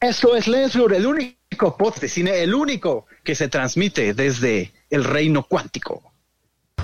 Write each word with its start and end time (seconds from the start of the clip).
Esto 0.00 0.36
es 0.36 0.46
Lensblur, 0.46 0.94
el 0.94 1.06
único 1.06 1.76
podcast 1.76 2.02
de 2.02 2.08
cine, 2.08 2.40
el 2.44 2.54
único 2.54 3.06
que 3.24 3.34
se 3.34 3.48
transmite 3.48 4.14
desde 4.14 4.72
el 4.90 5.02
reino 5.02 5.42
cuántico. 5.42 6.12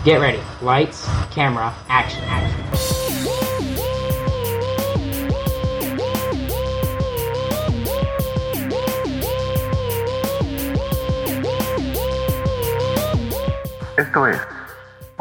Get 0.05 0.19
ready. 0.19 0.41
Lights, 0.61 1.07
camera, 1.33 1.73
action, 1.89 2.25
action. 2.29 2.61
Esto 13.97 14.27
es 14.27 14.39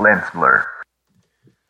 Lens 0.04 0.24
Blur. 0.34 0.64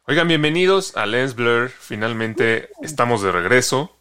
Oigan, 0.07 0.29
bienvenidos 0.29 0.95
a 0.95 1.05
Lens 1.05 1.35
Blur. 1.35 1.67
Finalmente 1.67 2.69
estamos 2.81 3.21
de 3.21 3.33
regreso 3.33 3.99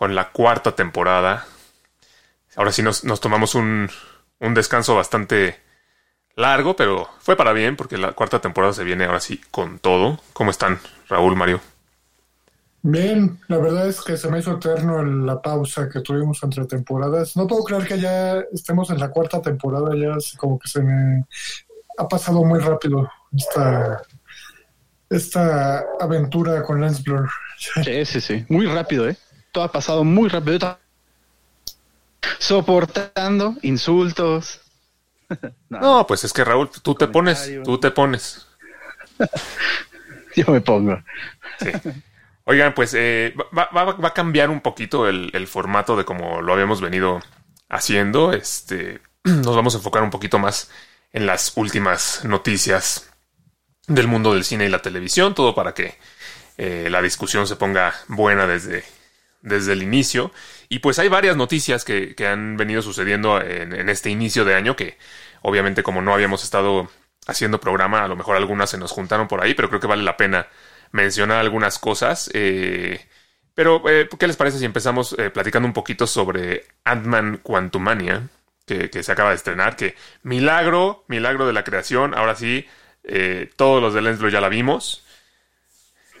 con 0.00 0.14
la 0.14 0.30
cuarta 0.30 0.74
temporada. 0.74 1.44
Ahora 2.56 2.72
sí 2.72 2.82
nos, 2.82 3.04
nos 3.04 3.20
tomamos 3.20 3.54
un, 3.54 3.90
un 4.38 4.54
descanso 4.54 4.94
bastante 4.94 5.60
largo, 6.36 6.74
pero 6.74 7.06
fue 7.18 7.36
para 7.36 7.52
bien 7.52 7.76
porque 7.76 7.98
la 7.98 8.12
cuarta 8.12 8.40
temporada 8.40 8.72
se 8.72 8.82
viene 8.82 9.04
ahora 9.04 9.20
sí 9.20 9.42
con 9.50 9.78
todo. 9.78 10.18
¿Cómo 10.32 10.52
están, 10.52 10.78
Raúl, 11.06 11.36
Mario? 11.36 11.60
Bien, 12.80 13.40
la 13.48 13.58
verdad 13.58 13.88
es 13.88 14.00
que 14.00 14.16
se 14.16 14.30
me 14.30 14.38
hizo 14.38 14.52
eterno 14.52 15.04
la 15.04 15.42
pausa 15.42 15.90
que 15.90 16.00
tuvimos 16.00 16.42
entre 16.44 16.64
temporadas. 16.64 17.36
No 17.36 17.46
puedo 17.46 17.62
creer 17.62 17.86
que 17.86 18.00
ya 18.00 18.38
estemos 18.54 18.88
en 18.88 19.00
la 19.00 19.10
cuarta 19.10 19.42
temporada, 19.42 19.94
ya 19.94 20.14
es 20.16 20.32
como 20.34 20.58
que 20.58 20.68
se 20.68 20.80
me 20.80 21.26
ha 21.98 22.08
pasado 22.08 22.42
muy 22.42 22.58
rápido 22.58 23.06
esta, 23.36 24.00
esta 25.10 25.84
aventura 26.00 26.62
con 26.62 26.80
Lens 26.80 27.04
Blur. 27.04 27.28
Sí, 27.84 28.06
sí, 28.06 28.22
sí. 28.22 28.46
Muy 28.48 28.64
rápido, 28.64 29.06
¿eh? 29.06 29.18
Todo 29.52 29.64
ha 29.64 29.72
pasado 29.72 30.04
muy 30.04 30.28
rápido. 30.28 30.78
Soportando 32.38 33.54
insultos. 33.62 34.60
No, 35.68 36.04
pues 36.08 36.24
es 36.24 36.32
que 36.32 36.42
Raúl, 36.42 36.68
tú 36.82 36.96
te 36.96 37.06
pones, 37.06 37.48
tú 37.62 37.78
te 37.78 37.92
pones. 37.92 38.48
Yo 40.34 40.44
me 40.48 40.60
pongo. 40.60 41.00
Sí. 41.60 41.70
Oigan, 42.46 42.74
pues 42.74 42.94
eh, 42.94 43.32
va, 43.56 43.68
va- 43.74 43.92
va 43.92 44.08
a 44.08 44.14
cambiar 44.14 44.50
un 44.50 44.60
poquito 44.60 45.08
el, 45.08 45.30
el 45.32 45.46
formato 45.46 45.96
de 45.96 46.04
como 46.04 46.42
lo 46.42 46.52
habíamos 46.52 46.80
venido 46.80 47.20
haciendo. 47.68 48.32
Este, 48.32 49.00
nos 49.24 49.54
vamos 49.54 49.74
a 49.74 49.78
enfocar 49.78 50.02
un 50.02 50.10
poquito 50.10 50.40
más 50.40 50.72
en 51.12 51.26
las 51.26 51.52
últimas 51.54 52.24
noticias 52.24 53.08
del 53.86 54.08
mundo 54.08 54.34
del 54.34 54.42
cine 54.44 54.66
y 54.66 54.68
la 54.68 54.82
televisión, 54.82 55.36
todo 55.36 55.54
para 55.54 55.74
que 55.74 55.96
eh, 56.58 56.88
la 56.90 57.02
discusión 57.02 57.46
se 57.46 57.54
ponga 57.54 57.94
buena 58.08 58.48
desde, 58.48 58.84
desde 59.42 59.72
el 59.72 59.82
inicio. 59.82 60.32
Y 60.68 60.80
pues 60.80 60.98
hay 60.98 61.08
varias 61.08 61.36
noticias 61.36 61.84
que, 61.84 62.14
que 62.14 62.26
han 62.26 62.56
venido 62.56 62.82
sucediendo 62.82 63.40
en, 63.40 63.88
este 63.88 64.10
inicio 64.10 64.44
de 64.44 64.54
año 64.54 64.76
que 64.76 64.98
obviamente 65.42 65.82
como 65.82 66.02
no 66.02 66.12
habíamos 66.14 66.44
estado 66.44 66.90
haciendo 67.26 67.60
programa, 67.60 68.04
a 68.04 68.08
lo 68.08 68.16
mejor 68.16 68.36
algunas 68.36 68.70
se 68.70 68.78
nos 68.78 68.92
juntaron 68.92 69.28
por 69.28 69.42
ahí, 69.42 69.54
pero 69.54 69.68
creo 69.68 69.80
que 69.80 69.86
vale 69.86 70.02
la 70.02 70.16
pena 70.16 70.48
mencionar 70.92 71.38
algunas 71.38 71.78
cosas. 71.78 72.30
eh, 72.34 73.06
pero, 73.54 73.82
eh, 73.90 74.08
¿qué 74.18 74.26
les 74.26 74.36
parece 74.36 74.58
si 74.58 74.64
empezamos 74.64 75.14
eh, 75.18 75.28
platicando 75.28 75.66
un 75.66 75.74
poquito 75.74 76.06
sobre 76.06 76.66
Ant-Man 76.84 77.40
Quantumania, 77.42 78.28
que, 78.66 78.88
que 78.88 79.02
se 79.02 79.12
acaba 79.12 79.30
de 79.30 79.36
estrenar? 79.36 79.76
Que 79.76 79.96
milagro, 80.22 81.04
milagro 81.08 81.46
de 81.46 81.52
la 81.52 81.64
creación, 81.64 82.14
ahora 82.14 82.36
sí, 82.36 82.66
eh, 83.04 83.50
todos 83.56 83.82
los 83.82 83.92
de 83.92 84.02
Lensblow 84.02 84.30
ya 84.30 84.40
la 84.40 84.48
vimos, 84.48 85.04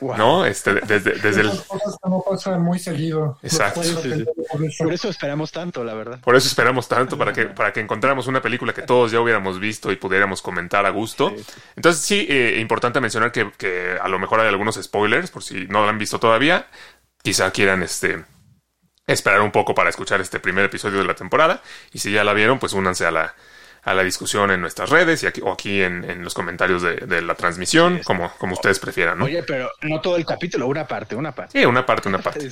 Wow. 0.00 0.16
¿no? 0.16 0.46
Este, 0.46 0.74
desde, 0.74 1.12
desde 1.12 1.42
el... 1.42 1.48
Cosas 1.48 1.96
que 2.02 2.10
no 2.10 2.22
pasan 2.28 2.62
muy 2.62 2.78
seguido. 2.78 3.38
Exacto. 3.42 3.82
Sí, 3.82 3.94
sí, 4.02 4.12
eso. 4.12 4.84
Por 4.84 4.92
eso 4.92 5.08
esperamos 5.08 5.52
tanto, 5.52 5.84
la 5.84 5.94
verdad. 5.94 6.20
Por 6.20 6.36
eso 6.36 6.48
esperamos 6.48 6.88
tanto, 6.88 7.18
para 7.18 7.32
que, 7.32 7.46
para 7.46 7.72
que 7.72 7.80
encontráramos 7.80 8.26
una 8.26 8.40
película 8.40 8.72
que 8.72 8.82
todos 8.82 9.12
ya 9.12 9.20
hubiéramos 9.20 9.60
visto 9.60 9.92
y 9.92 9.96
pudiéramos 9.96 10.42
comentar 10.42 10.86
a 10.86 10.90
gusto. 10.90 11.32
Entonces 11.76 12.02
sí, 12.02 12.26
eh, 12.28 12.58
importante 12.60 13.00
mencionar 13.00 13.32
que, 13.32 13.52
que 13.58 13.98
a 14.00 14.08
lo 14.08 14.18
mejor 14.18 14.40
hay 14.40 14.48
algunos 14.48 14.76
spoilers, 14.76 15.30
por 15.30 15.42
si 15.42 15.66
no 15.66 15.82
lo 15.82 15.88
han 15.88 15.98
visto 15.98 16.18
todavía. 16.18 16.66
Quizá 17.22 17.50
quieran 17.50 17.82
este, 17.82 18.24
esperar 19.06 19.42
un 19.42 19.52
poco 19.52 19.74
para 19.74 19.90
escuchar 19.90 20.20
este 20.20 20.40
primer 20.40 20.64
episodio 20.64 20.98
de 20.98 21.04
la 21.04 21.14
temporada. 21.14 21.62
Y 21.92 21.98
si 21.98 22.10
ya 22.12 22.24
la 22.24 22.32
vieron, 22.32 22.58
pues 22.58 22.72
únanse 22.72 23.04
a 23.04 23.10
la, 23.10 23.34
a 23.82 23.94
la 23.94 24.02
discusión 24.02 24.50
en 24.50 24.60
nuestras 24.60 24.90
redes 24.90 25.22
y 25.22 25.26
aquí, 25.26 25.40
o 25.42 25.52
aquí 25.52 25.80
en, 25.82 26.04
en 26.08 26.22
los 26.22 26.34
comentarios 26.34 26.82
de, 26.82 26.96
de 26.96 27.22
la 27.22 27.34
transmisión, 27.34 28.00
como, 28.04 28.30
como 28.38 28.52
ustedes 28.54 28.78
prefieran, 28.78 29.18
¿no? 29.18 29.24
Oye, 29.24 29.42
pero 29.42 29.70
no 29.82 30.00
todo 30.00 30.16
el 30.16 30.26
capítulo, 30.26 30.66
una 30.66 30.86
parte, 30.86 31.16
una 31.16 31.32
parte. 31.34 31.58
Sí, 31.58 31.64
una 31.64 31.86
parte, 31.86 32.08
una 32.08 32.18
parte. 32.22 32.48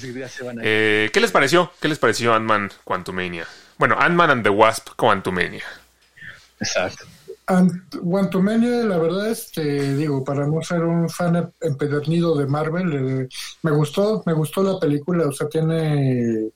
Eh, 0.63 1.11
¿Qué 1.13 1.21
les 1.21 1.31
pareció? 1.31 1.71
¿Qué 1.81 1.89
les 1.89 1.99
pareció 1.99 2.35
Ant-Man 2.35 2.71
Quantumania? 2.85 3.47
Bueno, 3.77 3.97
Ant-Man 3.99 4.31
and 4.31 4.43
the 4.43 4.51
Wasp 4.51 4.89
Quantumania. 4.97 5.65
Exacto. 6.61 7.05
Ant- 7.47 7.99
Quantumania, 8.03 8.85
la 8.85 8.99
verdad, 8.99 9.31
este, 9.31 9.95
digo, 9.97 10.23
para 10.23 10.47
no 10.47 10.61
ser 10.63 10.81
un 10.85 11.09
fan 11.09 11.51
empedernido 11.61 12.37
de 12.37 12.47
Marvel, 12.47 12.93
eh, 13.23 13.29
me 13.63 13.71
gustó, 13.71 14.23
me 14.27 14.35
gustó 14.35 14.63
la 14.63 14.79
película, 14.79 15.27
o 15.27 15.33
sea, 15.33 15.49
tiene 15.49 16.51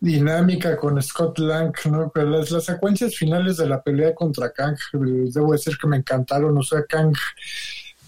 dinámica 0.00 0.76
con 0.76 1.00
Scott 1.02 1.38
Lang, 1.38 1.72
¿no? 1.90 2.10
Pero 2.14 2.30
las, 2.30 2.50
las 2.50 2.64
secuencias 2.64 3.14
finales 3.16 3.56
de 3.56 3.66
la 3.68 3.82
pelea 3.82 4.14
contra 4.14 4.50
Kang, 4.52 4.76
eh, 4.94 5.30
debo 5.32 5.52
decir 5.52 5.76
que 5.80 5.86
me 5.88 5.96
encantaron, 5.96 6.56
o 6.56 6.62
sea, 6.62 6.84
Kang 6.84 7.14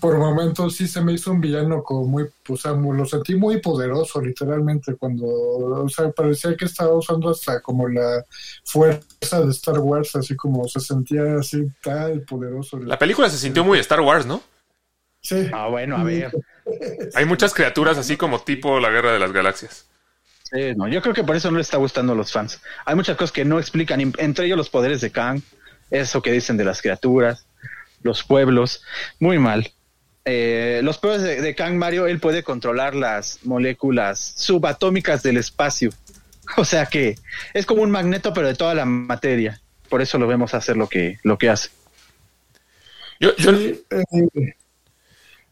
por 0.00 0.16
momentos 0.16 0.76
sí 0.76 0.86
se 0.86 1.00
me 1.00 1.12
hizo 1.14 1.32
un 1.32 1.40
villano 1.40 1.82
como 1.82 2.04
muy, 2.04 2.24
o 2.48 2.56
sea, 2.56 2.72
muy- 2.74 2.96
lo 2.96 3.04
sentí 3.04 3.34
muy 3.34 3.60
poderoso, 3.60 4.20
literalmente, 4.20 4.94
cuando, 4.94 5.26
o 5.26 5.88
sea, 5.88 6.12
parecía 6.12 6.56
que 6.56 6.66
estaba 6.66 6.94
usando 6.94 7.30
hasta 7.30 7.60
como 7.60 7.88
la 7.88 8.24
fuerza 8.64 9.40
de 9.40 9.50
Star 9.50 9.80
Wars, 9.80 10.14
así 10.14 10.36
como 10.36 10.68
se 10.68 10.78
sentía 10.78 11.38
así 11.40 11.66
tal 11.82 12.20
poderoso. 12.20 12.78
La 12.78 12.96
película 12.96 13.28
se 13.28 13.38
sintió 13.38 13.64
muy 13.64 13.80
Star 13.80 14.00
Wars, 14.00 14.24
¿no? 14.24 14.40
Sí. 15.20 15.48
Ah, 15.52 15.66
bueno, 15.68 15.96
a 15.96 16.04
ver. 16.04 16.30
Hay 17.14 17.24
muchas 17.24 17.52
criaturas 17.52 17.98
así 17.98 18.16
como 18.16 18.38
tipo 18.40 18.78
la 18.78 18.90
Guerra 18.90 19.12
de 19.12 19.18
las 19.18 19.32
Galaxias. 19.32 19.87
Sí, 20.50 20.74
no, 20.76 20.88
yo 20.88 21.02
creo 21.02 21.14
que 21.14 21.24
por 21.24 21.36
eso 21.36 21.50
no 21.50 21.56
le 21.58 21.62
está 21.62 21.76
gustando 21.76 22.12
a 22.12 22.16
los 22.16 22.32
fans. 22.32 22.60
Hay 22.86 22.94
muchas 22.94 23.16
cosas 23.16 23.32
que 23.32 23.44
no 23.44 23.58
explican, 23.58 24.00
entre 24.18 24.46
ellos 24.46 24.56
los 24.56 24.70
poderes 24.70 25.00
de 25.00 25.10
Kang, 25.10 25.42
eso 25.90 26.22
que 26.22 26.32
dicen 26.32 26.56
de 26.56 26.64
las 26.64 26.80
criaturas, 26.80 27.44
los 28.02 28.22
pueblos, 28.24 28.82
muy 29.20 29.38
mal. 29.38 29.70
Eh, 30.24 30.80
los 30.84 30.98
poderes 30.98 31.22
de, 31.22 31.40
de 31.42 31.54
Kang 31.54 31.74
Mario, 31.76 32.06
él 32.06 32.18
puede 32.20 32.42
controlar 32.42 32.94
las 32.94 33.40
moléculas 33.44 34.18
subatómicas 34.36 35.22
del 35.22 35.36
espacio. 35.36 35.90
O 36.56 36.64
sea 36.64 36.86
que 36.86 37.18
es 37.52 37.66
como 37.66 37.82
un 37.82 37.90
magneto, 37.90 38.32
pero 38.32 38.46
de 38.46 38.54
toda 38.54 38.74
la 38.74 38.86
materia. 38.86 39.60
Por 39.90 40.00
eso 40.00 40.16
lo 40.16 40.26
vemos 40.26 40.54
hacer 40.54 40.78
lo 40.78 40.88
que, 40.88 41.18
lo 41.22 41.36
que 41.36 41.50
hace. 41.50 41.68
Yo, 43.20 43.36
yo- 43.36 43.54
Sí, 43.54 43.84
eh, 43.90 44.54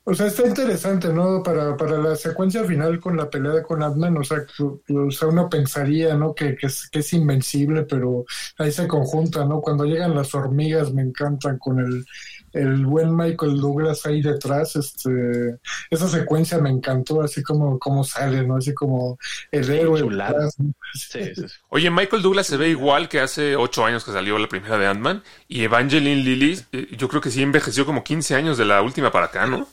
o 0.08 0.14
sea, 0.14 0.26
está 0.26 0.46
interesante, 0.46 1.12
¿no? 1.12 1.42
Para, 1.42 1.76
para 1.76 1.98
la 1.98 2.14
secuencia 2.14 2.62
final 2.62 3.00
con 3.00 3.16
la 3.16 3.28
pelea 3.28 3.60
con 3.64 3.82
Ant-Man, 3.82 4.16
o 4.18 4.22
sea, 4.22 4.46
o 4.60 5.10
sea, 5.10 5.26
uno 5.26 5.50
pensaría, 5.50 6.14
¿no? 6.14 6.32
Que, 6.32 6.54
que, 6.54 6.68
es, 6.68 6.88
que 6.88 7.00
es 7.00 7.12
invencible, 7.12 7.82
pero 7.82 8.24
ahí 8.56 8.70
se 8.70 8.86
conjunta, 8.86 9.44
¿no? 9.44 9.60
Cuando 9.60 9.84
llegan 9.84 10.14
las 10.14 10.32
hormigas, 10.32 10.92
me 10.92 11.02
encantan 11.02 11.58
con 11.58 11.80
el, 11.80 12.06
el 12.52 12.86
buen 12.86 13.16
Michael 13.16 13.58
Douglas 13.58 14.06
ahí 14.06 14.22
detrás, 14.22 14.76
este, 14.76 15.58
esa 15.90 16.08
secuencia 16.08 16.58
me 16.58 16.70
encantó, 16.70 17.22
así 17.22 17.42
como, 17.42 17.76
como 17.80 18.04
sale, 18.04 18.46
¿no? 18.46 18.58
Así 18.58 18.72
como 18.74 19.18
el 19.50 19.68
héroe. 19.68 20.02
detrás, 20.02 20.54
¿no? 20.60 20.72
Sí, 20.94 21.34
sí, 21.34 21.48
sí. 21.48 21.54
oye, 21.68 21.90
Michael 21.90 22.22
Douglas 22.22 22.46
se 22.46 22.56
ve 22.56 22.68
igual 22.68 23.08
que 23.08 23.18
hace 23.18 23.56
ocho 23.56 23.84
años 23.84 24.04
que 24.04 24.12
salió 24.12 24.38
la 24.38 24.48
primera 24.48 24.78
de 24.78 24.86
Ant-Man. 24.86 25.24
Y 25.48 25.64
Evangeline 25.64 26.22
Lilly, 26.22 26.60
eh, 26.70 26.88
yo 26.96 27.08
creo 27.08 27.20
que 27.20 27.32
sí 27.32 27.42
envejeció 27.42 27.84
como 27.84 28.04
15 28.04 28.36
años 28.36 28.56
de 28.56 28.66
la 28.66 28.80
última 28.82 29.10
para 29.10 29.26
acá, 29.26 29.46
¿no? 29.46 29.66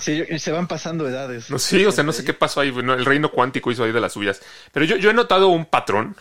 Sí, 0.00 0.24
se 0.38 0.52
van 0.52 0.66
pasando 0.66 1.08
edades. 1.08 1.50
No, 1.50 1.58
sí, 1.58 1.84
o 1.84 1.92
sea, 1.92 2.04
no 2.04 2.12
sé 2.12 2.24
qué 2.24 2.34
pasó 2.34 2.60
ahí. 2.60 2.70
bueno, 2.70 2.94
el 2.94 3.04
reino 3.04 3.30
cuántico 3.30 3.70
hizo 3.70 3.84
ahí 3.84 3.92
de 3.92 4.00
las 4.00 4.12
suyas. 4.12 4.40
Pero 4.72 4.84
yo, 4.86 4.96
yo 4.96 5.10
he 5.10 5.14
notado 5.14 5.48
un 5.48 5.66
patrón. 5.66 6.16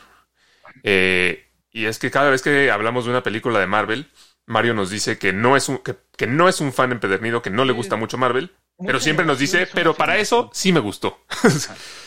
eh, 0.84 1.48
y 1.72 1.86
es 1.86 2.00
que 2.00 2.12
cada 2.12 2.30
vez 2.30 2.42
que 2.42 2.70
hablamos 2.70 3.06
de 3.06 3.12
una 3.12 3.24
película 3.24 3.60
de 3.60 3.68
Marvel, 3.68 4.10
Mario 4.46 4.74
nos 4.74 4.90
dice 4.90 5.18
que 5.18 5.32
no 5.34 5.56
es 5.56 5.70
un, 5.70 5.78
que, 5.78 5.96
que 6.18 6.28
no 6.28 6.50
es 6.50 6.60
un 6.60 6.74
fan 6.74 6.92
empedernido, 6.92 7.42
que 7.42 7.50
no 7.50 7.64
le 7.66 7.72
gusta 7.74 7.96
mucho 7.96 8.18
Marvel. 8.18 8.52
Pero 8.84 9.00
siempre 9.00 9.26
nos 9.26 9.38
dice, 9.38 9.68
pero 9.74 9.94
para 9.94 10.18
eso 10.18 10.50
sí 10.54 10.74
me 10.74 10.80
gustó. 10.80 11.20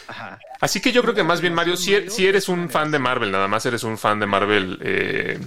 Ajá. 0.08 0.38
Así 0.60 0.80
que 0.80 0.90
yo 0.92 1.02
creo 1.02 1.14
que 1.14 1.22
más 1.22 1.40
bien, 1.40 1.54
Mario, 1.54 1.76
si, 1.76 1.94
e- 1.94 2.10
eres 2.26 2.48
un 2.48 2.68
fan 2.68 2.90
de 2.90 2.98
Marvel, 2.98 3.30
nada 3.30 3.46
más 3.46 3.64
eres 3.64 3.84
un 3.84 3.96
fan 3.96 4.18
de 4.18 4.26
Marvel, 4.26 4.78
eh, 4.82 5.38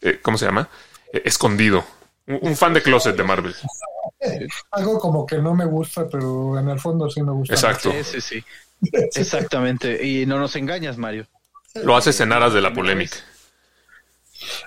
eh, 0.00 0.18
¿cómo 0.20 0.36
se 0.38 0.46
llama? 0.46 0.68
Escondido. 1.12 1.84
Un, 2.26 2.38
un 2.42 2.56
fan 2.56 2.72
de 2.74 2.82
closet 2.82 3.16
de 3.16 3.24
Marvel. 3.24 3.54
Algo 4.70 4.98
como 4.98 5.26
que 5.26 5.38
no 5.38 5.54
me 5.54 5.64
gusta, 5.64 6.08
pero 6.08 6.58
en 6.58 6.68
el 6.68 6.78
fondo 6.78 7.10
sí 7.10 7.22
me 7.22 7.32
gusta. 7.32 7.54
Exacto. 7.54 7.90
Sí, 7.92 8.04
sí, 8.04 8.20
sí. 8.20 8.44
Exactamente. 9.14 10.04
Y 10.04 10.26
no 10.26 10.38
nos 10.38 10.56
engañas, 10.56 10.98
Mario. 10.98 11.26
Lo 11.82 11.96
haces 11.96 12.20
en 12.20 12.32
aras 12.32 12.52
de 12.52 12.60
la 12.60 12.72
polémica. 12.72 13.16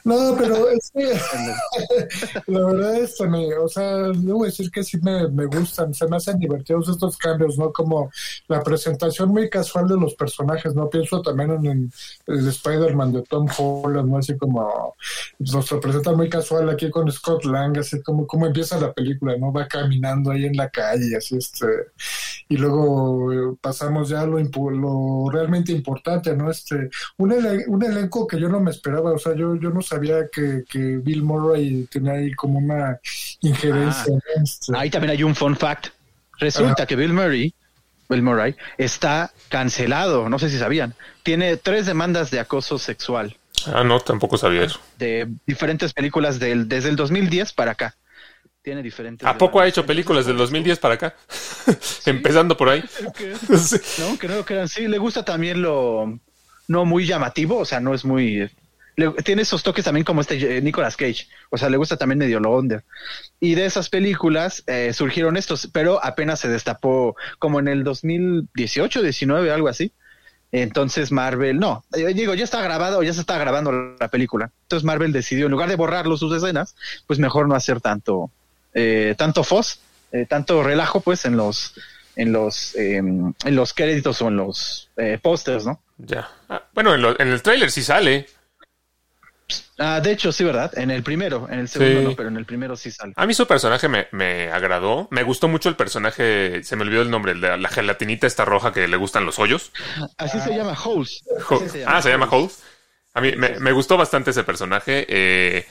No, 0.03 0.35
pero 0.37 0.69
es 0.71 0.91
que 0.91 1.13
la 2.51 2.65
verdad 2.65 2.95
es 2.97 3.15
que 3.17 3.27
me, 3.27 3.53
o 3.55 3.67
sea, 3.67 3.97
debo 4.13 4.45
decir 4.45 4.69
que 4.71 4.83
sí 4.83 4.97
me, 5.01 5.27
me 5.29 5.45
gustan, 5.45 5.93
se 5.93 6.07
me 6.07 6.17
hacen 6.17 6.39
divertidos 6.39 6.89
estos 6.89 7.17
cambios, 7.17 7.57
¿no? 7.57 7.71
Como 7.71 8.11
la 8.47 8.63
presentación 8.63 9.29
muy 9.29 9.49
casual 9.49 9.87
de 9.87 9.97
los 9.97 10.15
personajes, 10.15 10.73
¿no? 10.75 10.89
Pienso 10.89 11.21
también 11.21 11.51
en 11.51 11.65
el, 11.65 11.91
el 12.27 12.47
Spider-Man 12.47 13.13
de 13.13 13.21
Tom 13.23 13.47
Holland, 13.57 14.09
¿no? 14.09 14.17
Así 14.17 14.37
como 14.37 14.95
nos 15.39 15.67
presenta 15.81 16.11
muy 16.13 16.29
casual 16.29 16.69
aquí 16.69 16.89
con 16.89 17.11
Scott 17.11 17.45
Lang, 17.45 17.77
así 17.77 18.01
como, 18.01 18.25
como 18.27 18.45
empieza 18.45 18.79
la 18.79 18.93
película, 18.93 19.37
¿no? 19.37 19.51
Va 19.51 19.67
caminando 19.67 20.31
ahí 20.31 20.45
en 20.45 20.55
la 20.55 20.69
calle, 20.69 21.15
así 21.17 21.37
este, 21.37 21.67
y 22.47 22.57
luego 22.57 23.33
eh, 23.33 23.57
pasamos 23.59 24.09
ya 24.09 24.21
a 24.21 24.25
lo, 24.25 24.39
lo 24.39 25.29
realmente 25.31 25.71
importante, 25.71 26.35
¿no? 26.35 26.51
Este, 26.51 26.89
un, 27.17 27.31
ele- 27.31 27.65
un 27.67 27.83
elenco 27.83 28.27
que 28.27 28.39
yo 28.39 28.49
no 28.49 28.59
me 28.59 28.71
esperaba, 28.71 29.11
o 29.13 29.17
sea, 29.17 29.33
yo, 29.35 29.55
yo 29.55 29.69
no 29.71 29.81
sabía 29.81 30.27
que, 30.31 30.63
que 30.69 30.97
Bill 30.97 31.23
Murray 31.23 31.87
tenía 31.91 32.13
ahí 32.13 32.33
como 32.33 32.59
una 32.59 32.99
injerencia. 33.41 34.13
¿no? 34.13 34.43
Este, 34.43 34.77
Ahí 34.77 34.89
también 34.89 35.11
hay 35.11 35.23
un 35.23 35.35
fun 35.35 35.55
fact. 35.55 35.87
Resulta 36.39 36.85
que 36.85 36.95
Bill 36.95 37.13
Murray, 37.13 37.53
Bill 38.09 38.21
Murray 38.21 38.55
está 38.77 39.31
cancelado, 39.49 40.29
no 40.29 40.37
sé 40.37 40.49
si 40.49 40.57
sabían. 40.59 40.93
Tiene 41.23 41.57
tres 41.57 41.85
demandas 41.85 42.29
de 42.31 42.39
acoso 42.39 42.77
sexual 42.77 43.35
Ah, 43.73 43.83
no, 43.83 43.99
tampoco 44.01 44.37
sabía 44.37 44.63
eso. 44.65 44.79
de 44.99 45.27
diferentes 45.47 45.93
películas 45.93 46.39
del, 46.39 46.67
desde 46.67 46.89
el 46.89 46.95
2010 46.97 47.53
para 47.53 47.71
acá. 47.71 47.95
Tiene 48.65 48.81
diferentes. 48.83 49.25
¿A 49.27 49.37
poco 49.37 49.59
ha 49.61 49.67
hecho 49.67 49.85
películas 49.85 50.25
del 50.25 50.37
2010 50.37 50.79
para 50.79 50.95
acá? 50.95 51.15
Empezando 52.07 52.57
por 52.57 52.67
ahí. 52.69 52.83
Creo 53.13 53.13
que- 53.13 53.57
Sí. 53.59 53.77
No, 53.99 54.17
que 54.17 54.27
lo 54.27 54.43
crean. 54.43 54.67
Sí, 54.67 54.87
le 54.87 54.97
gusta 54.97 55.23
también 55.23 55.61
lo 55.61 56.19
no 56.67 56.83
muy 56.83 57.05
llamativo, 57.05 57.59
o 57.59 57.65
sea, 57.65 57.79
no 57.79 57.93
es 57.93 58.03
muy. 58.03 58.49
le- 58.95 59.11
tiene 59.23 59.43
esos 59.43 59.61
toques 59.61 59.85
también 59.85 60.03
como 60.03 60.21
este 60.21 60.57
eh, 60.57 60.61
Nicolas 60.63 60.97
Cage, 60.97 61.27
o 61.51 61.57
sea, 61.59 61.69
le 61.69 61.77
gusta 61.77 61.95
también 61.95 62.17
medio 62.17 62.39
lo 62.39 62.57
under. 62.57 62.83
Y 63.39 63.53
de 63.53 63.65
esas 63.67 63.87
películas 63.89 64.63
eh, 64.65 64.91
surgieron 64.93 65.37
estos, 65.37 65.69
pero 65.71 66.03
apenas 66.03 66.39
se 66.39 66.47
destapó 66.49 67.15
como 67.37 67.59
en 67.59 67.67
el 67.67 67.83
2018, 67.83 69.03
19, 69.03 69.51
algo 69.51 69.67
así. 69.67 69.91
Entonces 70.51 71.11
Marvel, 71.11 71.59
no, 71.59 71.83
eh, 71.95 72.13
digo, 72.15 72.33
ya 72.33 72.45
está 72.45 72.61
grabado, 72.61 73.03
ya 73.03 73.13
se 73.13 73.19
está 73.19 73.37
grabando 73.37 73.71
la 73.99 74.07
película. 74.07 74.51
Entonces 74.63 74.85
Marvel 74.85 75.11
decidió, 75.11 75.45
en 75.45 75.51
lugar 75.51 75.69
de 75.69 75.75
borrarlo 75.75 76.17
sus 76.17 76.35
escenas, 76.35 76.75
pues 77.05 77.19
mejor 77.19 77.47
no 77.47 77.55
hacer 77.55 77.81
tanto, 77.81 78.31
eh, 78.75 79.15
tanto 79.17 79.43
fos, 79.43 79.79
eh, 80.11 80.27
tanto 80.27 80.61
relajo, 80.61 81.01
pues 81.01 81.25
en 81.25 81.35
los, 81.37 81.73
en 82.15 82.31
los, 82.31 82.75
eh, 82.75 82.97
en 82.97 83.33
los 83.55 83.73
créditos 83.73 84.21
o 84.21 84.27
en 84.27 84.37
los 84.37 84.89
eh, 84.97 85.17
pósters, 85.21 85.65
¿no? 85.65 85.81
Ya. 85.97 86.29
Ah, 86.49 86.61
bueno, 86.73 86.93
en, 86.93 87.01
lo- 87.01 87.19
en 87.19 87.29
el 87.29 87.41
tráiler 87.41 87.71
sí 87.71 87.81
sale. 87.81 88.27
Ah, 89.77 89.99
de 89.99 90.11
hecho, 90.11 90.31
sí, 90.31 90.43
¿verdad? 90.43 90.71
En 90.77 90.89
el 90.89 91.03
primero, 91.03 91.47
en 91.51 91.59
el 91.59 91.67
segundo 91.67 91.99
Sí. 91.99 92.05
no, 92.07 92.15
pero 92.15 92.29
en 92.29 92.37
el 92.37 92.45
primero 92.45 92.75
sí 92.77 92.91
sale. 92.91 93.13
A 93.15 93.25
mí 93.25 93.33
su 93.33 93.45
personaje 93.45 93.87
me, 93.89 94.07
me 94.11 94.49
agradó. 94.49 95.07
Me 95.11 95.23
gustó 95.23 95.47
mucho 95.49 95.67
el 95.69 95.75
personaje. 95.75 96.63
Se 96.63 96.75
me 96.77 96.83
olvidó 96.83 97.01
el 97.01 97.11
nombre, 97.11 97.35
la 97.35 97.69
gelatinita 97.69 98.25
esta 98.25 98.45
roja 98.45 98.71
que 98.71 98.87
le 98.87 98.97
gustan 98.97 99.25
los 99.25 99.37
hoyos. 99.37 99.71
Así 100.17 100.39
se 100.39 100.55
llama 100.55 100.73
Holes. 100.81 101.23
Ho- 101.49 101.55
Así 101.57 101.69
se 101.69 101.79
llama 101.81 101.97
ah, 101.97 102.01
se 102.01 102.09
llama 102.09 102.27
Holes. 102.31 102.53
Holes. 102.53 102.63
A 103.13 103.21
mí 103.21 103.33
me, 103.35 103.59
me 103.59 103.71
gustó 103.73 103.97
bastante 103.97 104.31
ese 104.31 104.43
personaje. 104.43 105.05
Eh, 105.09 105.65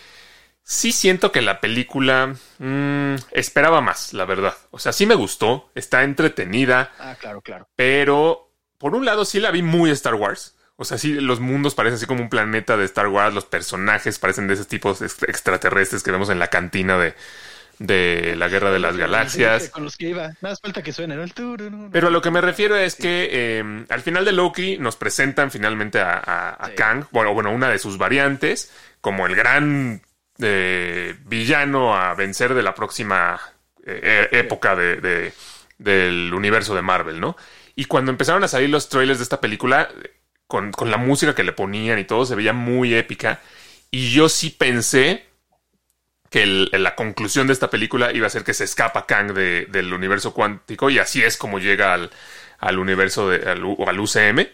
sí 0.67 0.91
siento 0.93 1.31
que 1.31 1.43
la 1.43 1.61
película 1.61 2.35
mm, 2.59 3.15
esperaba 3.33 3.81
más, 3.81 4.13
la 4.15 4.25
verdad. 4.25 4.55
O 4.71 4.79
sea, 4.79 4.93
sí 4.93 5.07
me 5.07 5.15
gustó. 5.15 5.71
Está 5.75 6.03
entretenida. 6.03 6.91
Ah, 6.99 7.15
claro, 7.21 7.41
claro. 7.43 7.69
Pero, 7.77 8.51
por 8.79 8.95
un 8.95 9.05
lado, 9.05 9.25
sí 9.25 9.39
la 9.41 9.51
vi 9.51 9.63
muy 9.63 9.91
Star 9.91 10.15
Wars. 10.15 10.57
O 10.77 10.85
sea, 10.85 10.99
sí, 10.99 11.13
los 11.13 11.39
mundos 11.39 11.75
parecen 11.77 11.97
así 11.97 12.07
como 12.07 12.23
un 12.23 12.29
planeta 12.31 12.77
de 12.77 12.85
Star 12.87 13.07
Wars. 13.09 13.35
Los 13.35 13.45
personajes 13.45 14.19
parecen 14.19 14.49
de 14.49 14.55
esos 14.55 14.67
tipos 14.67 15.03
extra- 15.03 15.31
extraterrestres 15.31 16.03
que 16.03 16.11
vemos 16.11 16.31
en 16.31 16.41
la 16.41 16.49
cantina 16.49 16.99
de, 16.99 17.15
de 17.79 18.35
la 18.37 18.49
Guerra 18.49 18.71
de 18.73 18.79
las 18.81 18.97
Galaxias. 18.97 19.69
Con 19.69 19.85
los 19.85 19.97
que 19.97 20.09
iba. 20.09 20.23
Nada 20.29 20.37
más 20.41 20.61
falta 20.61 20.83
que 20.83 20.93
suene, 20.93 21.15
¿no? 21.17 21.91
Pero 21.93 22.09
a 22.09 22.11
lo 22.11 22.21
que 22.23 22.31
me 22.33 22.41
refiero 22.41 22.75
es 22.77 22.97
que 22.97 23.29
eh, 23.31 23.85
al 23.89 24.01
final 24.01 24.25
de 24.25 24.33
Loki 24.33 24.79
nos 24.79 24.97
presentan 24.97 25.51
finalmente 25.53 26.01
a, 26.01 26.15
a- 26.19 26.51
a 26.55 26.67
Sí. 26.69 26.75
Kang, 26.75 27.05
bueno, 27.13 27.33
bueno, 27.35 27.53
una 27.53 27.69
de 27.69 27.79
sus 27.79 27.97
variantes, 27.99 28.73
como 29.01 29.27
el 29.27 29.37
gran 29.37 30.03
eh, 30.41 31.17
villano 31.25 31.97
a 31.97 32.15
vencer 32.15 32.55
de 32.55 32.63
la 32.63 32.75
próxima 32.75 33.41
eh, 33.87 34.29
e- 34.33 34.39
época 34.39 34.75
de, 34.77 34.97
de- 34.97 35.33
del 35.79 36.33
universo 36.35 36.75
de 36.75 36.83
Marvel, 36.83 37.21
¿no? 37.21 37.37
Y 37.77 37.87
cuando 37.87 38.11
empezaron 38.11 38.45
a 38.45 38.49
salir 38.49 38.71
los 38.71 38.89
trailers 38.89 39.19
de 39.19 39.25
esta 39.25 39.41
película, 39.41 39.89
con, 40.47 40.71
con 40.73 40.91
la 40.91 40.97
música 40.97 41.35
que 41.35 41.45
le 41.45 41.53
ponían 41.53 41.99
y 41.99 42.05
todo, 42.05 42.25
se 42.27 42.35
veía 42.37 42.53
muy 42.53 42.95
épica. 42.95 43.41
Y 43.91 44.11
yo 44.13 44.29
sí 44.29 44.51
pensé 44.51 45.25
que 46.31 46.47
la 46.47 46.95
conclusión 46.97 47.47
de 47.47 47.53
esta 47.53 47.71
película 47.71 48.13
iba 48.13 48.27
a 48.27 48.31
ser 48.31 48.43
que 48.45 48.55
se 48.55 48.65
escapa 48.65 49.07
Kang 49.07 49.33
de- 49.35 49.67
del 49.67 49.93
universo 49.93 50.35
cuántico 50.35 50.91
y 50.91 50.99
así 50.99 51.23
es 51.23 51.37
como 51.37 51.59
llega 51.61 51.95
al, 51.95 52.11
al 52.59 52.79
universo 52.79 53.29
de, 53.31 53.49
al 53.49 54.01
UCM. 54.01 54.49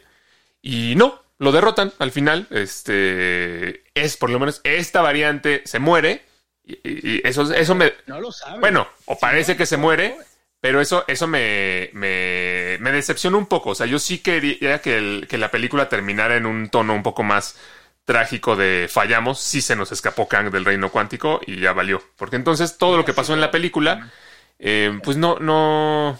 Y 0.63 0.95
no, 0.97 1.23
lo 1.41 1.53
derrotan 1.53 1.93
al 1.99 2.13
final. 2.13 2.47
Este 2.51 3.85
es 3.95 4.17
por 4.17 4.31
lo 4.31 4.39
menos 4.39 4.61
esta 4.65 5.03
variante 5.03 5.63
se 5.67 5.81
muere. 5.81 6.25
Y, 6.65 6.79
y- 6.85 7.23
eso, 7.25 7.53
eso 7.53 7.75
me. 7.75 7.93
No 8.07 8.21
lo 8.21 8.33
sabe. 8.33 8.61
Bueno, 8.61 8.89
o 9.07 9.17
Sí, 9.17 9.21
parece 9.21 9.53
no, 9.53 9.57
que 9.57 9.67
se 9.67 9.77
muere, 9.77 10.17
no. 10.17 10.25
pero 10.61 10.81
eso, 10.81 11.05
eso 11.09 11.27
me, 11.27 11.91
me, 11.95 12.79
me 12.81 12.93
decepcionó 12.93 13.39
un 13.39 13.47
poco. 13.47 13.71
O 13.71 13.75
sea, 13.75 13.87
yo 13.87 13.99
sí 13.99 14.19
quería 14.19 14.81
que, 14.81 14.99
el- 14.99 15.27
que 15.29 15.39
la 15.39 15.51
película 15.51 15.89
terminara 15.89 16.37
en 16.37 16.47
un 16.47 16.69
tono 16.71 16.95
un 16.95 17.03
poco 17.03 17.23
más 17.25 17.57
trágico 18.05 18.57
de 18.57 18.89
fallamos, 18.91 19.41
sí 19.41 19.61
se 19.63 19.77
nos 19.77 19.93
escapó 19.93 20.29
Kang 20.29 20.51
del 20.51 20.65
reino 20.65 20.91
cuántico 20.91 21.41
y 21.47 21.61
ya 21.61 21.73
valió. 21.73 22.03
Porque 22.17 22.37
entonces 22.37 22.77
todo 22.79 22.97
lo 22.97 23.05
que 23.05 23.15
pasó 23.15 23.35
en 23.35 23.41
la 23.41 23.51
película, 23.51 24.11
eh, 24.59 24.99
pues 25.05 25.17
no, 25.17 25.39
no, 25.39 26.19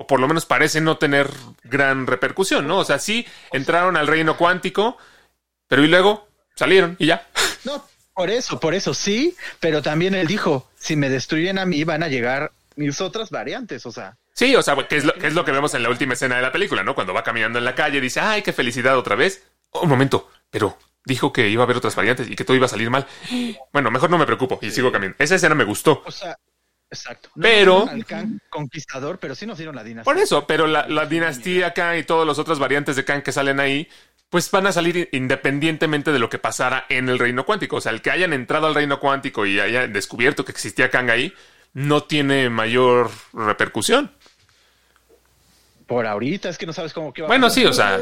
o 0.00 0.06
por 0.06 0.18
lo 0.18 0.26
menos 0.26 0.46
parece 0.46 0.80
no 0.80 0.96
tener 0.96 1.30
gran 1.62 2.06
repercusión, 2.06 2.66
¿no? 2.66 2.78
O 2.78 2.84
sea, 2.84 2.98
sí 2.98 3.26
entraron 3.52 3.98
al 3.98 4.06
reino 4.06 4.38
cuántico, 4.38 4.96
pero 5.68 5.84
y 5.84 5.88
luego 5.88 6.26
salieron 6.56 6.96
y 6.98 7.06
ya. 7.06 7.28
No, 7.64 7.84
por 8.14 8.30
eso, 8.30 8.58
por 8.58 8.74
eso 8.74 8.94
sí, 8.94 9.36
pero 9.60 9.82
también 9.82 10.14
él 10.14 10.26
dijo, 10.26 10.70
si 10.78 10.96
me 10.96 11.10
destruyen 11.10 11.58
a 11.58 11.66
mí 11.66 11.84
van 11.84 12.02
a 12.02 12.08
llegar 12.08 12.52
mis 12.76 13.02
otras 13.02 13.28
variantes, 13.28 13.84
o 13.84 13.92
sea, 13.92 14.16
Sí, 14.32 14.56
o 14.56 14.62
sea, 14.62 14.74
que 14.88 14.96
es, 14.96 15.04
lo, 15.04 15.12
que 15.12 15.26
es 15.26 15.34
lo 15.34 15.44
que 15.44 15.52
vemos 15.52 15.74
en 15.74 15.82
la 15.82 15.90
última 15.90 16.14
escena 16.14 16.36
de 16.36 16.42
la 16.42 16.52
película, 16.52 16.82
¿no? 16.82 16.94
Cuando 16.94 17.12
va 17.12 17.22
caminando 17.22 17.58
en 17.58 17.66
la 17.66 17.74
calle, 17.74 18.00
dice, 18.00 18.20
ay, 18.20 18.40
qué 18.40 18.54
felicidad 18.54 18.96
otra 18.96 19.14
vez. 19.14 19.44
Oh, 19.68 19.82
un 19.82 19.90
momento, 19.90 20.30
pero 20.48 20.78
dijo 21.04 21.30
que 21.30 21.50
iba 21.50 21.62
a 21.62 21.64
haber 21.64 21.76
otras 21.76 21.94
variantes 21.94 22.30
y 22.30 22.36
que 22.36 22.44
todo 22.44 22.56
iba 22.56 22.64
a 22.64 22.70
salir 22.70 22.88
mal. 22.88 23.06
Bueno, 23.74 23.90
mejor 23.90 24.08
no 24.08 24.16
me 24.16 24.24
preocupo 24.24 24.58
y 24.62 24.70
sigo 24.70 24.90
caminando. 24.90 25.22
Esa 25.22 25.34
escena 25.34 25.54
me 25.54 25.64
gustó. 25.64 26.02
o 26.06 26.10
sea, 26.10 26.38
exacto. 26.90 27.30
No 27.34 27.42
Pero- 27.42 27.88
al 27.88 28.04
Kang 28.04 28.38
conquistador, 28.48 29.18
pero 29.18 29.34
sí 29.34 29.46
nos 29.46 29.58
dieron 29.58 29.76
la 29.76 29.84
dinastía. 29.84 30.12
Por 30.12 30.20
eso, 30.20 30.46
pero 30.46 30.66
la, 30.66 30.86
la 30.88 31.06
dinastía 31.06 31.72
Kang 31.72 31.98
y 31.98 32.04
todas 32.04 32.26
las 32.26 32.38
otras 32.38 32.58
variantes 32.58 32.96
de 32.96 33.04
Kang 33.04 33.22
que 33.22 33.32
salen 33.32 33.60
ahí, 33.60 33.88
pues 34.28 34.50
van 34.50 34.66
a 34.66 34.72
salir 34.72 35.08
independientemente 35.12 36.12
de 36.12 36.18
lo 36.18 36.28
que 36.30 36.38
pasara 36.38 36.86
en 36.88 37.08
el 37.08 37.18
reino 37.18 37.44
cuántico. 37.44 37.76
O 37.76 37.80
sea, 37.80 37.92
el 37.92 38.00
que 38.02 38.10
hayan 38.10 38.32
entrado 38.32 38.66
al 38.66 38.74
reino 38.74 39.00
cuántico 39.00 39.44
y 39.46 39.58
hayan 39.60 39.92
descubierto 39.92 40.44
que 40.44 40.52
existía 40.52 40.90
Kang 40.90 41.10
ahí, 41.10 41.32
no 41.72 42.04
tiene 42.04 42.48
mayor 42.50 43.10
repercusión. 43.32 44.10
Por 45.86 46.06
ahorita 46.06 46.48
es 46.48 46.58
que 46.58 46.66
no 46.66 46.72
sabes 46.72 46.92
cómo 46.92 47.12
que 47.12 47.22
va 47.22 47.26
a 47.26 47.28
Bueno, 47.28 47.50
sí, 47.50 47.64
o 47.64 47.72
sea, 47.72 47.98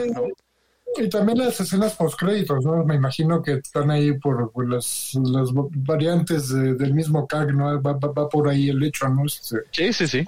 Y 1.01 1.09
también 1.09 1.39
las 1.39 1.61
escenas 1.61 1.95
postcréditos, 1.95 2.65
¿no? 2.65 2.85
Me 2.85 2.95
imagino 2.97 3.43
que 3.43 3.53
están 3.55 3.91
ahí 3.91 4.19
por, 4.19 4.51
por 4.51 4.69
las, 4.69 5.13
las 5.15 5.51
variantes 5.53 6.49
de- 6.49 6.75
del 6.75 6.93
mismo 6.95 7.27
CAG, 7.27 7.55
¿no? 7.55 7.81
Va, 7.81 7.93
va- 7.93 8.13
va 8.13 8.29
por 8.29 8.49
ahí 8.49 8.69
el 8.71 8.83
hecho, 8.83 9.09
¿no? 9.09 9.25
Este, 9.27 9.59
Sí, 9.71 9.93
sí, 9.93 10.09
sí. 10.09 10.25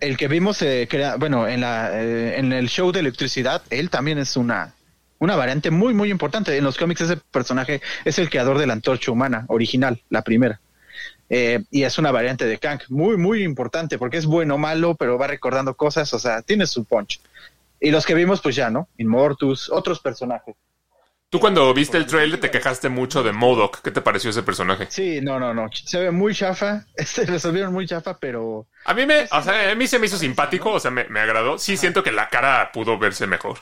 El 0.00 0.16
que 0.16 0.28
vimos, 0.28 0.60
eh, 0.62 0.86
crea- 0.90 1.16
bueno, 1.16 1.46
en, 1.48 1.60
la, 1.60 1.90
eh, 2.02 2.38
en 2.38 2.52
el 2.52 2.68
show 2.68 2.90
de 2.92 3.00
electricidad, 3.00 3.62
él 3.70 3.90
también 3.90 4.18
es 4.18 4.36
una, 4.36 4.74
una 5.18 5.36
variante 5.36 5.70
muy, 5.70 5.94
muy 5.94 6.10
importante. 6.10 6.56
En 6.56 6.64
los 6.64 6.76
cómics 6.76 7.02
ese 7.02 7.16
personaje 7.16 7.80
es 8.04 8.18
el 8.18 8.28
creador 8.28 8.58
de 8.58 8.66
la 8.66 8.72
antorcha 8.74 9.12
humana 9.12 9.44
original, 9.48 10.02
la 10.10 10.22
primera. 10.22 10.60
Eh, 11.30 11.64
y 11.70 11.84
es 11.84 11.96
una 11.98 12.10
variante 12.12 12.44
de 12.44 12.58
Kang 12.58 12.80
muy, 12.90 13.16
muy 13.16 13.42
importante 13.44 13.98
porque 13.98 14.18
es 14.18 14.26
bueno 14.26 14.56
o 14.56 14.58
malo, 14.58 14.94
pero 14.94 15.16
va 15.16 15.26
recordando 15.26 15.74
cosas, 15.74 16.12
o 16.12 16.18
sea, 16.18 16.42
tiene 16.42 16.66
su 16.66 16.84
punch. 16.84 17.20
Y 17.84 17.90
los 17.90 18.06
que 18.06 18.14
vimos, 18.14 18.40
pues 18.40 18.56
ya, 18.56 18.70
¿no? 18.70 18.88
Inmortus, 18.96 19.68
otros 19.70 20.00
personajes. 20.00 20.56
tú 21.28 21.38
cuando 21.38 21.74
viste 21.74 21.98
el 21.98 22.06
trailer 22.06 22.40
te 22.40 22.50
quejaste 22.50 22.88
mucho 22.88 23.22
de 23.22 23.32
Modok. 23.32 23.82
¿Qué 23.82 23.90
te 23.90 24.00
pareció 24.00 24.30
ese 24.30 24.42
personaje? 24.42 24.86
Sí, 24.88 25.20
no, 25.20 25.38
no, 25.38 25.52
no. 25.52 25.68
Se 25.72 26.00
ve 26.00 26.10
muy 26.10 26.34
chafa. 26.34 26.86
Se 27.04 27.26
resolvieron 27.26 27.74
muy 27.74 27.86
chafa, 27.86 28.18
pero 28.18 28.66
A 28.86 28.94
mí 28.94 29.04
me, 29.04 29.24
o 29.30 29.42
sea, 29.42 29.70
a 29.70 29.74
mí 29.74 29.86
se 29.86 29.98
me 29.98 30.06
hizo 30.06 30.16
simpático, 30.16 30.70
o 30.70 30.80
sea, 30.80 30.90
me, 30.90 31.04
me 31.08 31.20
agradó. 31.20 31.58
Sí 31.58 31.76
siento 31.76 32.02
que 32.02 32.10
la 32.12 32.30
cara 32.30 32.70
pudo 32.72 32.98
verse 32.98 33.26
mejor. 33.26 33.58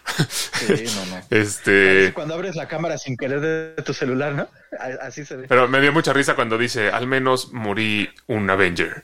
sí, 0.52 0.84
no, 0.94 1.06
no. 1.16 1.22
Este, 1.30 2.12
Cuando 2.14 2.34
abres 2.34 2.54
la 2.54 2.68
cámara 2.68 2.98
sin 2.98 3.16
querer 3.16 3.40
de 3.40 3.82
tu 3.82 3.92
celular, 3.92 4.34
¿no? 4.34 4.48
Así 5.00 5.24
se 5.24 5.34
ve. 5.34 5.46
pero 5.48 5.66
me 5.66 5.80
dio 5.80 5.92
mucha 5.92 6.12
risa 6.12 6.36
cuando 6.36 6.58
dice, 6.58 6.90
al 6.90 7.08
menos 7.08 7.52
morí 7.52 8.08
un 8.28 8.48
Avenger. 8.48 9.02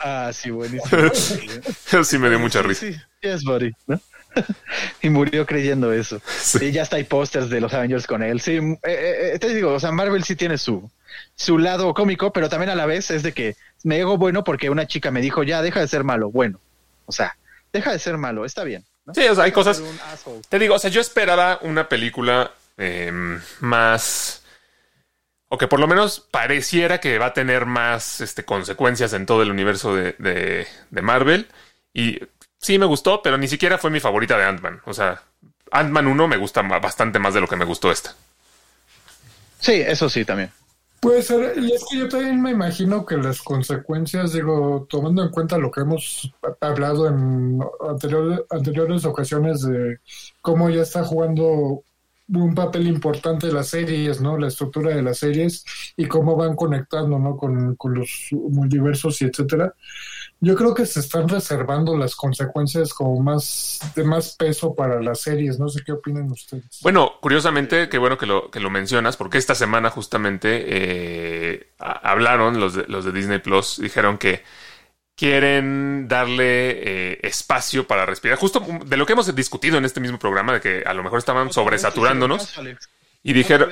Ah, 0.00 0.30
sí, 0.32 0.50
buenísimo. 0.50 1.12
sí 2.04 2.18
me 2.18 2.28
dio 2.28 2.38
mucha 2.40 2.62
risa. 2.62 2.86
Sí, 2.86 2.92
sí, 2.94 3.00
yes, 3.22 3.44
buddy. 3.44 3.70
¿no? 3.86 4.00
y 5.02 5.10
murió 5.10 5.46
creyendo 5.46 5.92
eso. 5.92 6.20
Sí. 6.26 6.66
Y 6.66 6.72
ya 6.72 6.82
está 6.82 6.96
hay 6.96 7.04
pósters 7.04 7.50
de 7.50 7.60
los 7.60 7.72
Avengers 7.74 8.06
con 8.06 8.22
él. 8.22 8.40
Sí, 8.40 8.56
eh, 8.56 8.78
eh, 8.84 9.30
eh, 9.34 9.38
te 9.38 9.54
digo, 9.54 9.72
o 9.74 9.80
sea, 9.80 9.92
Marvel 9.92 10.24
sí 10.24 10.36
tiene 10.36 10.58
su, 10.58 10.90
su 11.34 11.58
lado 11.58 11.92
cómico, 11.94 12.32
pero 12.32 12.48
también 12.48 12.70
a 12.70 12.74
la 12.74 12.86
vez 12.86 13.10
es 13.10 13.22
de 13.22 13.32
que 13.32 13.56
me 13.84 13.96
digo 13.96 14.16
bueno 14.18 14.44
porque 14.44 14.70
una 14.70 14.86
chica 14.86 15.10
me 15.10 15.20
dijo, 15.20 15.42
ya, 15.42 15.62
deja 15.62 15.80
de 15.80 15.88
ser 15.88 16.04
malo. 16.04 16.30
Bueno, 16.30 16.60
o 17.06 17.12
sea, 17.12 17.36
deja 17.72 17.92
de 17.92 17.98
ser 17.98 18.16
malo, 18.18 18.44
está 18.44 18.64
bien. 18.64 18.84
¿no? 19.06 19.14
Sí, 19.14 19.22
o 19.28 19.34
sea, 19.34 19.44
hay 19.44 19.52
cosas. 19.52 19.82
Te 20.48 20.58
digo, 20.58 20.74
o 20.74 20.78
sea, 20.78 20.90
yo 20.90 21.00
esperaba 21.00 21.58
una 21.62 21.88
película 21.88 22.52
eh, 22.76 23.10
más. 23.60 24.42
O 25.50 25.56
que 25.56 25.66
por 25.66 25.80
lo 25.80 25.86
menos 25.86 26.20
pareciera 26.30 26.98
que 27.00 27.18
va 27.18 27.26
a 27.26 27.32
tener 27.32 27.64
más 27.64 28.20
este, 28.20 28.44
consecuencias 28.44 29.14
en 29.14 29.24
todo 29.24 29.42
el 29.42 29.50
universo 29.50 29.94
de, 29.96 30.14
de- 30.18 30.66
de 30.90 31.02
Marvel. 31.02 31.48
Y 31.94 32.20
sí 32.58 32.78
me 32.78 32.86
gustó, 32.86 33.22
pero 33.22 33.38
ni 33.38 33.48
siquiera 33.48 33.78
fue 33.78 33.90
mi 33.90 34.00
favorita 34.00 34.36
de 34.36 34.44
Ant-Man. 34.44 34.80
O 34.84 34.94
sea, 34.94 35.22
Ant-Man 35.70 36.06
1 36.06 36.28
me 36.28 36.36
gusta 36.36 36.62
bastante 36.62 37.18
más 37.18 37.34
de 37.34 37.40
lo 37.40 37.48
que 37.48 37.56
me 37.56 37.64
gustó 37.64 37.90
esta. 37.90 38.14
Sí, 39.60 39.72
eso 39.72 40.08
sí, 40.08 40.24
también. 40.24 40.50
Puede 41.00 41.22
ser, 41.22 41.56
y 41.58 41.72
es 41.72 41.84
que 41.88 41.98
yo 41.98 42.08
también 42.08 42.42
me 42.42 42.50
imagino 42.50 43.06
que 43.06 43.16
las 43.16 43.40
consecuencias, 43.40 44.32
digo, 44.32 44.86
tomando 44.90 45.22
en 45.22 45.28
cuenta 45.30 45.56
lo 45.56 45.70
que 45.70 45.82
hemos 45.82 46.32
hablado 46.60 47.06
en 47.06 47.60
anterior- 47.88 48.44
anteriores 48.50 49.04
ocasiones 49.04 49.62
de 49.62 49.98
cómo 50.42 50.68
ya 50.70 50.82
está 50.82 51.04
jugando 51.04 51.84
un 52.34 52.54
papel 52.54 52.88
importante 52.88 53.52
las 53.52 53.68
series, 53.68 54.20
¿no? 54.20 54.36
La 54.38 54.48
estructura 54.48 54.94
de 54.94 55.02
las 55.02 55.18
series 55.18 55.64
y 55.96 56.06
cómo 56.06 56.34
van 56.34 56.56
conectando, 56.56 57.16
¿no? 57.18 57.36
Con, 57.36 57.76
con 57.76 57.94
los 57.94 58.28
multiversos 58.32 59.22
y 59.22 59.26
etcétera. 59.26 59.72
Yo 60.40 60.54
creo 60.54 60.72
que 60.72 60.86
se 60.86 61.00
están 61.00 61.28
reservando 61.28 61.96
las 61.96 62.14
consecuencias 62.14 62.94
como 62.94 63.20
más 63.20 63.80
de 63.96 64.04
más 64.04 64.36
peso 64.36 64.74
para 64.74 65.02
las 65.02 65.20
series. 65.20 65.58
No 65.58 65.68
sé 65.68 65.82
qué 65.84 65.90
opinan 65.92 66.30
ustedes. 66.30 66.78
Bueno, 66.82 67.14
curiosamente, 67.20 67.88
qué 67.88 67.98
bueno 67.98 68.16
que 68.18 68.26
lo, 68.26 68.48
que 68.50 68.60
lo 68.60 68.70
mencionas, 68.70 69.16
porque 69.16 69.38
esta 69.38 69.56
semana 69.56 69.90
justamente 69.90 70.64
eh, 70.68 71.70
a- 71.80 72.10
hablaron 72.12 72.60
los 72.60 72.74
de, 72.74 72.84
los 72.86 73.04
de 73.04 73.10
Disney 73.12 73.40
Plus, 73.40 73.78
dijeron 73.80 74.16
que 74.16 74.44
quieren 75.16 76.06
darle 76.06 76.70
eh, 77.14 77.18
espacio 77.24 77.88
para 77.88 78.06
respirar. 78.06 78.38
Justo 78.38 78.64
de 78.86 78.96
lo 78.96 79.04
que 79.06 79.14
hemos 79.14 79.34
discutido 79.34 79.76
en 79.76 79.84
este 79.84 79.98
mismo 80.00 80.20
programa, 80.20 80.52
de 80.52 80.60
que 80.60 80.84
a 80.86 80.94
lo 80.94 81.02
mejor 81.02 81.18
estaban 81.18 81.52
sobresaturándonos. 81.52 82.54
Y 83.24 83.32
dijeron, 83.32 83.70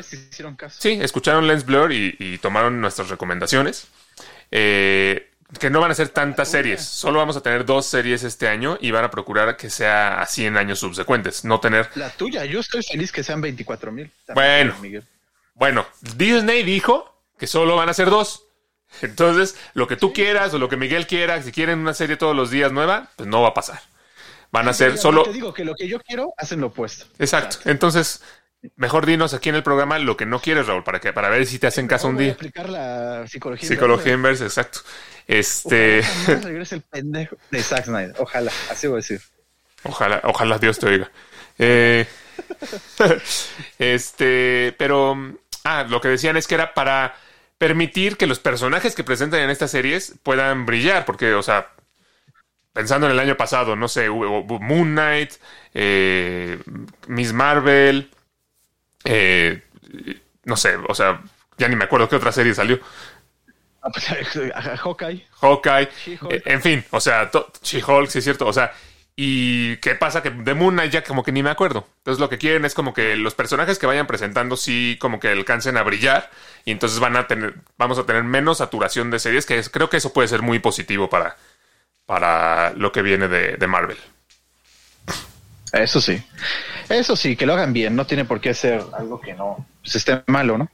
sí, 0.71 0.99
escucharon 1.01 1.47
Lens 1.47 1.65
Blur 1.65 1.93
y, 1.93 2.17
y 2.19 2.39
tomaron 2.39 2.81
nuestras 2.81 3.09
recomendaciones. 3.09 3.87
Eh, 4.51 5.31
que 5.61 5.71
no 5.71 5.81
van 5.81 5.91
a 5.91 5.95
ser 5.95 6.09
tantas 6.09 6.49
series, 6.49 6.85
solo 6.85 7.19
vamos 7.19 7.37
a 7.37 7.41
tener 7.41 7.65
dos 7.65 7.87
series 7.87 8.25
este 8.25 8.49
año 8.49 8.79
y 8.81 8.91
van 8.91 9.05
a 9.05 9.11
procurar 9.11 9.57
que 9.57 9.71
sea 9.71 10.21
así 10.21 10.45
en 10.45 10.57
años 10.57 10.81
subsecuentes, 10.81 11.45
no 11.45 11.61
tener 11.61 11.89
La 11.95 12.11
tuya, 12.11 12.45
yo 12.45 12.61
estoy 12.61 12.83
feliz 12.83 13.13
que 13.13 13.23
sean 13.23 13.41
24 13.41 13.93
mil. 13.93 14.11
Bueno. 14.35 14.75
Miguel. 14.81 15.05
Bueno, 15.55 15.87
Disney 16.17 16.63
dijo 16.65 17.23
que 17.39 17.47
solo 17.47 17.77
van 17.77 17.89
a 17.89 17.95
ser 17.95 18.11
dos. 18.11 18.45
Entonces, 19.03 19.57
lo 19.75 19.87
que 19.87 19.97
tú 19.97 20.13
quieras 20.13 20.53
o 20.55 20.59
lo 20.59 20.69
que 20.69 20.77
Miguel 20.77 21.07
quiera, 21.07 21.43
si 21.43 21.53
quieren 21.53 21.79
una 21.79 21.95
serie 21.95 22.17
todos 22.17 22.37
los 22.37 22.51
días 22.51 22.73
nueva, 22.73 23.11
pues 23.17 23.29
no 23.29 23.43
va 23.43 23.49
a 23.49 23.55
pasar. 23.55 23.81
Van 24.53 24.69
a 24.69 24.73
ser 24.73 24.97
solo... 24.99 25.25
Te 25.25 25.33
digo 25.33 25.53
que 25.53 25.65
lo 25.65 25.75
que 25.75 25.89
yo 25.89 26.01
quiero, 26.01 26.33
hacen 26.37 26.61
lo 26.61 26.69
opuesto. 26.69 27.07
Exacto. 27.19 27.59
Entonces, 27.65 28.23
mejor 28.77 29.07
dinos 29.07 29.35
aquí 29.35 29.49
en 29.49 29.55
el 29.55 29.63
programa 29.63 29.99
lo 29.99 30.17
que 30.17 30.27
no 30.27 30.41
quieres, 30.41 30.67
Raúl, 30.67 30.85
para 30.85 31.01
que 31.01 31.13
para 31.13 31.29
ver 31.29 31.47
si 31.47 31.59
te 31.59 31.67
hacen 31.67 31.89
caso 31.89 32.09
un 32.09 32.17
día. 32.17 32.33
aplicar 32.33 32.69
la 32.69 33.27
psicología. 33.27 33.69
Psicología 33.69 34.13
inversa, 34.13 34.45
exacto. 34.45 34.81
Este, 35.27 36.01
Ojalá 36.01 36.41
regrese 36.45 36.75
el 36.77 36.83
pendejo 36.83 37.37
de 37.51 37.63
Zack 37.63 37.85
Snyder. 37.85 38.15
Ojalá, 38.19 38.53
así 38.71 38.87
voy 38.87 38.97
a 38.97 38.99
decir. 38.99 39.21
ojalá, 39.83 40.21
ojalá 40.25 40.59
Dios 40.59 40.79
te 40.79 40.87
oiga. 40.87 41.11
Eh, 41.59 42.07
este, 43.79 44.75
pero, 44.79 45.17
ah, 45.65 45.85
lo 45.89 46.01
que 46.01 46.09
decían 46.09 46.37
es 46.37 46.47
que 46.47 46.55
era 46.55 46.75
para 46.75 47.17
permitir 47.59 48.17
que 48.17 48.27
los 48.27 48.39
personajes 48.39 48.95
que 48.95 49.05
presentan 49.05 49.41
en 49.41 49.51
estas 49.51 49.71
series 49.71 50.15
puedan 50.23 50.67
brillar, 50.67 51.05
porque, 51.05 51.35
o 51.35 51.43
sea, 51.43 51.73
pensando 52.73 53.07
en 53.07 53.13
el 53.13 53.19
año 53.19 53.37
pasado, 53.37 53.75
no 53.75 53.89
sé, 53.89 54.11
Moon 54.11 54.93
Knight, 54.93 55.33
eh, 55.73 56.59
Miss 57.09 57.33
Marvel, 57.33 58.11
eh, 59.05 59.63
no 60.45 60.57
sé, 60.57 60.77
o 60.89 60.95
sea, 60.95 61.23
ya 61.57 61.69
ni 61.69 61.77
me 61.77 61.85
acuerdo 61.85 62.09
qué 62.09 62.17
otra 62.17 62.33
serie 62.33 62.55
salió. 62.55 62.79
Ah, 63.87 63.91
pues, 63.93 64.07
Hawkeye. 64.81 65.27
Hawkeye, 65.41 65.89
eh, 66.31 66.43
en 66.45 66.61
fin, 66.61 66.85
o 66.91 67.01
sea, 67.01 67.31
She-Hulk, 67.63 68.11
sí 68.11 68.19
es 68.19 68.25
cierto, 68.25 68.47
o 68.47 68.53
sea, 68.53 68.73
y 69.15 69.77
qué 69.77 69.95
pasa 69.95 70.23
que 70.23 70.31
de 70.31 70.55
Moon 70.55 70.75
Knight 70.75 70.93
ya 70.93 71.05
como 71.05 71.23
que 71.23 71.31
ni 71.33 71.43
me 71.43 71.51
acuerdo. 71.51 71.87
Entonces 71.99 72.21
lo 72.21 72.29
que 72.29 72.37
quieren 72.37 72.65
es 72.65 72.75
como 72.75 72.93
que 72.93 73.17
los 73.17 73.35
personajes 73.35 73.79
que 73.79 73.87
vayan 73.87 74.07
presentando 74.07 74.57
sí 74.57 74.99
como 75.01 75.21
que 75.21 75.29
alcancen 75.29 75.77
a 75.77 75.83
brillar 75.85 76.31
y 76.65 76.73
entonces 76.73 76.99
van 76.99 77.17
a 77.17 77.27
tener, 77.27 77.55
vamos 77.79 77.99
a 77.99 78.05
tener 78.05 78.25
menos 78.25 78.59
saturación 78.59 79.11
de 79.11 79.19
series, 79.21 79.47
que 79.47 79.59
es- 79.59 79.71
creo 79.71 79.89
que 79.89 79.97
eso 79.99 80.13
puede 80.13 80.29
ser 80.29 80.43
muy 80.43 80.59
positivo 80.59 81.09
para, 81.09 81.37
para 82.07 82.73
lo 82.75 82.93
que 82.93 83.03
viene 83.03 83.29
de, 83.29 83.57
de 83.57 83.67
Marvel. 83.67 83.99
Eso 85.73 86.01
sí. 86.01 86.23
Eso 86.89 87.17
sí, 87.17 87.37
que 87.37 87.47
lo 87.47 87.55
hagan 87.55 87.73
bien. 87.73 87.97
No 87.97 88.07
tiene 88.07 88.25
por 88.25 88.41
qué 88.41 88.55
ser 88.55 88.83
algo 88.97 89.21
que 89.21 89.35
no 89.35 89.67
pues, 89.83 89.97
esté 89.97 90.23
malo, 90.27 90.59
¿no? 90.59 90.71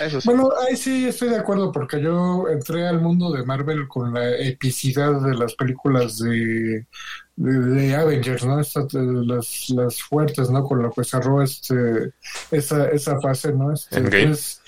Eso 0.00 0.20
sí. 0.20 0.28
Bueno, 0.28 0.50
ahí 0.66 0.76
sí 0.76 1.06
estoy 1.06 1.28
de 1.30 1.36
acuerdo 1.36 1.72
porque 1.72 2.00
yo 2.00 2.48
entré 2.48 2.86
al 2.86 3.00
mundo 3.00 3.32
de 3.32 3.44
Marvel 3.44 3.88
con 3.88 4.12
la 4.14 4.36
epicidad 4.36 5.20
de 5.20 5.34
las 5.34 5.54
películas 5.54 6.18
de, 6.18 6.86
de, 7.36 7.58
de 7.60 7.96
Avengers, 7.96 8.44
¿no? 8.44 8.60
Estas, 8.60 8.92
las, 8.92 9.70
las 9.70 10.02
fuertes, 10.02 10.50
¿no? 10.50 10.64
Con 10.64 10.82
lo 10.82 10.90
que 10.92 11.04
cerró 11.04 11.42
este, 11.42 12.12
esa, 12.50 12.88
esa 12.88 13.20
fase, 13.20 13.52
¿no? 13.52 13.72
Este, 13.72 13.98
entonces, 13.98 14.62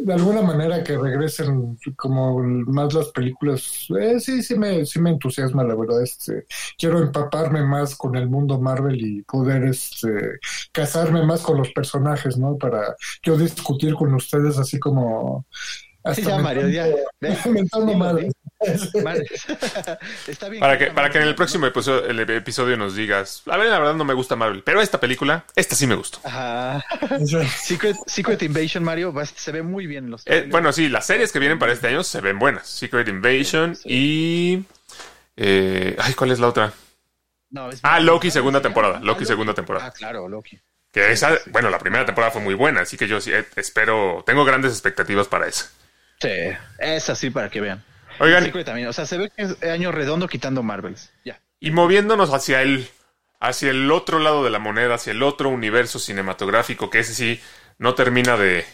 de 0.00 0.12
alguna 0.12 0.42
manera 0.42 0.82
que 0.82 0.96
regresen 0.96 1.78
como 1.96 2.42
más 2.42 2.94
las 2.94 3.08
películas, 3.08 3.86
eh, 3.98 4.20
sí, 4.20 4.42
sí 4.42 4.56
me, 4.56 4.84
sí 4.86 5.00
me 5.00 5.10
entusiasma, 5.10 5.64
la 5.64 5.74
verdad. 5.74 6.02
Este, 6.02 6.46
quiero 6.78 6.98
empaparme 7.00 7.62
más 7.64 7.96
con 7.96 8.16
el 8.16 8.28
mundo 8.28 8.60
Marvel 8.60 9.00
y 9.00 9.22
poder 9.22 9.64
este, 9.64 10.38
casarme 10.72 11.24
más 11.24 11.42
con 11.42 11.58
los 11.58 11.70
personajes, 11.72 12.36
¿no? 12.38 12.56
Para 12.56 12.94
yo 13.22 13.36
discutir 13.36 13.94
con 13.94 14.14
ustedes 14.14 14.58
así 14.58 14.78
como... 14.78 15.46
Sí, 16.14 16.22
ya, 16.22 16.38
Mario, 16.38 16.68
ya. 16.68 16.86
Madre. 17.84 18.28
Está 20.26 20.48
bien. 20.48 20.60
Para 20.60 20.78
que, 20.78 20.86
para 20.86 21.10
que 21.10 21.18
en 21.18 21.24
el 21.24 21.34
próximo 21.34 21.66
episodio, 21.66 22.06
el 22.06 22.18
episodio 22.30 22.76
nos 22.76 22.94
digas, 22.94 23.42
a 23.46 23.56
ver, 23.56 23.68
la 23.68 23.78
verdad 23.78 23.94
no 23.94 24.04
me 24.04 24.14
gusta 24.14 24.36
Marvel, 24.36 24.62
pero 24.62 24.80
esta 24.80 24.98
película, 24.98 25.44
esta 25.54 25.74
sí 25.74 25.86
me 25.86 25.94
gustó. 25.94 26.20
Ajá. 26.24 26.84
Secret, 27.58 27.96
Secret 28.06 28.42
Invasion, 28.42 28.82
Mario, 28.84 29.12
va- 29.12 29.26
se 29.26 29.52
ve 29.52 29.62
muy 29.62 29.86
bien 29.86 30.04
en 30.06 30.10
los 30.12 30.22
Eh, 30.26 30.46
bueno, 30.50 30.72
sí, 30.72 30.88
las 30.88 31.06
series 31.06 31.32
que 31.32 31.38
vienen 31.38 31.58
para 31.58 31.72
este 31.72 31.88
año 31.88 32.02
se 32.02 32.20
ven 32.20 32.38
buenas. 32.38 32.66
Secret 32.66 33.08
Invasion 33.08 33.76
y... 33.84 34.64
eh, 35.36 35.96
ay, 35.98 36.14
¿cuál 36.14 36.30
es 36.32 36.38
la 36.40 36.48
otra? 36.48 36.72
No, 37.50 37.70
es- 37.70 37.80
Ah, 37.82 38.00
Loki 38.00 38.30
segunda 38.30 38.58
Ah, 38.60 38.62
temporada. 38.62 39.00
Loki 39.00 39.24
segunda 39.26 39.54
temporada. 39.54 39.86
Ah, 39.86 39.90
claro, 39.92 40.28
Loki. 40.28 40.58
Que 40.92 41.12
esa, 41.12 41.36
bueno, 41.46 41.68
la 41.68 41.78
primera 41.78 42.06
temporada 42.06 42.32
fue 42.32 42.40
muy 42.40 42.54
buena, 42.54 42.80
así 42.80 42.96
que 42.96 43.06
yo 43.06 43.20
sí 43.20 43.30
eh, 43.32 43.44
espero, 43.56 44.22
tengo 44.26 44.44
grandes 44.46 44.72
expectativas 44.72 45.28
para 45.28 45.46
esa. 45.46 45.68
Sí, 46.20 46.30
es 46.78 47.10
así 47.10 47.30
para 47.30 47.48
que 47.50 47.60
vean. 47.60 47.84
Oigan, 48.18 48.50
también, 48.64 48.88
o 48.88 48.92
sea, 48.92 49.04
se 49.06 49.18
ve 49.18 49.30
que 49.34 49.42
es 49.42 49.62
año 49.62 49.92
redondo 49.92 50.26
quitando 50.28 50.62
Marvels. 50.62 51.10
Ya. 51.24 51.38
y 51.60 51.70
moviéndonos 51.70 52.32
hacia 52.32 52.62
el, 52.62 52.88
hacia 53.40 53.70
el 53.70 53.90
otro 53.90 54.18
lado 54.18 54.42
de 54.42 54.50
la 54.50 54.58
moneda, 54.58 54.94
hacia 54.94 55.10
el 55.10 55.22
otro 55.22 55.50
universo 55.50 55.98
cinematográfico, 55.98 56.88
que 56.88 57.00
ese 57.00 57.14
sí 57.14 57.40
no 57.78 57.94
termina 57.94 58.38
de, 58.38 58.64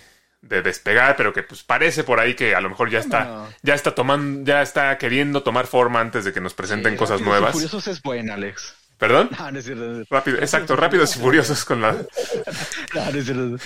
de 0.42 0.62
despegar, 0.62 1.16
pero 1.16 1.32
que 1.32 1.42
pues 1.42 1.64
parece 1.64 2.04
por 2.04 2.20
ahí 2.20 2.34
que 2.34 2.54
a 2.54 2.60
lo 2.60 2.70
mejor 2.70 2.88
ya 2.90 3.00
está, 3.00 3.24
No. 3.24 3.48
ya 3.62 3.74
está 3.74 3.94
tomando, 3.96 4.44
ya 4.48 4.62
está 4.62 4.96
queriendo 4.98 5.42
tomar 5.42 5.66
forma 5.66 6.00
antes 6.00 6.24
de 6.24 6.32
que 6.32 6.40
nos 6.40 6.54
presenten 6.54 6.92
Sí, 6.92 6.98
cosas 6.98 7.14
Rápidos 7.18 7.26
y 7.26 7.30
nuevas. 7.40 7.52
Furiosos 7.52 7.88
es 7.88 8.00
buena, 8.02 8.34
Alex. 8.34 8.74
¿Perdón? 8.98 9.30
No, 9.36 9.50
no 9.50 9.58
es 9.58 9.64
cierto. 9.64 9.82
no 9.82 9.90
es 9.90 9.96
cierto. 9.96 10.14
Rápido, 10.14 10.38
exacto, 10.38 10.76
rápidos 10.76 11.16
y 11.16 11.18
furiosos 11.18 11.64
con 11.64 11.80
la. 11.82 11.92
No, 12.94 13.10
no 13.10 13.18
es 13.18 13.24
cierto. 13.24 13.56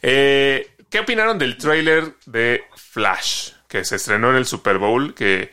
Eh, 0.00 0.70
¿Qué 0.90 1.00
opinaron 1.00 1.38
del 1.38 1.58
tráiler 1.58 2.14
de 2.26 2.62
Flash 2.76 3.52
que 3.68 3.84
se 3.84 3.96
estrenó 3.96 4.30
en 4.30 4.36
el 4.36 4.46
Super 4.46 4.78
Bowl? 4.78 5.14
Que 5.14 5.52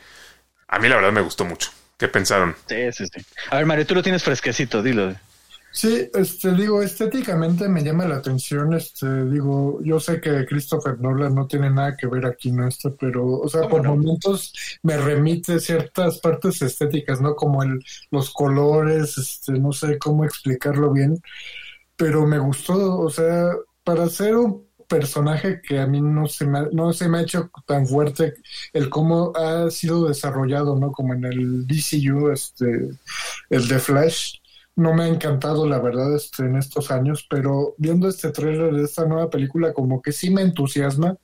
a 0.68 0.78
mí 0.78 0.88
la 0.88 0.96
verdad 0.96 1.12
me 1.12 1.20
gustó 1.20 1.44
mucho. 1.44 1.70
¿Qué 1.98 2.08
pensaron? 2.08 2.56
Sí, 2.68 2.92
sí, 2.92 3.04
sí. 3.06 3.26
A 3.50 3.56
ver, 3.56 3.66
Mario, 3.66 3.86
tú 3.86 3.94
lo 3.94 4.02
tienes 4.02 4.22
fresquecito, 4.22 4.82
dilo. 4.82 5.14
Sí, 5.70 6.08
este, 6.14 6.54
digo, 6.54 6.80
estéticamente 6.82 7.68
me 7.68 7.84
llama 7.84 8.06
la 8.06 8.16
atención, 8.16 8.72
este, 8.72 9.26
digo, 9.26 9.78
yo 9.82 10.00
sé 10.00 10.20
que 10.22 10.46
Christopher 10.46 10.98
Nolan 10.98 11.34
no 11.34 11.46
tiene 11.46 11.70
nada 11.70 11.94
que 11.96 12.06
ver 12.06 12.24
aquí 12.24 12.48
en 12.48 12.60
esto, 12.64 12.96
pero, 12.98 13.26
o 13.26 13.48
sea, 13.48 13.66
¿Cómo 13.68 13.68
por 13.68 13.82
no? 13.82 13.90
momentos 13.90 14.54
me 14.82 14.96
remite 14.96 15.60
ciertas 15.60 16.18
partes 16.20 16.62
estéticas, 16.62 17.20
¿no? 17.20 17.36
Como 17.36 17.62
el, 17.62 17.84
los 18.10 18.30
colores, 18.32 19.18
este, 19.18 19.52
no 19.52 19.72
sé 19.72 19.98
cómo 19.98 20.24
explicarlo 20.24 20.90
bien, 20.92 21.20
pero 21.96 22.26
me 22.26 22.38
gustó, 22.38 22.98
o 23.00 23.10
sea, 23.10 23.50
para 23.84 24.08
ser 24.08 24.36
un 24.36 24.65
personaje 24.88 25.60
que 25.62 25.78
a 25.80 25.86
mí 25.86 26.00
no 26.00 26.26
se 26.26 26.46
me, 26.46 26.58
ha- 26.60 26.68
no 26.72 26.92
se 26.92 27.08
me 27.08 27.18
ha 27.18 27.22
hecho 27.22 27.50
tan 27.66 27.86
fuerte 27.86 28.34
el 28.72 28.88
cómo 28.90 29.32
ha 29.36 29.70
sido 29.70 30.08
desarrollado, 30.08 30.76
¿no? 30.76 30.92
Como 30.92 31.14
en 31.14 31.24
el 31.24 31.66
DCU, 31.66 32.30
este, 32.30 32.90
el 33.50 33.68
de 33.68 33.78
Flash. 33.78 34.36
No 34.76 34.92
me 34.94 35.04
ha 35.04 35.08
encantado, 35.08 35.66
la 35.66 35.78
verdad, 35.78 36.14
este, 36.14 36.44
en 36.44 36.56
estos 36.56 36.90
años, 36.90 37.26
pero 37.30 37.74
viendo 37.78 38.08
este 38.08 38.30
tráiler 38.30 38.74
de 38.74 38.84
esta 38.84 39.06
nueva 39.06 39.30
película, 39.30 39.72
como 39.72 40.02
que 40.02 40.12
sí 40.12 40.28
me 40.30 40.42
entusiasma, 40.42 41.16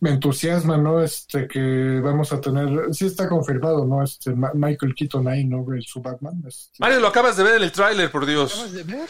me 0.00 0.10
entusiasma, 0.10 0.78
¿no? 0.78 1.02
Este, 1.02 1.46
que 1.46 2.00
vamos 2.02 2.32
a 2.32 2.40
tener, 2.40 2.94
sí 2.94 3.04
está 3.06 3.28
confirmado, 3.28 3.84
¿no? 3.84 4.02
Este, 4.02 4.32
Ma- 4.34 4.52
Michael 4.54 4.94
Keaton 4.94 5.28
ahí, 5.28 5.44
¿no? 5.44 5.64
El 5.74 5.82
su 5.84 6.00
Batman. 6.00 6.42
este. 6.48 6.72
Mario, 6.78 7.00
lo 7.00 7.08
acabas 7.08 7.36
de 7.36 7.42
ver 7.44 7.56
en 7.56 7.62
el 7.64 7.72
tráiler, 7.72 8.10
por 8.10 8.24
Dios. 8.24 8.52
¿Acabas 8.54 8.72
de 8.72 8.82
ver? 8.84 9.08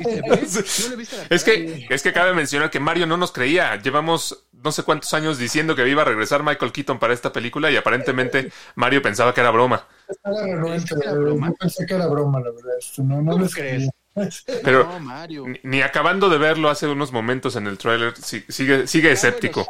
¿Y 0.00 0.04
se 0.04 0.22
ve? 0.22 0.22
¿No 0.84 0.88
le 0.90 0.96
viste 0.96 1.16
la 1.16 1.22
Es 1.28 1.44
que, 1.44 1.86
es 1.90 2.02
que 2.02 2.12
cabe 2.12 2.32
mencionar 2.34 2.70
que 2.70 2.80
Mario 2.80 3.06
no 3.06 3.16
nos 3.16 3.30
creía. 3.30 3.76
Llevamos 3.76 4.45
no 4.62 4.72
sé 4.72 4.82
cuántos 4.82 5.12
años 5.14 5.38
diciendo 5.38 5.74
que 5.76 5.88
iba 5.88 6.02
a 6.02 6.04
regresar 6.04 6.42
Michael 6.42 6.72
Keaton 6.72 6.98
para 6.98 7.14
esta 7.14 7.32
película 7.32 7.70
y 7.70 7.76
aparentemente 7.76 8.50
Mario 8.74 9.02
pensaba 9.02 9.32
que 9.34 9.40
era 9.40 9.50
broma. 9.50 9.86
Estaba 10.08 10.42
renuente, 10.42 10.94
que 10.94 11.00
era 11.06 11.12
eh, 11.12 11.18
broma. 11.18 11.48
yo 11.48 11.54
pensé 11.54 11.86
que 11.86 11.94
era 11.94 12.06
broma, 12.06 12.40
la 12.40 12.50
verdad. 12.50 12.74
No, 12.98 13.22
no 13.22 13.32
¿Cómo 13.32 13.44
les 13.44 13.54
crees? 13.54 13.88
Pero 14.64 14.84
No, 14.84 15.00
Mario. 15.00 15.44
ni, 15.46 15.60
ni 15.62 15.82
acabando 15.82 16.28
de 16.28 16.38
verlo 16.38 16.70
hace 16.70 16.86
unos 16.86 17.12
momentos 17.12 17.54
en 17.56 17.66
el 17.66 17.76
tráiler, 17.78 18.16
si- 18.16 18.44
sigue, 18.48 18.86
sigue 18.86 19.12
escéptico. 19.12 19.66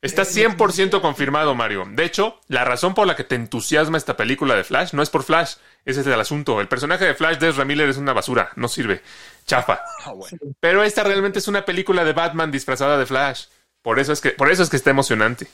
Está 0.00 0.22
100% 0.22 1.00
confirmado, 1.00 1.56
Mario. 1.56 1.84
De 1.90 2.04
hecho, 2.04 2.38
la 2.46 2.64
razón 2.64 2.94
por 2.94 3.04
la 3.08 3.16
que 3.16 3.24
te 3.24 3.34
entusiasma 3.34 3.98
esta 3.98 4.16
película 4.16 4.54
de 4.54 4.62
Flash 4.62 4.92
no 4.92 5.02
es 5.02 5.10
por 5.10 5.24
Flash. 5.24 5.56
Ese 5.84 6.02
es 6.02 6.06
el 6.06 6.20
asunto. 6.20 6.60
El 6.60 6.68
personaje 6.68 7.04
de 7.04 7.14
Flash 7.14 7.38
de 7.38 7.48
Ezra 7.48 7.64
Miller 7.64 7.88
es 7.88 7.96
una 7.96 8.12
basura. 8.12 8.50
No 8.54 8.68
sirve. 8.68 9.02
Chafa. 9.44 9.80
Ah. 10.04 10.12
Pero 10.60 10.84
esta 10.84 11.02
realmente 11.02 11.40
es 11.40 11.48
una 11.48 11.64
película 11.64 12.04
de 12.04 12.12
Batman 12.12 12.52
disfrazada 12.52 12.96
de 12.96 13.06
Flash. 13.06 13.46
Por 13.82 13.98
eso 13.98 14.12
es 14.12 14.20
que, 14.20 14.30
por 14.30 14.50
eso 14.50 14.62
es 14.62 14.70
que 14.70 14.76
está 14.76 14.90
emocionante. 14.90 15.46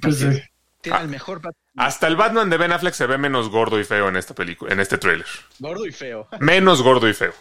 Pues, 0.00 0.18
sí. 0.18 0.42
Tiene 0.80 0.98
Ah. 0.98 1.02
el 1.02 1.08
mejor 1.08 1.40
Hasta 1.76 2.08
el 2.08 2.16
Batman 2.16 2.50
de 2.50 2.56
Ben 2.56 2.72
Affleck 2.72 2.94
se 2.94 3.06
ve 3.06 3.16
menos 3.16 3.48
gordo 3.50 3.78
y 3.78 3.84
feo 3.84 4.08
en 4.08 4.16
esta 4.16 4.34
película, 4.34 4.72
en 4.72 4.80
este 4.80 4.98
tráiler. 4.98 5.26
gordo 5.60 5.86
y 5.86 5.92
feo. 5.92 6.28
Menos 6.40 6.82
gordo 6.82 7.08
y 7.08 7.14
feo. 7.14 7.32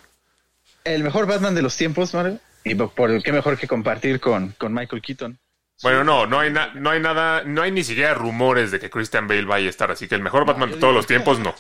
El 0.83 1.03
mejor 1.03 1.25
Batman 1.25 1.55
de 1.55 1.61
los 1.63 1.75
tiempos, 1.75 2.13
Mario. 2.13 2.39
Y 2.63 2.75
por- 2.75 2.91
por 2.91 3.23
qué 3.23 3.31
mejor 3.31 3.57
que 3.57 3.67
compartir 3.67 4.19
con, 4.19 4.51
con 4.59 4.73
Michael 4.73 5.01
Keaton. 5.01 5.39
Bueno, 5.81 6.03
no, 6.03 6.27
no 6.27 6.39
hay, 6.39 6.51
na- 6.51 6.71
no 6.75 6.91
hay 6.91 6.99
nada, 6.99 7.43
no 7.43 7.63
hay 7.63 7.71
ni 7.71 7.83
siquiera 7.83 8.13
rumores 8.13 8.69
de 8.69 8.79
que 8.79 8.91
Christian 8.91 9.27
Bale 9.27 9.45
vaya 9.45 9.65
a 9.65 9.69
estar, 9.71 9.89
así 9.89 10.07
que 10.07 10.13
el 10.13 10.21
mejor 10.21 10.45
Batman 10.45 10.69
de 10.71 10.77
todos 10.77 10.93
los 10.93 11.07
tiempos 11.07 11.39
no. 11.39 11.55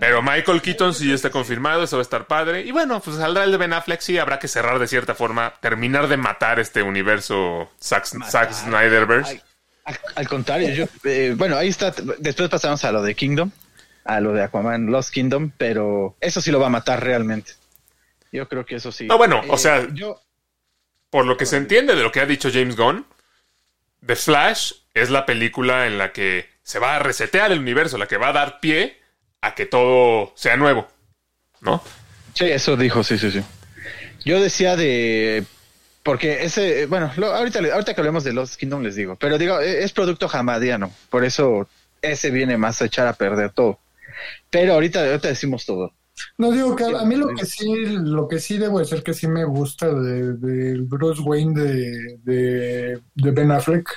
Pero 0.00 0.22
Michael 0.22 0.62
Keaton 0.62 0.94
sí 0.94 1.12
está 1.12 1.30
confirmado, 1.30 1.82
eso 1.82 1.96
va 1.96 2.00
a 2.00 2.02
estar 2.02 2.26
padre. 2.26 2.62
Y 2.62 2.70
bueno, 2.70 3.00
pues 3.00 3.16
saldrá 3.16 3.42
el 3.44 3.50
de 3.50 3.56
Ben 3.56 3.72
Affleck, 3.72 4.00
sí, 4.00 4.16
habrá 4.16 4.38
que 4.38 4.46
cerrar 4.48 4.78
de 4.78 4.86
cierta 4.86 5.14
forma, 5.14 5.54
terminar 5.60 6.06
de 6.08 6.16
matar 6.16 6.60
este 6.60 6.82
universo 6.82 7.68
Zack, 7.82 8.06
Zack 8.06 8.52
Snyderverse. 8.52 9.42
Al, 9.84 9.98
al 10.14 10.28
contrario, 10.28 10.68
yo, 10.70 10.84
eh, 11.04 11.34
bueno, 11.36 11.56
ahí 11.56 11.68
está. 11.68 11.92
Después 12.18 12.48
pasamos 12.48 12.84
a 12.84 12.92
lo 12.92 13.02
de 13.02 13.14
Kingdom, 13.16 13.50
a 14.04 14.20
lo 14.20 14.32
de 14.32 14.44
Aquaman 14.44 14.86
Lost 14.92 15.10
Kingdom, 15.12 15.50
pero 15.58 16.16
eso 16.20 16.40
sí 16.40 16.50
lo 16.52 16.60
va 16.60 16.66
a 16.66 16.70
matar 16.70 17.02
realmente. 17.02 17.52
Yo 18.30 18.46
creo 18.48 18.64
que 18.64 18.76
eso 18.76 18.92
sí. 18.92 19.06
No, 19.06 19.18
bueno, 19.18 19.40
o 19.48 19.54
Eh, 19.54 19.58
sea- 19.58 19.88
yo, 19.92 20.20
Por 21.10 21.24
lo 21.26 21.36
que 21.38 21.46
se 21.46 21.56
entiende 21.56 21.96
de 21.96 22.02
lo 22.02 22.12
que 22.12 22.20
ha 22.20 22.26
dicho 22.26 22.50
James 22.52 22.76
Gunn, 22.76 23.06
The 24.06 24.14
Flash 24.14 24.72
es 24.92 25.08
la 25.10 25.24
película 25.24 25.86
en 25.86 25.96
la 25.96 26.12
que 26.12 26.48
se 26.62 26.78
va 26.78 26.96
a 26.96 26.98
resetear 26.98 27.50
el 27.50 27.60
universo, 27.60 27.96
la 27.96 28.06
que 28.06 28.18
va 28.18 28.28
a 28.28 28.32
dar 28.34 28.60
pie 28.60 28.97
a 29.42 29.54
que 29.54 29.66
todo 29.66 30.32
sea 30.36 30.56
nuevo. 30.56 30.86
¿No? 31.60 31.82
sí, 32.34 32.44
eso 32.44 32.76
dijo, 32.76 33.02
sí, 33.02 33.18
sí, 33.18 33.30
sí. 33.32 33.42
Yo 34.24 34.40
decía 34.40 34.76
de. 34.76 35.44
Porque 36.04 36.44
ese, 36.44 36.86
bueno, 36.86 37.10
lo- 37.16 37.34
ahorita, 37.34 37.58
ahorita 37.58 37.94
que 37.94 38.00
hablemos 38.00 38.24
de 38.24 38.32
Lost 38.32 38.56
Kingdom 38.56 38.82
les 38.82 38.94
digo, 38.94 39.16
pero 39.16 39.36
digo, 39.38 39.60
e- 39.60 39.82
es 39.82 39.92
producto 39.92 40.28
jamadiano, 40.28 40.90
por 41.10 41.24
eso 41.24 41.68
ese 42.00 42.30
viene 42.30 42.56
más 42.56 42.80
a 42.80 42.86
echar 42.86 43.06
a 43.08 43.12
perder 43.12 43.50
todo. 43.50 43.78
Pero 44.50 44.74
ahorita, 44.74 45.04
ahorita 45.04 45.28
decimos 45.28 45.66
todo. 45.66 45.92
No 46.38 46.50
digo 46.52 46.74
que 46.76 46.84
a 46.84 47.04
mí 47.04 47.16
lo 47.16 47.28
que 47.34 47.44
sí, 47.44 47.66
lo 47.86 48.26
que 48.28 48.38
sí 48.40 48.56
debo 48.58 48.78
decir 48.78 49.02
que 49.02 49.14
sí 49.14 49.26
me 49.28 49.44
gusta 49.44 49.88
de, 49.92 50.32
del 50.34 50.82
Bruce 50.82 51.20
Wayne 51.22 51.60
de, 51.60 52.18
de, 52.24 53.00
de 53.14 53.30
Ben 53.32 53.50
Affleck. 53.50 53.88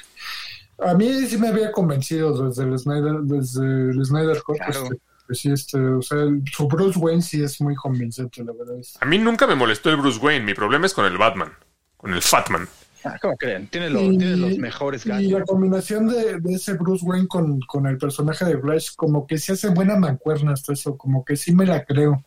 A 0.80 0.94
mí 0.96 1.26
sí 1.28 1.38
me 1.38 1.48
había 1.50 1.72
convencido 1.72 2.48
desde 2.48 2.64
el 2.64 2.78
Snyder, 2.78 3.22
desde 3.24 3.64
el 3.92 4.04
Snyder 4.06 4.42
Cut, 4.44 4.58
Claro. 4.58 4.84
este, 4.84 4.98
que 5.32 5.36
sí, 5.36 5.50
este, 5.52 5.80
o 5.80 6.02
sea, 6.02 6.20
el- 6.20 6.44
su 6.52 6.68
Bruce 6.68 7.00
Wayne 7.00 7.22
sí 7.22 7.42
es 7.42 7.62
muy 7.62 7.76
convincente, 7.76 8.44
la 8.44 8.52
verdad. 8.52 8.78
es- 8.80 8.98
A 9.00 9.06
mí 9.06 9.18
nunca 9.18 9.48
me 9.48 9.56
molestó 9.56 9.90
el 9.90 9.98
Bruce 9.98 10.20
Wayne, 10.20 10.44
mi 10.46 10.54
problema 10.54 10.86
es 10.86 10.94
con 10.94 11.06
el 11.06 11.18
Batman, 11.18 11.52
con 11.98 12.14
el 12.14 12.22
Fatman. 12.22 12.68
Ah, 13.04 13.18
¿Cómo 13.22 13.36
creen? 13.38 13.68
Tiene, 13.68 13.90
lo- 13.90 14.02
Y- 14.02 14.18
tiene 14.18 14.36
los 14.38 14.58
mejores 14.60 15.06
Y 15.08 15.10
la 15.30 15.44
combinación 15.44 16.08
de, 16.08 16.40
de 16.40 16.54
ese 16.54 16.74
Bruce 16.74 17.04
Wayne 17.06 17.28
con, 17.28 17.60
con 17.62 17.88
el 17.88 17.98
personaje 17.98 18.46
de 18.46 18.60
Flash, 18.60 18.90
como 18.96 19.26
que 19.26 19.38
se 19.40 19.54
hace 19.54 19.70
buena 19.70 19.96
mancuerna 19.96 20.52
hasta 20.54 20.74
eso, 20.74 20.98
como 20.98 21.24
que 21.26 21.36
sí 21.36 21.56
me 21.56 21.66
la 21.66 21.84
creo. 21.84 22.24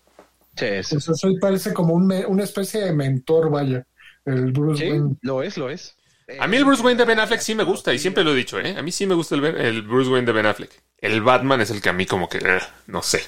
Sí, 0.57 0.67
sí. 0.83 0.97
O 0.97 1.01
sea, 1.01 1.15
soy, 1.15 1.39
parece 1.39 1.73
como 1.75 1.95
un 1.95 2.07
me- 2.07 2.27
una 2.27 2.43
especie 2.45 2.81
de 2.81 2.93
mentor, 2.93 3.51
vaya, 3.51 3.87
el 4.25 4.51
Bruce 4.53 4.83
Sí, 4.85 4.91
Wayne. 4.91 5.17
lo 5.23 5.43
es, 5.43 5.57
lo 5.59 5.69
es. 5.71 5.95
A 6.41 6.47
mí 6.47 6.57
el 6.57 6.65
Bruce 6.65 6.83
Wayne 6.83 6.99
de 6.99 7.05
Ben 7.05 7.21
Affleck 7.21 7.41
sí 7.41 7.55
me 7.55 7.65
gusta 7.65 7.93
y 7.93 7.99
siempre 7.99 8.25
lo 8.25 8.33
he 8.33 8.35
dicho, 8.37 8.59
¿eh? 8.59 8.75
A 8.79 8.83
mí 8.83 8.91
sí 8.91 9.07
me 9.07 9.15
gusta 9.15 9.35
el, 9.35 9.43
Ben- 9.43 9.57
el 9.59 9.83
Bruce 9.83 10.11
Wayne 10.11 10.25
de 10.27 10.33
Ben 10.33 10.47
Affleck. 10.47 10.71
El 11.05 11.21
Batman 11.21 11.61
es 11.61 11.69
el 11.69 11.83
que 11.83 11.91
a 11.91 11.93
mí 11.93 12.07
como 12.07 12.31
que, 12.31 12.39
eh, 12.39 12.61
no 12.87 13.03
sé. 13.03 13.23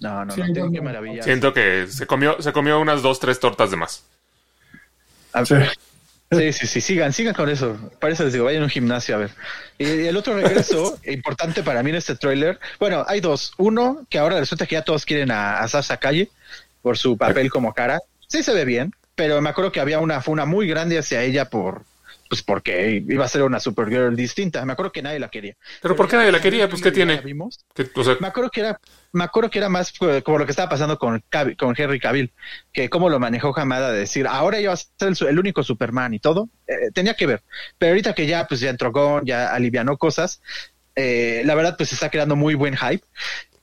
No, 0.00 0.24
no, 0.24 0.34
Sí, 0.34 0.40
no, 0.40 0.52
tengo 0.52 0.72
que 0.72 0.80
maravilla. 0.80 1.22
Siento 1.22 1.54
que 1.54 1.86
se 1.86 2.08
comió, 2.08 2.42
se 2.42 2.52
comió 2.52 2.80
unas 2.80 3.02
dos, 3.02 3.20
tres 3.20 3.38
tortas 3.38 3.70
de 3.70 3.76
más. 3.76 4.02
Sí. 5.44 5.54
Sí, 6.32 6.52
sí, 6.52 6.66
sí, 6.66 6.80
sigan, 6.80 7.12
sigan 7.12 7.34
con 7.34 7.48
eso. 7.48 7.78
Para 8.00 8.14
eso 8.14 8.24
les 8.24 8.32
digo, 8.32 8.46
vayan 8.46 8.62
a 8.62 8.64
un 8.64 8.70
gimnasio 8.70 9.14
a 9.14 9.18
ver. 9.18 9.30
Y 9.78 10.06
el 10.06 10.16
otro 10.16 10.34
regreso, 10.34 10.98
importante 11.06 11.62
para 11.62 11.84
mí 11.84 11.90
en 11.90 11.96
este 11.96 12.16
tráiler, 12.16 12.58
bueno, 12.80 13.04
hay 13.06 13.20
dos. 13.20 13.52
Uno, 13.56 14.04
que 14.10 14.18
ahora 14.18 14.40
resulta 14.40 14.66
que 14.66 14.74
ya 14.74 14.82
todos 14.82 15.04
quieren 15.04 15.30
a, 15.30 15.58
a 15.58 15.68
Sasha 15.68 15.98
Calle 15.98 16.30
por 16.82 16.98
su 16.98 17.16
papel 17.16 17.48
como 17.48 17.72
cara. 17.74 18.00
Sí 18.26 18.42
se 18.42 18.52
ve 18.52 18.64
bien, 18.64 18.92
pero 19.14 19.40
me 19.40 19.50
acuerdo 19.50 19.70
que 19.70 19.78
había 19.78 20.00
una 20.00 20.20
funa 20.20 20.46
muy 20.46 20.66
grande 20.66 20.98
hacia 20.98 21.22
ella 21.22 21.48
por 21.48 21.84
pues 22.28 22.42
porque 22.42 23.02
iba 23.08 23.24
a 23.24 23.28
ser 23.28 23.42
una 23.42 23.60
Supergirl 23.60 24.16
distinta. 24.16 24.64
Me 24.64 24.72
acuerdo 24.72 24.92
que 24.92 25.02
nadie 25.02 25.18
la 25.18 25.28
quería. 25.28 25.56
Pero 25.82 25.96
¿por 25.96 26.08
qué 26.08 26.16
nadie 26.16 26.32
la 26.32 26.40
quería? 26.40 26.68
Pues 26.68 26.82
¿qué 26.82 26.92
tiene? 26.92 27.20
vimos. 27.20 27.64
Que, 27.74 27.88
o 27.94 28.04
sea, 28.04 28.16
Me 28.20 28.28
acuerdo 28.28 28.50
que 28.50 28.60
era, 28.60 28.80
me 29.12 29.24
acuerdo 29.24 29.50
que 29.50 29.58
era 29.58 29.68
más 29.68 29.92
eh, 30.00 30.22
como 30.22 30.38
lo 30.38 30.44
que 30.44 30.52
estaba 30.52 30.68
pasando 30.68 30.98
con, 30.98 31.22
con 31.58 31.74
Henry 31.76 32.00
Cavill, 32.00 32.32
que 32.72 32.88
cómo 32.90 33.08
lo 33.08 33.20
manejó 33.20 33.56
Hamada 33.58 33.92
de 33.92 34.00
decir, 34.00 34.26
ahora 34.26 34.58
va 34.66 34.72
a 34.72 34.76
ser 34.76 34.88
el, 35.00 35.28
el 35.28 35.38
único 35.38 35.62
Superman 35.62 36.14
y 36.14 36.18
todo, 36.18 36.48
eh, 36.66 36.90
tenía 36.92 37.14
que 37.14 37.26
ver. 37.26 37.42
Pero 37.78 37.90
ahorita 37.90 38.14
que 38.14 38.26
ya, 38.26 38.46
pues 38.46 38.60
ya 38.60 38.70
entró 38.70 38.92
Gon, 38.92 39.24
ya 39.24 39.54
alivianó 39.54 39.96
cosas, 39.96 40.40
eh, 40.96 41.42
la 41.44 41.54
verdad, 41.54 41.76
pues 41.76 41.88
se 41.88 41.94
está 41.94 42.10
creando 42.10 42.36
muy 42.36 42.54
buen 42.54 42.76
hype. 42.76 43.04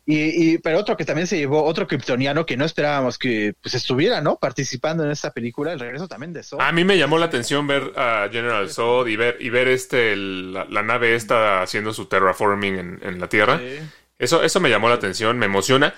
Y, 0.06 0.54
y, 0.54 0.58
pero 0.58 0.80
otro 0.80 0.98
que 0.98 1.06
también 1.06 1.28
se 1.28 1.38
llevó, 1.38 1.64
otro 1.64 1.86
kryptoniano 1.86 2.46
que 2.46 2.58
no 2.58 2.66
esperábamos 2.66 3.20
que 3.20 3.54
pues 3.62 3.76
estuviera, 3.76 4.20
¿no? 4.20 4.38
Participando 4.38 5.04
en 5.06 5.12
esta 5.12 5.32
película, 5.32 5.72
el 5.74 5.80
regreso 5.80 6.08
también 6.08 6.34
de 6.34 6.42
Zod. 6.44 6.60
a 6.60 6.72
mí 6.72 6.84
me 6.84 6.98
llamó 6.98 7.20
la 7.20 7.28
atención 7.28 7.68
ver 7.68 7.94
a 7.96 8.28
General 8.32 8.68
Zod 8.70 9.08
y 9.08 9.16
ver, 9.16 9.38
y 9.40 9.50
ver 9.52 9.68
este, 9.68 10.14
el- 10.14 10.54
la, 10.54 10.66
la 10.66 10.82
nave 10.82 11.14
esta 11.16 11.62
haciendo 11.62 11.94
su 11.94 12.06
terraforming 12.08 12.78
en, 12.80 13.00
en 13.04 13.20
la 13.20 13.30
Tierra. 13.30 13.60
Sí. 13.60 13.78
Eso, 14.18 14.42
eso 14.44 14.60
me 14.60 14.70
llamó 14.70 14.90
la 14.90 14.96
atención, 14.96 15.38
me 15.38 15.46
emociona. 15.46 15.94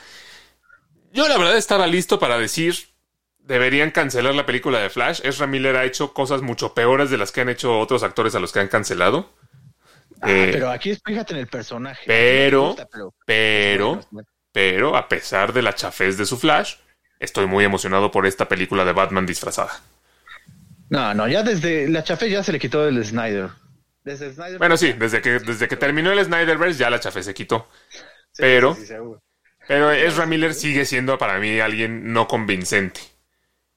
Yo 1.14 1.28
la 1.28 1.38
verdad 1.38 1.58
estaba 1.58 1.88
listo 1.88 2.20
para 2.20 2.38
decir, 2.38 2.76
deberían 3.40 3.92
cancelar 3.92 4.34
la 4.36 4.46
película 4.46 4.80
de 4.80 4.90
Flash. 4.90 5.22
Ezra 5.24 5.48
Miller 5.48 5.76
ha 5.78 5.86
hecho 5.86 6.14
cosas 6.14 6.42
mucho 6.42 6.74
peores 6.74 7.10
de 7.10 7.18
las 7.18 7.32
que 7.32 7.42
han 7.42 7.50
hecho 7.50 7.80
otros 7.80 8.04
actores 8.04 8.36
a 8.36 8.40
los 8.40 8.52
que 8.52 8.60
han 8.60 8.68
cancelado. 8.68 9.30
Ah, 10.24 10.30
Eh, 10.32 10.50
pero 10.54 10.70
aquí 10.72 10.96
fíjate 11.06 11.34
en 11.34 11.40
el 11.42 11.48
personaje. 11.48 12.04
pero- 12.08 12.68
gusta, 12.68 12.88
pero- 12.92 13.14
pero, 13.26 14.02
pero 14.52 14.96
a 14.98 15.08
pesar 15.10 15.52
de 15.54 15.62
la 15.62 15.76
chafez 15.76 16.18
de 16.18 16.26
su 16.26 16.38
Flash, 16.38 16.76
estoy 17.20 17.46
muy 17.46 17.66
emocionado 17.66 18.10
por 18.12 18.26
esta 18.26 18.48
película 18.48 18.86
de 18.86 18.94
Batman 18.94 19.26
disfrazada. 19.26 19.82
No, 20.90 21.14
no, 21.14 21.28
ya 21.28 21.44
desde 21.44 21.90
la 21.90 22.04
chafé 22.04 22.30
ya 22.30 22.44
se 22.44 22.52
le 22.52 22.60
quitó 22.60 22.88
el 22.88 23.04
Snyder. 23.04 23.50
Desde 24.04 24.32
Snyder. 24.34 24.58
Bueno, 24.60 24.78
sí, 24.78 24.94
desde 24.94 25.22
que, 25.22 25.40
desde 25.40 25.68
que 25.68 25.76
terminó 25.78 26.12
el 26.12 26.24
Snyderverse 26.24 26.80
ya 26.80 26.90
la 26.90 27.00
chafé 27.00 27.24
se 27.24 27.34
quitó. 27.34 27.68
Sí, 28.32 28.42
pero- 28.42 28.76
sí, 28.76 28.82
sí, 28.82 28.88
seguro. 28.88 29.22
Pero 29.68 29.92
Ezra 29.92 30.26
Miller 30.26 30.54
sigue 30.54 30.86
siendo 30.86 31.18
para 31.18 31.40
mí 31.40 31.60
alguien 31.60 32.12
no 32.12 32.28
convincente. 32.28 33.00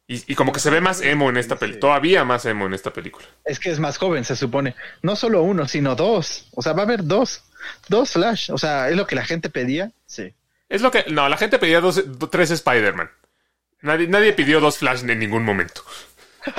Y, 0.09 0.33
y 0.33 0.35
como 0.37 0.53
que 0.53 0.61
se 0.61 0.71
ve 0.71 0.81
más 0.81 1.01
emo 1.01 1.29
en 1.31 1.37
esta 1.37 1.57
película, 1.57 1.81
todavía 1.81 2.25
más 2.25 2.45
emo 2.47 2.67
en 2.67 2.75
esta 2.75 2.93
película. 2.93 3.27
Es 3.45 3.59
que 3.59 3.71
es 3.71 3.81
más 3.81 3.99
joven, 3.99 4.25
se 4.25 4.37
supone. 4.37 4.77
No 5.03 5.17
solo 5.17 5.43
uno, 5.43 5.67
sino 5.67 5.97
dos. 5.97 6.49
O 6.53 6.63
sea, 6.63 6.75
va 6.75 6.83
a 6.83 6.85
haber 6.85 7.05
dos. 7.05 7.43
Dos 7.89 8.13
Flash. 8.13 8.51
O 8.53 8.59
sea, 8.59 8.89
es 8.89 8.97
lo 8.97 9.07
que 9.07 9.17
la 9.17 9.25
gente 9.25 9.51
pedía. 9.51 9.91
Sí. 10.07 10.33
Es 10.69 10.81
lo 10.83 10.91
que. 10.93 11.05
No, 11.09 11.29
la 11.29 11.37
gente 11.37 11.59
pedía 11.59 11.81
dos, 11.81 12.19
do- 12.19 12.29
tres 12.29 12.51
Spider-Man. 12.53 13.11
Nadie, 13.83 14.07
nadie 14.07 14.33
pidió 14.33 14.61
dos 14.61 14.79
Flash 14.79 15.03
en 15.09 15.19
ningún 15.19 15.45
momento. 15.45 15.83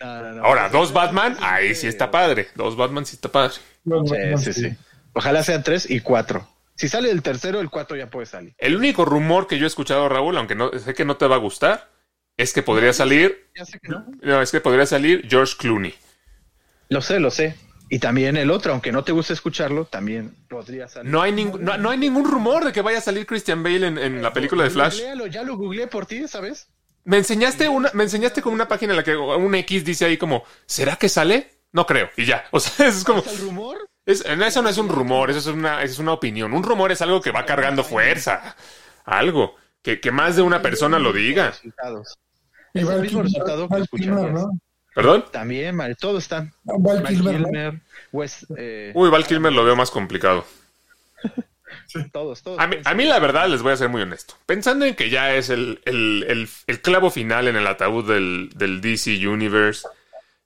No, 0.00 0.22
no, 0.22 0.32
no. 0.32 0.44
Ahora, 0.44 0.68
dos 0.68 0.92
Batman, 0.92 1.36
ahí 1.40 1.74
sí 1.74 1.86
está 1.86 2.10
padre. 2.10 2.48
Dos 2.54 2.76
Batman 2.76 3.06
sí 3.06 3.14
está 3.16 3.28
padre. 3.30 3.54
Sí, 3.84 4.38
sí, 4.38 4.52
sí. 4.52 4.76
Ojalá 5.12 5.42
sean 5.42 5.62
tres 5.62 5.88
y 5.88 6.00
cuatro. 6.00 6.48
Si 6.74 6.88
sale 6.88 7.10
el 7.10 7.22
tercero, 7.22 7.60
el 7.60 7.70
cuatro 7.70 7.96
ya 7.96 8.08
puede 8.08 8.26
salir. 8.26 8.54
El 8.58 8.76
único 8.76 9.04
rumor 9.04 9.46
que 9.46 9.58
yo 9.58 9.64
he 9.64 9.66
escuchado, 9.68 10.08
Raúl, 10.08 10.36
aunque 10.36 10.54
no 10.54 10.70
sé 10.78 10.94
que 10.94 11.04
no 11.04 11.16
te 11.16 11.26
va 11.26 11.36
a 11.36 11.38
gustar, 11.38 11.88
es 12.38 12.54
que 12.54 12.62
podría 12.62 12.94
salir. 12.94 13.50
Ya 13.54 13.66
sé 13.66 13.78
que 13.78 13.88
no. 13.88 14.06
No, 14.22 14.40
es 14.40 14.50
que 14.50 14.60
podría 14.60 14.86
salir 14.86 15.26
George 15.28 15.54
Clooney. 15.58 15.94
Lo 16.88 17.02
sé, 17.02 17.20
lo 17.20 17.30
sé. 17.30 17.56
Y 17.90 17.98
también 17.98 18.36
el 18.36 18.50
otro, 18.50 18.72
aunque 18.72 18.92
no 18.92 19.02
te 19.02 19.12
guste 19.12 19.32
escucharlo, 19.32 19.86
también 19.86 20.34
podría 20.48 20.88
salir. 20.88 21.10
No 21.10 21.20
hay, 21.20 21.32
ningún 21.32 21.64
no, 21.64 21.76
no 21.76 21.90
hay 21.90 21.98
ningún 21.98 22.24
rumor 22.24 22.64
de 22.64 22.72
que 22.72 22.82
vaya 22.82 22.98
a 22.98 23.02
salir 23.02 23.26
Christian 23.26 23.62
Bale 23.62 23.86
en, 23.86 23.98
en 23.98 24.22
la 24.22 24.32
película 24.32 24.64
de 24.64 24.70
Flash. 24.70 24.98
Googlealo, 24.98 25.26
ya 25.26 25.42
lo 25.42 25.56
googleé 25.56 25.86
por 25.86 26.06
ti, 26.06 26.28
¿sabes? 26.28 26.68
Me 27.04 27.16
enseñaste 27.16 27.68
una, 27.68 27.90
me 27.94 28.04
enseñaste 28.04 28.42
con 28.42 28.52
una 28.52 28.68
página 28.68 28.92
en 28.92 28.98
la 28.98 29.04
que 29.04 29.16
un 29.16 29.54
X 29.54 29.84
dice 29.84 30.04
ahí 30.04 30.18
como, 30.18 30.44
¿será 30.66 30.96
que 30.96 31.08
sale? 31.08 31.50
No 31.72 31.86
creo. 31.86 32.10
Y 32.16 32.24
ya. 32.24 32.46
O 32.52 32.60
sea, 32.60 32.86
es 32.86 33.04
como. 33.04 33.20
¿Es 33.20 33.32
el 33.32 33.38
rumor? 33.38 33.88
Es, 34.04 34.24
eso 34.24 34.62
no 34.62 34.68
es 34.68 34.78
un 34.78 34.88
rumor, 34.88 35.30
eso 35.30 35.38
es 35.38 35.46
una, 35.46 35.82
eso 35.82 35.94
es 35.94 35.98
una 35.98 36.12
opinión. 36.12 36.52
Un 36.52 36.62
rumor 36.62 36.92
es 36.92 37.02
algo 37.02 37.20
que 37.20 37.30
va 37.30 37.44
cargando 37.44 37.84
fuerza. 37.84 38.56
Algo. 39.04 39.56
Que, 39.82 40.00
que 40.00 40.10
más 40.10 40.36
de 40.36 40.42
una 40.42 40.60
persona 40.60 40.98
lo 40.98 41.12
diga. 41.12 41.52
Y 42.74 42.80
Es 42.80 42.88
el 42.88 43.00
mismo 43.02 43.20
Kilmer- 43.20 43.24
resultado 43.24 43.68
que 43.68 43.80
escucharías. 43.80 44.32
¿no? 44.32 44.50
¿Perdón? 44.94 45.24
También, 45.30 45.76
mal, 45.76 45.96
todos 45.96 46.22
están. 46.24 46.52
Val 46.64 47.04
Kilmer, 47.04 47.80
Wes, 48.12 48.46
eh, 48.56 48.90
Uy, 48.94 49.10
Val 49.10 49.26
Kilmer 49.26 49.52
lo 49.52 49.64
veo 49.64 49.76
más 49.76 49.90
complicado. 49.90 50.44
todos, 52.12 52.42
todos. 52.42 52.58
A 52.58 52.66
mí, 52.66 52.76
a 52.84 52.94
mí, 52.94 53.04
la 53.04 53.18
verdad, 53.18 53.48
les 53.48 53.62
voy 53.62 53.72
a 53.72 53.76
ser 53.76 53.88
muy 53.88 54.02
honesto. 54.02 54.34
Pensando 54.46 54.84
en 54.84 54.94
que 54.94 55.10
ya 55.10 55.34
es 55.34 55.50
el, 55.50 55.80
el, 55.84 56.24
el, 56.28 56.48
el 56.66 56.80
clavo 56.80 57.10
final 57.10 57.48
en 57.48 57.56
el 57.56 57.66
ataúd 57.66 58.06
del, 58.08 58.50
del 58.54 58.80
DC 58.80 59.26
Universe, 59.28 59.86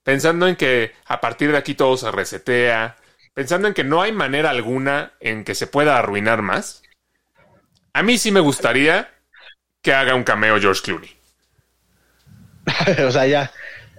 pensando 0.03 0.47
en 0.49 0.57
que 0.57 0.93
a 1.07 1.21
partir 1.21 1.51
de 1.53 1.59
aquí 1.59 1.75
todo 1.75 1.97
se 1.97 2.11
resetea, 2.11 2.97
pensando 3.35 3.69
en 3.69 3.75
que 3.75 3.85
no 3.85 4.03
hay 4.03 4.13
manera 4.13 4.51
alguna 4.51 5.13
en 5.21 5.45
que 5.45 5.55
se 5.55 5.67
pueda 5.67 5.99
arruinar 5.99 6.43
más, 6.43 6.83
a 7.95 8.03
mí 8.03 8.19
sí 8.19 8.33
me 8.33 8.41
gustaría 8.41 9.11
que 9.83 9.95
haga 9.95 10.15
un 10.15 10.25
cameo 10.25 10.61
George 10.61 10.83
Clooney. 10.83 11.11
o 13.07 13.11
sea, 13.11 13.27
ya. 13.27 13.53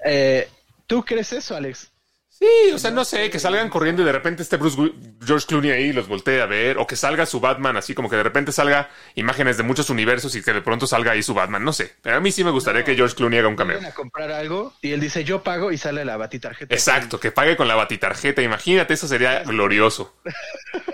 Eh, 0.06 0.48
¿Tú 0.88 1.04
crees 1.04 1.34
eso, 1.34 1.56
Alex? 1.56 1.93
Sí, 2.36 2.72
o 2.74 2.80
sea, 2.80 2.90
no 2.90 3.06
sé, 3.06 3.30
que 3.30 3.38
salgan 3.40 3.70
corriendo 3.70 4.02
y 4.02 4.06
de 4.06 4.12
repente 4.12 4.42
esté 4.42 4.58
Bruce 4.58 4.76
George 5.24 5.46
Clooney 5.48 5.70
ahí 5.70 5.84
y 5.86 5.94
los 5.94 6.08
voltee 6.08 6.42
a 6.42 6.48
ver, 6.48 6.80
o 6.80 6.88
que 6.88 6.96
salga 6.96 7.28
su 7.28 7.40
Batman 7.40 7.78
así 7.78 7.94
como 7.94 8.10
que 8.10 8.16
de 8.16 8.24
repente 8.24 8.52
salga 8.52 8.90
imágenes 9.14 9.56
de 9.58 9.64
muchos 9.64 9.92
universos 9.92 10.36
y 10.36 10.42
que 10.42 10.52
de 10.52 10.62
pronto 10.62 10.88
salga 10.88 11.12
ahí 11.12 11.22
su 11.22 11.36
Batman, 11.36 11.64
no 11.64 11.72
sé. 11.72 11.92
Pero 12.02 12.18
a 12.18 12.20
mí 12.20 12.32
sí 12.32 12.44
me 12.44 12.50
gustaría 12.50 12.84
que 12.84 12.96
George 12.96 13.16
Clooney 13.16 13.38
haga 13.38 13.48
un 13.50 13.56
cameo. 13.56 13.76
Vienen 13.78 13.92
a 13.92 13.96
comprar 13.96 14.32
algo 14.32 14.74
y 14.82 14.92
él 14.94 15.00
dice 15.00 15.24
yo 15.24 15.44
pago 15.44 15.72
y 15.72 15.78
sale 15.78 16.04
la 16.06 16.18
batitarjeta. 16.18 16.74
Exacto, 16.74 17.20
que 17.20 17.32
pague 17.32 17.56
con 17.56 17.68
la 17.68 17.76
batitarjeta, 17.76 18.42
imagínate, 18.42 18.96
eso 18.96 19.08
sería 19.08 19.44
glorioso. 19.44 20.16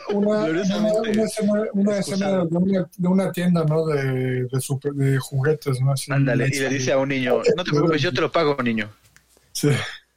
Una, 0.09 0.27
una, 0.27 0.45
Gloriosamente 0.45 1.09
una 1.09 1.23
escena, 1.23 1.53
una 1.73 1.97
escena 1.99 2.29
de, 2.45 2.57
una, 2.57 2.89
de 2.97 3.07
una 3.07 3.31
tienda, 3.31 3.63
¿no? 3.63 3.85
De, 3.85 4.43
de, 4.43 4.59
super- 4.61 4.93
de 4.93 5.17
juguetes, 5.17 5.79
¿no? 5.81 5.93
Así, 5.93 6.11
Ándale, 6.11 6.47
y 6.51 6.59
le 6.59 6.69
dice 6.69 6.91
a 6.91 6.97
un 6.97 7.09
niño, 7.09 7.41
no 7.55 7.63
te 7.63 7.71
preocupes, 7.71 8.01
yo 8.01 8.13
te 8.13 8.19
lo 8.21 8.29
pago, 8.31 8.57
niño. 8.61 8.89
Sí. 9.53 9.69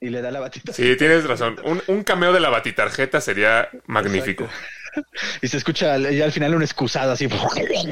Y 0.02 0.10
le 0.10 0.20
da 0.20 0.30
la 0.30 0.40
batita. 0.40 0.72
Sí, 0.72 0.96
tienes 0.96 1.24
razón. 1.24 1.56
Un, 1.64 1.80
un 1.86 2.02
cameo 2.02 2.32
de 2.32 2.40
la 2.40 2.50
batitarjeta 2.50 3.20
sería 3.20 3.68
magnífico. 3.86 4.48
Y 5.40 5.48
se 5.48 5.56
escucha 5.56 5.94
al- 5.94 6.14
ya 6.14 6.26
al 6.26 6.32
final 6.32 6.54
un 6.54 6.62
excusado 6.62 7.12
así. 7.12 7.26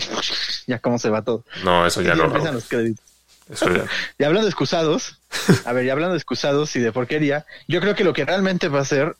Ya 0.66 0.78
cómo 0.80 0.98
se 0.98 1.08
va 1.08 1.22
todo. 1.22 1.44
No, 1.64 1.86
eso 1.86 2.02
ya 2.02 2.12
y 2.14 2.18
no. 2.18 2.24
empiezan 2.26 2.52
los 2.54 2.68
créditos. 2.68 3.04
Eso 3.50 3.74
ya. 3.74 3.84
Y 4.18 4.24
hablando 4.24 4.44
de 4.44 4.50
excusados, 4.50 5.18
a 5.64 5.72
ver, 5.72 5.86
y 5.86 5.90
hablando 5.90 6.12
de 6.12 6.18
excusados 6.18 6.76
y 6.76 6.80
de 6.80 6.92
porquería, 6.92 7.46
yo 7.68 7.80
creo 7.80 7.94
que 7.94 8.04
lo 8.04 8.12
que 8.12 8.26
realmente 8.26 8.68
va 8.68 8.80
a 8.80 8.84
ser, 8.84 9.16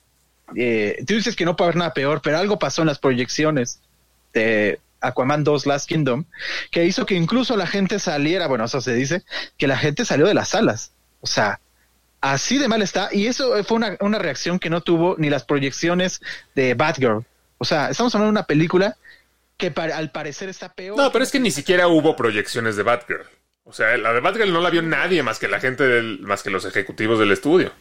eh, 0.56 1.02
tú 1.06 1.14
dices 1.14 1.36
que 1.36 1.46
no 1.46 1.56
puede 1.56 1.68
haber 1.68 1.76
nada 1.78 1.94
peor, 1.94 2.20
pero 2.22 2.36
algo 2.38 2.58
pasó 2.58 2.82
en 2.82 2.88
las 2.88 2.98
proyecciones 2.98 3.80
de 4.34 4.78
Aquaman 5.00 5.42
2 5.42 5.64
Last 5.64 5.88
Kingdom, 5.88 6.24
que 6.70 6.84
hizo 6.84 7.06
que 7.06 7.14
incluso 7.14 7.56
la 7.56 7.66
gente 7.66 7.98
saliera, 7.98 8.46
bueno, 8.46 8.66
eso 8.66 8.82
se 8.82 8.92
dice, 8.94 9.22
que 9.56 9.66
la 9.66 9.78
gente 9.78 10.04
salió 10.04 10.26
de 10.26 10.34
las 10.34 10.50
salas. 10.50 10.92
O 11.22 11.26
sea, 11.26 11.60
así 12.20 12.58
de 12.58 12.68
mal 12.68 12.82
está. 12.82 13.08
Y 13.12 13.26
eso 13.26 13.62
fue 13.64 13.76
una, 13.76 13.96
una 14.00 14.18
reacción 14.18 14.58
que 14.58 14.70
no 14.70 14.80
tuvo 14.80 15.16
ni 15.18 15.30
las 15.30 15.44
proyecciones 15.44 16.20
de 16.54 16.74
Batgirl. 16.74 17.24
O 17.58 17.64
sea, 17.64 17.90
estamos 17.90 18.14
hablando 18.14 18.32
de 18.32 18.38
una 18.40 18.46
película 18.46 18.96
que 19.56 19.70
para- 19.70 19.96
al 19.96 20.10
parecer 20.10 20.48
está 20.48 20.72
peor. 20.72 20.96
No, 20.96 21.12
pero 21.12 21.22
es 21.24 21.30
que 21.30 21.40
ni 21.40 21.50
siquiera 21.50 21.88
hubo 21.88 22.16
proyecciones 22.16 22.76
de 22.76 22.82
Batgirl. 22.82 23.26
O 23.64 23.72
sea, 23.72 23.96
la 23.98 24.12
de 24.12 24.20
Batgirl 24.20 24.52
no 24.52 24.60
la 24.60 24.70
vio 24.70 24.82
nadie 24.82 25.22
más 25.22 25.38
que 25.38 25.46
la 25.48 25.60
gente 25.60 25.84
del, 25.86 26.20
más 26.20 26.42
que 26.42 26.50
los 26.50 26.64
ejecutivos 26.64 27.18
del 27.18 27.30
estudio. 27.32 27.72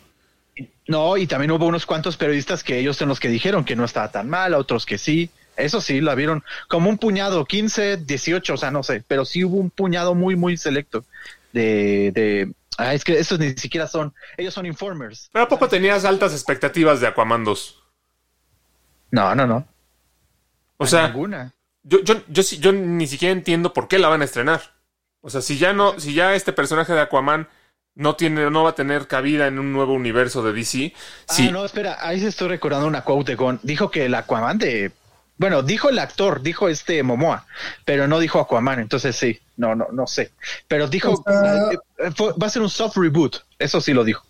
No, 0.87 1.15
y 1.15 1.25
también 1.25 1.51
hubo 1.51 1.65
unos 1.65 1.85
cuantos 1.85 2.17
periodistas 2.17 2.63
que 2.63 2.77
ellos 2.79 2.97
son 2.97 3.07
los 3.07 3.19
que 3.19 3.29
dijeron 3.29 3.63
que 3.63 3.75
no 3.77 3.85
estaba 3.85 4.11
tan 4.11 4.29
mal, 4.29 4.53
otros 4.53 4.85
que 4.85 4.97
sí. 4.97 5.29
Eso 5.55 5.79
sí, 5.81 6.01
la 6.01 6.15
vieron 6.15 6.43
como 6.67 6.89
un 6.89 6.97
puñado, 6.97 7.45
15, 7.45 7.97
18, 7.97 8.53
o 8.53 8.57
sea, 8.57 8.71
no 8.71 8.83
sé, 8.83 9.03
pero 9.07 9.23
sí 9.25 9.43
hubo 9.43 9.57
un 9.57 9.69
puñado 9.69 10.15
muy, 10.15 10.35
muy 10.35 10.57
selecto 10.57 11.05
de... 11.53 12.11
de 12.13 12.51
ah, 12.77 12.93
es 12.93 13.03
que 13.03 13.17
estos 13.17 13.39
ni 13.39 13.53
siquiera 13.53 13.87
son, 13.87 14.13
ellos 14.37 14.53
son 14.53 14.65
informers. 14.65 15.29
Pero 15.31 15.45
¿a 15.45 15.49
poco 15.49 15.67
tenías 15.67 16.05
altas 16.05 16.33
expectativas 16.33 17.01
de 17.01 17.07
Aquaman 17.07 17.43
2? 17.43 17.83
No, 19.11 19.35
no, 19.35 19.47
no. 19.47 19.67
O 20.77 20.85
sea, 20.85 21.07
ninguna. 21.07 21.53
yo, 21.83 22.01
yo, 22.03 22.21
yo, 22.27 22.43
yo 22.43 22.71
ni 22.71 23.07
siquiera 23.07 23.33
entiendo 23.33 23.73
por 23.73 23.87
qué 23.87 23.99
la 23.99 24.07
van 24.07 24.21
a 24.21 24.25
estrenar. 24.25 24.61
O 25.21 25.29
sea, 25.29 25.41
si 25.41 25.57
ya 25.57 25.73
no, 25.73 25.99
si 25.99 26.13
ya 26.13 26.35
este 26.35 26.53
personaje 26.53 26.93
de 26.93 27.01
Aquaman 27.01 27.49
no 27.95 28.15
tiene, 28.15 28.49
no 28.49 28.63
va 28.63 28.69
a 28.69 28.75
tener 28.75 29.07
cabida 29.07 29.47
en 29.47 29.59
un 29.59 29.73
nuevo 29.73 29.93
universo 29.93 30.41
de 30.41 30.53
DC, 30.53 30.93
sí. 31.27 31.47
Ah, 31.49 31.51
no, 31.51 31.65
espera, 31.65 31.97
ahí 31.99 32.19
se 32.21 32.27
estoy 32.27 32.47
recordando 32.47 32.87
una 32.87 33.03
quote 33.03 33.33
de 33.33 33.35
Gon. 33.35 33.59
Dijo 33.63 33.91
que 33.91 34.05
el 34.05 34.15
Aquaman 34.15 34.57
de... 34.57 34.91
Bueno, 35.39 35.63
dijo 35.63 35.89
el 35.89 35.97
actor, 35.97 36.41
dijo 36.43 36.67
este 36.69 37.01
Momoa, 37.01 37.47
pero 37.85 38.07
no 38.07 38.19
dijo 38.19 38.39
Aquaman, 38.39 38.79
entonces 38.79 39.15
sí, 39.15 39.39
no, 39.57 39.73
no, 39.73 39.87
no 39.91 40.05
sé. 40.05 40.31
Pero 40.67 40.87
dijo, 40.87 41.13
O 41.13 41.23
sea- 41.23 41.71
eh, 41.97 42.11
fue- 42.15 42.33
va 42.33 42.45
a 42.45 42.49
ser 42.51 42.61
un 42.61 42.69
soft 42.69 42.97
reboot, 42.97 43.37
eso 43.57 43.81
sí 43.81 43.93
lo 43.93 44.03
dijo. 44.03 44.23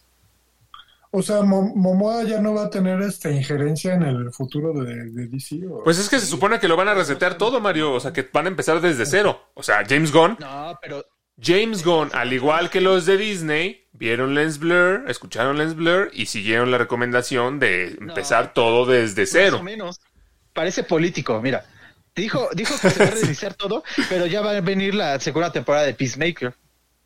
O 1.12 1.24
sea, 1.24 1.41
Mo- 1.41 1.74
Momoa 1.76 2.24
ya 2.24 2.39
no 2.39 2.54
va 2.54 2.65
a 2.65 2.69
tener 2.69 3.02
esta 3.02 3.32
injerencia 3.32 3.95
en 3.95 4.04
el 4.04 4.32
futuro 4.32 4.72
de, 4.74 5.06
de 5.10 5.28
DC. 5.28 5.60
¿o? 5.67 5.84
Pues 5.84 5.98
es 5.98 6.08
que 6.08 6.19
se 6.19 6.28
supone 6.28 6.60
que 6.60 6.67
lo 6.67 6.78
van 6.78 6.88
a 6.88 6.93
resetear 6.93 7.36
todo, 7.36 7.60
Mario. 7.60 7.93
O 7.93 8.00
sea, 8.00 8.13
que 8.13 8.30
van 8.32 8.45
a 8.45 8.50
empezar 8.50 8.80
desde 8.80 9.08
cero. 9.08 9.50
O 9.56 9.63
sea, 9.63 9.84
James 9.89 10.12
Gunn 10.12 10.38
No, 10.39 10.78
pero 10.80 11.04
James 11.41 11.84
Gunn, 11.84 12.10
al 12.13 12.32
igual 12.34 12.69
que 12.69 12.80
los 12.82 13.08
de 13.08 13.17
Disney, 13.17 13.88
vieron 13.93 14.36
Lens 14.36 14.60
Blur, 14.60 15.06
escucharon 15.08 15.58
Lens 15.58 15.74
Blur 15.76 16.12
y 16.13 16.28
siguieron 16.28 16.69
la 16.69 16.78
recomendación 16.78 17.58
de 17.60 17.98
empezar 18.00 18.54
todo 18.54 18.86
desde 18.86 19.24
más 19.24 19.30
o 19.30 19.34
cero. 19.34 19.63
menos 19.63 20.00
parece 20.53 20.83
político, 20.83 21.41
mira. 21.41 21.65
Dijo, 22.15 22.49
dijo 22.53 22.75
que 22.81 22.89
se 22.89 22.99
va 22.99 23.12
a 23.12 23.13
reiniciar 23.13 23.53
todo, 23.53 23.83
pero 24.09 24.25
ya 24.25 24.41
va 24.41 24.51
a 24.51 24.62
venir 24.62 24.93
la 24.95 25.19
segunda 25.19 25.51
temporada 25.51 25.85
de 25.85 25.93
Peacemaker. 25.93 26.53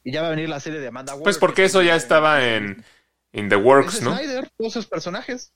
Y 0.04 0.12
ya 0.12 0.22
va 0.22 0.28
a 0.28 0.32
venir 0.32 0.50
la 0.50 0.60
serie 0.60 0.80
de 0.80 0.88
Amanda 0.88 1.14
Waller. 1.14 1.24
Pues 1.24 1.38
porque 1.38 1.66
eso 1.66 1.82
ya 1.82 1.96
estaba 1.96 2.46
en 2.46 2.84
in 3.32 3.50
the 3.50 3.56
works, 3.56 4.02
¿no? 4.02 4.16
Snyder, 4.16 4.50
todos 4.58 4.74
sus 4.74 4.86
personajes. 4.88 5.54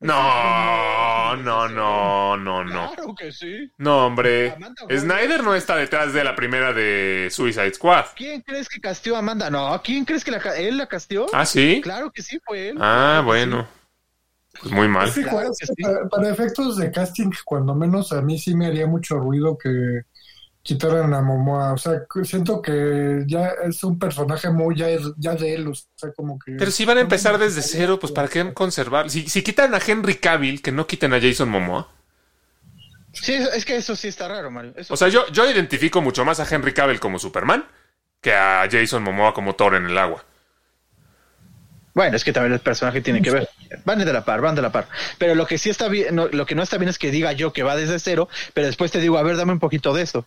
No, 0.00 1.34
no, 1.36 1.68
no, 1.68 2.36
no, 2.36 2.64
no. 2.64 2.92
Claro 2.94 3.14
que 3.16 3.32
sí. 3.32 3.72
No, 3.78 4.06
hombre. 4.06 4.54
Snyder 4.88 5.42
no 5.42 5.56
está 5.56 5.74
detrás 5.76 6.12
de 6.12 6.22
la 6.22 6.36
primera 6.36 6.72
de 6.72 7.28
Suicide 7.32 7.74
Squad. 7.74 8.06
¿Quién 8.14 8.42
crees 8.42 8.68
que 8.68 8.80
casteó 8.80 9.16
a 9.16 9.18
Amanda? 9.18 9.50
No, 9.50 9.80
¿quién 9.82 10.04
crees 10.04 10.24
que 10.24 10.30
la, 10.30 10.38
él 10.56 10.76
la 10.76 10.86
casteó? 10.86 11.26
Ah, 11.32 11.44
sí. 11.44 11.80
Claro 11.82 12.12
que 12.12 12.22
sí, 12.22 12.38
fue 12.44 12.68
él. 12.68 12.78
Ah, 12.80 13.22
bueno. 13.24 13.66
Pues 14.60 14.72
muy 14.72 14.88
mal. 14.88 15.10
Sí, 15.10 15.22
Claro 15.22 15.50
es 15.58 15.70
que 15.76 15.82
para, 15.82 16.08
para 16.08 16.30
efectos 16.30 16.76
de 16.76 16.90
casting, 16.90 17.30
cuando 17.44 17.74
menos 17.74 18.12
a 18.12 18.22
mí 18.22 18.38
sí 18.38 18.54
me 18.54 18.66
haría 18.66 18.86
mucho 18.86 19.18
ruido 19.18 19.56
que 19.56 20.02
quitaran 20.62 21.14
a 21.14 21.22
Momoa. 21.22 21.72
O 21.72 21.78
sea, 21.78 22.02
siento 22.24 22.60
que 22.60 23.24
ya 23.26 23.52
es 23.64 23.82
un 23.84 23.98
personaje 23.98 24.50
muy 24.50 24.76
ya, 24.76 24.88
es- 24.90 25.12
ya 25.16 25.34
de 25.34 25.54
él. 25.54 25.68
O 25.68 25.72
sea, 25.74 26.12
como 26.12 26.38
que. 26.38 26.52
Pero 26.52 26.70
si 26.70 26.84
van 26.84 26.98
a 26.98 27.02
empezar 27.02 27.38
desde 27.38 27.62
cero, 27.62 27.98
pues 28.00 28.12
¿para 28.12 28.28
qué 28.28 28.52
conservar? 28.52 29.10
Si, 29.10 29.28
si 29.28 29.42
quitan 29.42 29.74
a 29.74 29.80
Henry 29.84 30.16
Cavill, 30.16 30.60
que 30.62 30.72
no 30.72 30.86
quiten 30.86 31.12
a 31.14 31.20
Jason 31.20 31.48
Momoa. 31.48 31.88
Sí, 33.12 33.32
es 33.34 33.48
es 33.54 33.64
que 33.64 33.76
eso 33.76 33.96
sí 33.96 34.08
está 34.08 34.28
raro, 34.28 34.50
Mario. 34.50 34.74
Eso 34.76 34.94
O 34.94 34.96
sea, 34.96 35.08
yo, 35.08 35.26
yo 35.32 35.50
identifico 35.50 36.00
mucho 36.02 36.24
más 36.24 36.40
a 36.40 36.54
Henry 36.54 36.72
Cavill 36.74 37.00
como 37.00 37.18
Superman 37.18 37.64
que 38.20 38.34
a 38.34 38.68
Jason 38.70 39.02
Momoa 39.02 39.32
como 39.32 39.54
Thor 39.54 39.76
en 39.76 39.86
el 39.86 39.96
agua. 39.96 40.24
Bueno, 41.98 42.16
es 42.16 42.22
que 42.22 42.32
también 42.32 42.52
el 42.52 42.60
personaje 42.60 43.00
tiene 43.00 43.20
que 43.20 43.32
ver. 43.32 43.48
Van 43.84 43.98
de 43.98 44.12
la 44.12 44.24
par, 44.24 44.40
van 44.40 44.54
de 44.54 44.62
la 44.62 44.70
par. 44.70 44.86
Pero 45.18 45.34
lo 45.34 45.48
que 45.48 45.58
sí 45.58 45.68
está 45.68 45.88
bien, 45.88 46.14
no, 46.14 46.28
lo 46.28 46.46
que 46.46 46.54
no 46.54 46.62
está 46.62 46.78
bien 46.78 46.88
es 46.88 46.96
que 46.96 47.10
diga 47.10 47.32
yo 47.32 47.52
que 47.52 47.64
va 47.64 47.74
desde 47.74 47.98
cero, 47.98 48.28
pero 48.54 48.68
después 48.68 48.92
te 48.92 49.00
digo, 49.00 49.18
a 49.18 49.24
ver, 49.24 49.36
dame 49.36 49.50
un 49.50 49.58
poquito 49.58 49.92
de 49.92 50.02
esto. 50.02 50.24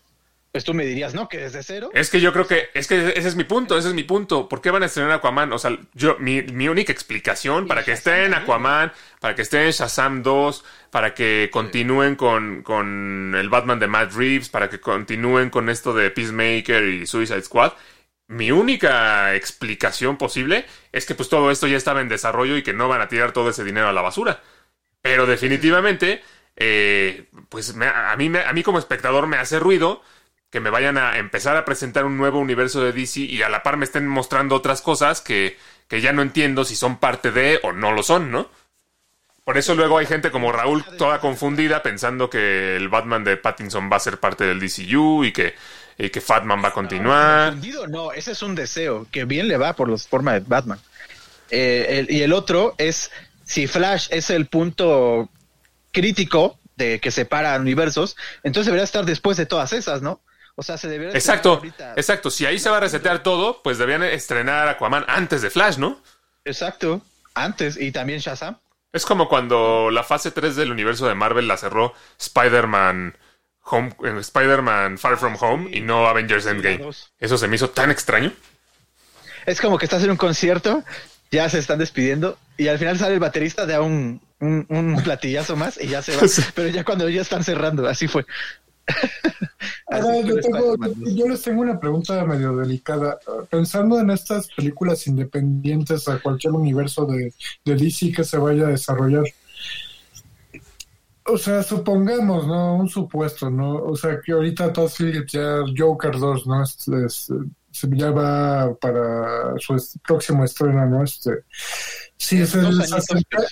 Pues 0.52 0.66
tú 0.66 0.74
me 0.74 0.86
dirías, 0.86 1.14
no, 1.14 1.30
que 1.30 1.38
desde 1.38 1.64
cero. 1.64 1.90
Es 1.94 2.10
que 2.10 2.20
yo 2.20 2.34
creo 2.34 2.46
que, 2.46 2.68
es 2.74 2.90
que 2.90 3.14
ese 3.16 3.26
es 3.26 3.38
mi 3.38 3.46
punto, 3.46 3.78
ese 3.78 3.88
es 3.88 3.94
mi 3.94 4.04
punto. 4.04 4.50
¿Por 4.50 4.60
qué 4.60 4.70
van 4.70 4.84
a 4.84 4.88
estrenar 4.88 5.14
Aquaman? 5.14 5.54
O 5.54 5.60
sea, 5.60 5.78
yo, 5.94 6.18
mi, 6.20 6.42
mi 6.42 6.68
única 6.68 6.92
explicación 6.92 7.68
para 7.68 7.86
que 7.86 7.94
esté 7.94 8.26
en 8.26 8.34
Aquaman, 8.34 8.92
para 9.22 9.34
que 9.34 9.44
esté 9.44 9.64
en 9.64 9.72
Shazam 9.72 10.24
2, 10.24 10.66
para 10.90 11.14
que 11.14 11.50
continúen 11.54 12.18
con, 12.18 12.64
con 12.64 13.34
el 13.34 13.48
Batman 13.48 13.80
de 13.80 13.88
Matt 13.88 14.12
Reeves, 14.12 14.50
para 14.50 14.70
que 14.70 14.82
continúen 14.82 15.50
con 15.50 15.70
esto 15.70 15.94
de 15.94 16.12
Peacemaker 16.12 16.84
y 16.84 17.08
Suicide 17.08 17.44
Squad. 17.44 17.72
Mi 18.32 18.50
única 18.50 19.36
explicación 19.36 20.16
posible 20.16 20.66
es 20.94 21.06
que 21.06 21.16
pues 21.16 21.28
todo 21.28 21.52
esto 21.52 21.68
ya 21.68 21.76
estaba 21.76 22.00
en 22.00 22.08
desarrollo 22.08 22.56
y 22.56 22.64
que 22.64 22.72
no 22.72 22.88
van 22.88 23.02
a 23.02 23.10
tirar 23.10 23.34
todo 23.34 23.50
ese 23.50 23.66
dinero 23.66 23.90
a 23.90 23.92
la 23.92 24.02
basura. 24.02 24.42
Pero 25.02 25.26
definitivamente, 25.26 26.24
eh, 26.56 27.30
pues 27.50 27.76
a, 27.76 28.16
mí, 28.16 28.32
a 28.38 28.54
mí 28.54 28.64
como 28.64 28.80
espectador 28.80 29.28
me 29.28 29.36
hace 29.36 29.60
ruido 29.60 30.02
que 30.50 30.62
me 30.62 30.70
vayan 30.70 30.98
a 30.98 31.18
empezar 31.18 31.58
a 31.58 31.66
presentar 31.66 32.06
un 32.06 32.18
nuevo 32.18 32.40
universo 32.40 32.82
de 32.82 32.94
DC 32.94 33.20
y 33.20 33.42
a 33.42 33.50
la 33.50 33.64
par 33.64 33.76
me 33.76 33.84
estén 33.84 34.08
mostrando 34.08 34.56
otras 34.56 34.82
cosas 34.82 35.20
que, 35.20 35.58
que 35.90 36.00
ya 36.00 36.14
no 36.14 36.22
entiendo 36.22 36.64
si 36.64 36.78
son 36.78 37.00
parte 37.00 37.32
de 37.32 37.60
o 37.64 37.74
no 37.74 37.92
lo 37.92 38.02
son, 38.02 38.32
¿no? 38.32 38.50
Por 39.44 39.58
eso 39.58 39.76
luego 39.76 39.98
hay 39.98 40.06
gente 40.06 40.32
como 40.32 40.54
Raúl 40.54 40.86
toda 40.98 41.20
confundida 41.20 41.84
pensando 41.84 42.30
que 42.30 42.78
el 42.78 42.88
Batman 42.88 43.26
de 43.26 43.36
Pattinson 43.36 43.90
va 43.92 43.98
a 43.98 44.00
ser 44.00 44.20
parte 44.20 44.46
del 44.46 44.62
DCU 44.62 45.26
y 45.26 45.34
que, 45.34 45.56
y 46.04 46.10
que 46.10 46.20
Fatman 46.22 46.64
va 46.64 46.70
a 46.70 46.74
continuar. 46.74 47.52
Confundido, 47.52 47.88
no, 47.88 48.12
ese 48.12 48.32
es 48.32 48.42
un 48.42 48.56
deseo 48.56 49.08
que 49.12 49.26
bien 49.26 49.48
le 49.48 49.58
va 49.58 49.74
por 49.74 49.90
la 49.90 49.98
forma 49.98 50.34
de 50.34 50.40
Batman. 50.40 50.80
Eh, 51.50 52.00
el- 52.08 52.12
y 52.12 52.22
el 52.24 52.34
otro 52.34 52.76
es 52.78 53.12
si 53.44 53.68
Flash 53.68 54.08
es 54.12 54.30
el 54.30 54.48
punto 54.48 55.30
crítico 55.92 56.58
de 56.76 57.00
que 57.00 57.12
separa 57.12 57.56
universos, 57.60 58.16
entonces 58.44 58.68
debería 58.68 58.86
estar 58.86 59.06
después 59.06 59.38
de 59.38 59.46
todas 59.46 59.74
esas, 59.74 60.02
¿no? 60.02 60.22
O 60.56 60.64
sea, 60.64 60.78
se 60.78 60.88
debería 60.88 61.14
Exacto, 61.14 61.54
ahorita- 61.56 61.94
exacto. 61.96 62.30
Si 62.30 62.46
ahí 62.46 62.60
se 62.60 62.70
va 62.70 62.78
a 62.78 62.82
resetear 62.82 63.24
todo, 63.24 63.62
pues 63.62 63.78
debían 63.78 64.04
estrenar 64.04 64.68
Aquaman 64.70 65.06
antes 65.08 65.42
de 65.42 65.50
Flash, 65.50 65.78
¿no? 65.78 66.02
Exacto, 66.46 67.02
antes 67.36 67.78
y 67.80 67.92
también 67.92 68.20
Shazam. 68.20 68.58
Es 68.94 69.06
como 69.06 69.30
cuando 69.30 69.90
la 69.92 70.04
fase 70.04 70.32
3 70.32 70.56
del 70.56 70.72
universo 70.72 71.08
de 71.08 71.16
Marvel 71.16 71.48
la 71.48 71.58
cerró 71.58 71.94
Spider-Man 72.20 73.16
eh, 73.16 73.20
Spider-Man 74.20 74.98
Far 74.98 75.18
From 75.18 75.36
Home 75.40 75.70
y 75.76 75.82
no 75.82 76.08
Avengers 76.08 76.46
Endgame. 76.46 76.90
Eso 77.20 77.38
se 77.38 77.48
me 77.48 77.56
hizo 77.56 77.70
tan 77.70 77.92
extraño. 77.92 78.32
Es 79.46 79.60
como 79.62 79.78
que 79.78 79.86
estás 79.86 80.04
en 80.04 80.12
un 80.12 80.18
concierto, 80.18 80.84
ya 81.32 81.50
se 81.50 81.60
están 81.60 81.80
despidiendo 81.80 82.38
y 82.58 82.68
al 82.68 82.78
final 82.78 82.98
sale 82.98 83.16
el 83.16 83.20
baterista, 83.20 83.66
da 83.66 83.82
un, 83.82 84.22
un, 84.40 84.66
un 84.70 85.02
platillazo 85.04 85.56
más 85.56 85.80
y 85.82 85.88
ya 85.88 86.02
se 86.02 86.16
va. 86.16 86.24
Pero 86.56 86.68
ya 86.70 86.84
cuando 86.84 87.10
ya 87.10 87.22
están 87.22 87.44
cerrando, 87.44 87.88
así 87.88 88.08
fue. 88.08 88.26
Así 89.88 90.08
Ahora, 90.08 90.42
tengo- 90.42 90.76
yo 91.16 91.28
les 91.28 91.42
tengo 91.42 91.62
una 91.62 91.80
pregunta 91.80 92.24
medio 92.26 92.56
delicada. 92.56 93.20
Pensando 93.50 94.00
en 94.00 94.10
estas 94.10 94.48
películas 94.48 95.06
independientes 95.08 96.08
a 96.08 96.20
cualquier 96.20 96.54
universo 96.54 97.06
de, 97.06 97.34
de 97.66 97.76
DC 97.76 98.12
que 98.12 98.24
se 98.24 98.38
vaya 98.38 98.68
a 98.68 98.70
desarrollar. 98.70 99.24
O 101.34 101.38
sea, 101.38 101.64
supongamos, 101.64 102.48
¿no? 102.48 102.76
Un 102.76 102.90
supuesto, 102.90 103.50
¿no? 103.50 103.76
O 103.84 103.96
sea, 103.96 104.20
que 104.24 104.32
ahorita 104.34 104.72
Todd 104.74 104.90
Phillips 104.98 105.32
ya 105.34 105.58
Joker 105.78 106.18
2, 106.18 106.48
¿no? 106.48 106.64
Es- 106.64 106.88
es- 106.88 107.28
se 107.72 107.88
ya 107.94 108.12
va 108.12 108.76
para 108.76 109.54
su 109.58 109.76
est- 109.76 109.96
próximo 110.06 110.44
estreno, 110.44 110.86
¿no? 110.88 111.04
Este, 111.04 111.32
si 112.18 112.46
se 112.46 112.62
les 112.62 112.92
acerca-. 112.92 113.44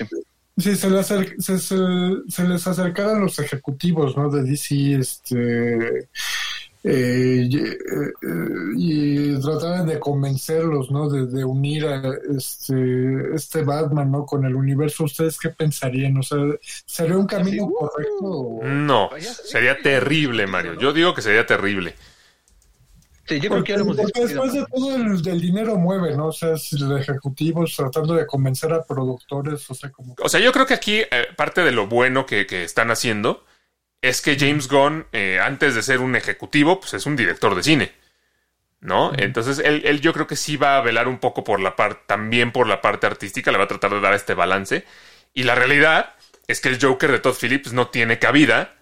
Sí, 0.57 0.75
se, 0.75 0.89
le 0.89 0.99
acer- 0.99 1.35
se, 1.39 1.57
se- 1.57 1.75
se 2.27 2.43
les 2.45 2.67
acercaran 2.67 3.21
los 3.21 3.39
ejecutivos, 3.39 4.17
¿no? 4.17 4.29
De 4.29 4.43
DC, 4.43 4.95
este, 4.95 6.09
eh, 6.83 7.47
y, 7.49 7.57
eh, 7.57 7.73
y 8.77 9.41
trataran 9.41 9.85
de 9.87 9.99
convencerlos, 9.99 10.89
¿no? 10.91 11.09
De, 11.09 11.25
de 11.27 11.43
unir 11.43 11.85
a 11.85 12.01
este, 12.37 13.35
este 13.35 13.63
Batman, 13.63 14.09
¿no? 14.11 14.25
Con 14.25 14.45
el 14.45 14.55
universo. 14.55 15.03
¿Ustedes 15.03 15.37
qué 15.37 15.49
pensarían? 15.49 16.15
O 16.17 16.23
sea, 16.23 16.37
¿sería 16.85 17.17
un 17.17 17.27
camino 17.27 17.69
correcto? 17.69 18.23
o- 18.25 18.63
No, 18.63 19.09
sería 19.43 19.77
terrible, 19.81 20.47
Mario. 20.47 20.75
Yo 20.79 20.93
digo 20.93 21.13
que 21.13 21.21
sería 21.21 21.45
terrible. 21.45 21.95
Sí, 23.27 23.39
yo 23.39 23.49
creo 23.51 23.63
que 23.63 23.75
Porque 23.83 24.21
después 24.21 24.53
de 24.53 24.65
todo 24.73 24.95
el, 24.95 25.21
del 25.21 25.39
dinero 25.39 25.75
mueve, 25.77 26.15
¿no? 26.17 26.27
O 26.27 26.31
sea, 26.31 26.57
si 26.57 26.79
los 26.79 26.99
ejecutivos 26.99 27.75
tratando 27.75 28.15
de 28.15 28.25
convencer 28.25 28.73
a 28.73 28.83
productores, 28.83 29.69
o 29.69 29.75
sea, 29.75 29.91
como... 29.91 30.15
O 30.19 30.27
sea, 30.29 30.39
yo 30.39 30.51
creo 30.51 30.65
que 30.65 30.73
aquí 30.73 30.93
eh, 31.01 31.27
parte 31.37 31.61
de 31.61 31.71
lo 31.71 31.85
bueno 31.85 32.25
que, 32.25 32.47
que 32.47 32.63
están 32.63 32.89
haciendo 32.89 33.43
es 34.01 34.21
que 34.21 34.38
James 34.39 34.67
Gunn, 34.67 35.05
eh, 35.12 35.39
antes 35.41 35.75
de 35.75 35.83
ser 35.83 35.99
un 35.99 36.15
ejecutivo, 36.15 36.79
pues 36.79 36.93
es 36.93 37.05
un 37.05 37.15
director 37.15 37.55
de 37.55 37.63
cine. 37.63 37.91
¿No? 38.81 39.12
Entonces, 39.17 39.59
él, 39.59 39.81
él 39.83 39.99
yo 39.99 40.13
creo 40.13 40.25
que 40.25 40.38
sí 40.38 40.55
va 40.55 40.77
a 40.77 40.81
velar 40.81 41.09
un 41.09 41.19
poco 41.19 41.43
por 41.43 41.59
la 41.59 41.75
parte, 41.75 42.01
también 42.05 42.53
por 42.53 42.65
la 42.65 42.79
parte 42.79 43.07
artística, 43.07 43.51
le 43.51 43.57
va 43.57 43.65
a 43.65 43.67
tratar 43.67 43.91
de 43.91 43.99
dar 43.99 44.13
este 44.13 44.33
balance. 44.33 44.85
Y 45.33 45.43
la 45.43 45.55
realidad 45.55 46.15
es 46.47 46.62
que 46.62 46.69
el 46.69 46.79
Joker 46.81 47.12
de 47.12 47.19
Todd 47.19 47.35
Phillips 47.39 47.73
no 47.73 47.89
tiene 47.89 48.19
cabida 48.19 48.75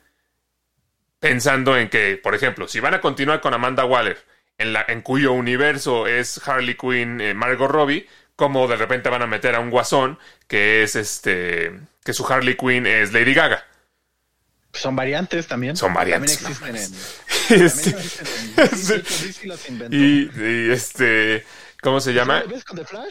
pensando 1.19 1.75
en 1.77 1.89
que, 1.89 2.19
por 2.21 2.35
ejemplo, 2.35 2.67
si 2.67 2.79
van 2.79 2.93
a 2.93 3.01
continuar 3.01 3.41
con 3.41 3.53
Amanda 3.53 3.85
Waller, 3.85 4.23
en, 4.57 4.73
la, 4.73 4.85
en 4.87 5.01
cuyo 5.01 5.33
universo 5.33 6.07
es 6.07 6.47
Harley 6.47 6.75
Quinn, 6.75 7.21
eh, 7.21 7.33
Margot 7.33 7.69
Robbie, 7.69 8.07
como 8.35 8.67
de 8.67 8.75
repente 8.75 9.09
van 9.09 9.21
a 9.21 9.27
meter 9.27 9.55
a 9.55 9.59
un 9.59 9.69
guasón 9.69 10.19
que 10.47 10.83
es 10.83 10.95
este, 10.95 11.73
que 12.03 12.13
su 12.13 12.25
Harley 12.25 12.55
Quinn 12.55 12.85
es 12.85 13.13
Lady 13.13 13.33
Gaga. 13.33 13.65
Son 14.77 14.95
variantes 14.95 15.47
también. 15.47 15.75
Son 15.75 15.93
variantes, 15.93 16.39
También 16.39 16.61
no 16.73 16.79
existen 16.79 16.97
en... 17.49 17.63
Este, 17.65 17.91
también 17.91 18.53
existen 18.57 19.81
en- 19.81 19.91
Sí. 19.91 19.95
Y, 19.95 20.67
y, 20.67 20.71
este, 20.71 21.45
¿cómo 21.81 21.99
se 21.99 22.13
llama? 22.13 22.43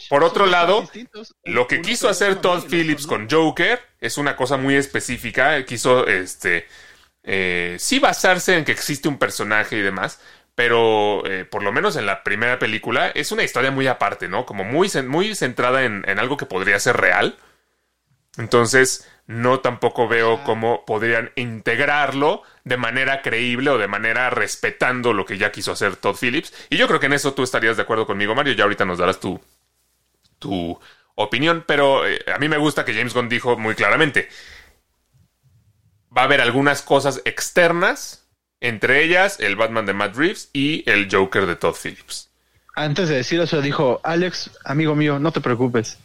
Por 0.08 0.24
otro 0.24 0.46
lado. 0.46 0.88
Lo 1.44 1.66
que 1.66 1.80
quiso 1.82 2.08
hacer 2.08 2.36
Todd 2.36 2.64
Phillips 2.68 3.06
con 3.06 3.28
Joker 3.30 3.80
es 4.00 4.18
una 4.18 4.36
cosa 4.36 4.56
muy 4.56 4.74
específica. 4.74 5.64
Quiso, 5.64 6.06
este, 6.06 6.66
eh, 7.24 7.76
sí 7.78 7.98
basarse 7.98 8.56
en 8.56 8.64
que 8.64 8.72
existe 8.72 9.08
un 9.08 9.18
personaje 9.18 9.76
y 9.76 9.82
demás, 9.82 10.20
pero 10.54 11.24
eh, 11.26 11.44
por 11.44 11.62
lo 11.62 11.72
menos 11.72 11.96
en 11.96 12.06
la 12.06 12.22
primera 12.22 12.58
película 12.58 13.08
es 13.10 13.32
una 13.32 13.42
historia 13.42 13.70
muy 13.70 13.86
aparte, 13.86 14.28
¿no? 14.28 14.46
Como 14.46 14.64
muy, 14.64 14.90
muy 15.06 15.34
centrada 15.34 15.84
en, 15.84 16.04
en 16.08 16.18
algo 16.18 16.36
que 16.36 16.46
podría 16.46 16.78
ser 16.78 16.96
real. 16.96 17.36
Entonces, 18.38 19.08
no 19.26 19.60
tampoco 19.60 20.08
veo 20.08 20.44
cómo 20.44 20.84
podrían 20.84 21.32
integrarlo 21.36 22.42
de 22.64 22.76
manera 22.76 23.22
creíble 23.22 23.70
o 23.70 23.78
de 23.78 23.88
manera 23.88 24.30
respetando 24.30 25.12
lo 25.12 25.24
que 25.24 25.38
ya 25.38 25.50
quiso 25.50 25.72
hacer 25.72 25.96
Todd 25.96 26.16
Phillips. 26.20 26.52
Y 26.70 26.76
yo 26.76 26.86
creo 26.86 27.00
que 27.00 27.06
en 27.06 27.14
eso 27.14 27.34
tú 27.34 27.42
estarías 27.42 27.76
de 27.76 27.82
acuerdo 27.82 28.06
conmigo, 28.06 28.34
Mario. 28.34 28.54
Ya 28.54 28.64
ahorita 28.64 28.84
nos 28.84 28.98
darás 28.98 29.18
tu, 29.18 29.40
tu 30.38 30.78
opinión, 31.16 31.64
pero 31.66 32.06
eh, 32.06 32.20
a 32.32 32.38
mí 32.38 32.48
me 32.48 32.58
gusta 32.58 32.84
que 32.84 32.94
James 32.94 33.14
Gunn 33.14 33.28
dijo 33.28 33.56
muy 33.56 33.74
claramente, 33.74 34.28
va 36.16 36.22
a 36.22 36.24
haber 36.26 36.40
algunas 36.40 36.82
cosas 36.82 37.22
externas, 37.24 38.26
entre 38.60 39.02
ellas 39.02 39.40
el 39.40 39.56
Batman 39.56 39.86
de 39.86 39.94
Matt 39.94 40.16
Reeves 40.16 40.50
y 40.52 40.88
el 40.88 41.08
Joker 41.10 41.46
de 41.46 41.56
Todd 41.56 41.74
Phillips. 41.74 42.30
Antes 42.74 43.08
de 43.08 43.16
decir 43.16 43.40
eso, 43.40 43.60
dijo, 43.62 44.00
Alex, 44.04 44.50
amigo 44.64 44.94
mío, 44.94 45.18
no 45.18 45.32
te 45.32 45.40
preocupes. 45.40 45.98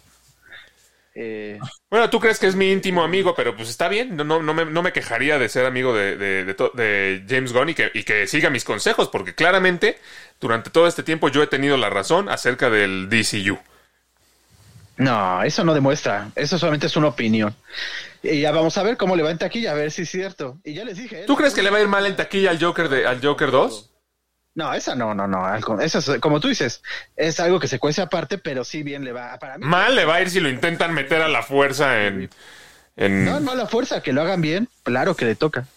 Eh, 1.14 1.60
Bueno, 1.90 2.10
tú 2.10 2.20
crees 2.22 2.40
que 2.40 2.48
es 2.48 2.56
mi 2.56 2.72
íntimo 2.72 3.04
amigo, 3.04 3.36
pero 3.36 3.56
pues 3.56 3.70
está 3.70 3.90
bien, 3.90 4.16
no, 4.16 4.24
no, 4.24 4.42
no, 4.42 4.54
me, 4.54 4.66
no 4.66 4.82
me 4.82 4.94
quejaría 4.94 5.38
de 5.40 5.50
ser 5.50 5.66
amigo 5.66 5.94
de, 5.94 6.16
de- 6.18 6.46
de 6.46 6.54
to- 6.54 6.72
de 6.74 7.24
James 7.28 7.52
Gunn 7.54 7.70
y 7.70 7.74
que, 7.76 7.92
y 7.94 8.04
que 8.04 8.28
siga 8.28 8.50
mis 8.50 8.64
consejos, 8.64 9.10
porque 9.10 9.36
claramente 9.36 9.98
durante 10.40 10.70
todo 10.70 10.88
este 10.88 11.04
tiempo 11.04 11.28
yo 11.30 11.44
he 11.44 11.48
tenido 11.48 11.76
la 11.78 11.90
razón 11.90 12.30
acerca 12.30 12.70
del 12.70 13.10
DCU. 13.10 13.60
no, 14.98 15.44
eso 15.44 15.64
no 15.64 15.74
demuestra. 15.74 16.32
Eso 16.36 16.60
solamente 16.60 16.88
es 16.88 16.96
una 16.96 17.08
opinión. 17.08 17.56
Y 18.22 18.42
ya 18.42 18.52
vamos 18.52 18.78
a 18.78 18.84
ver 18.84 18.98
cómo 18.98 19.16
le 19.16 19.24
va 19.24 19.32
en 19.32 19.38
taquilla, 19.40 19.72
a 19.72 19.76
ver 19.76 19.92
si 19.92 20.04
es 20.04 20.10
cierto. 20.12 20.60
Y 20.64 20.74
ya 20.76 20.86
les 20.86 20.98
dije. 20.98 21.22
¿eh? 21.22 21.26
¿Tú 21.26 21.36
crees 21.36 21.54
que 21.54 21.64
le 21.64 21.72
va 21.72 21.78
a 21.78 21.82
ir 21.82 21.88
mal 21.88 22.06
en 22.06 22.16
taquilla 22.16 22.52
al 22.52 22.62
Joker, 22.64 22.88
de, 22.90 23.08
al 23.08 23.20
Joker 23.26 23.52
2? 23.52 23.91
No, 24.54 24.74
esa 24.74 24.96
no, 24.96 25.14
no, 25.16 25.28
no. 25.28 25.56
Eso 25.80 26.00
es, 26.00 26.20
como 26.20 26.40
tú 26.40 26.50
dices, 26.50 26.82
es 27.16 27.40
algo 27.40 27.60
que 27.60 27.68
se 27.70 27.80
cuece 27.80 28.02
aparte, 28.02 28.38
pero 28.38 28.64
sí 28.64 28.84
bien 28.84 29.06
le 29.06 29.14
va. 29.14 29.38
Para 29.40 29.58
mí, 29.58 29.66
Mal 29.66 29.96
le 29.96 30.04
va 30.06 30.16
a 30.16 30.22
ir 30.22 30.30
si 30.30 30.40
lo 30.40 30.50
intentan 30.50 30.94
meter 30.94 31.22
a 31.22 31.30
la 31.30 31.42
fuerza 31.42 32.06
en... 32.06 32.30
en- 32.98 33.26
No, 33.26 33.40
no, 33.40 33.56
la 33.56 33.66
fuerza, 33.66 34.02
que 34.02 34.12
lo 34.12 34.22
hagan 34.22 34.42
bien, 34.42 34.68
claro 34.84 35.16
que 35.16 35.26
le 35.26 35.36
toca. 35.36 35.68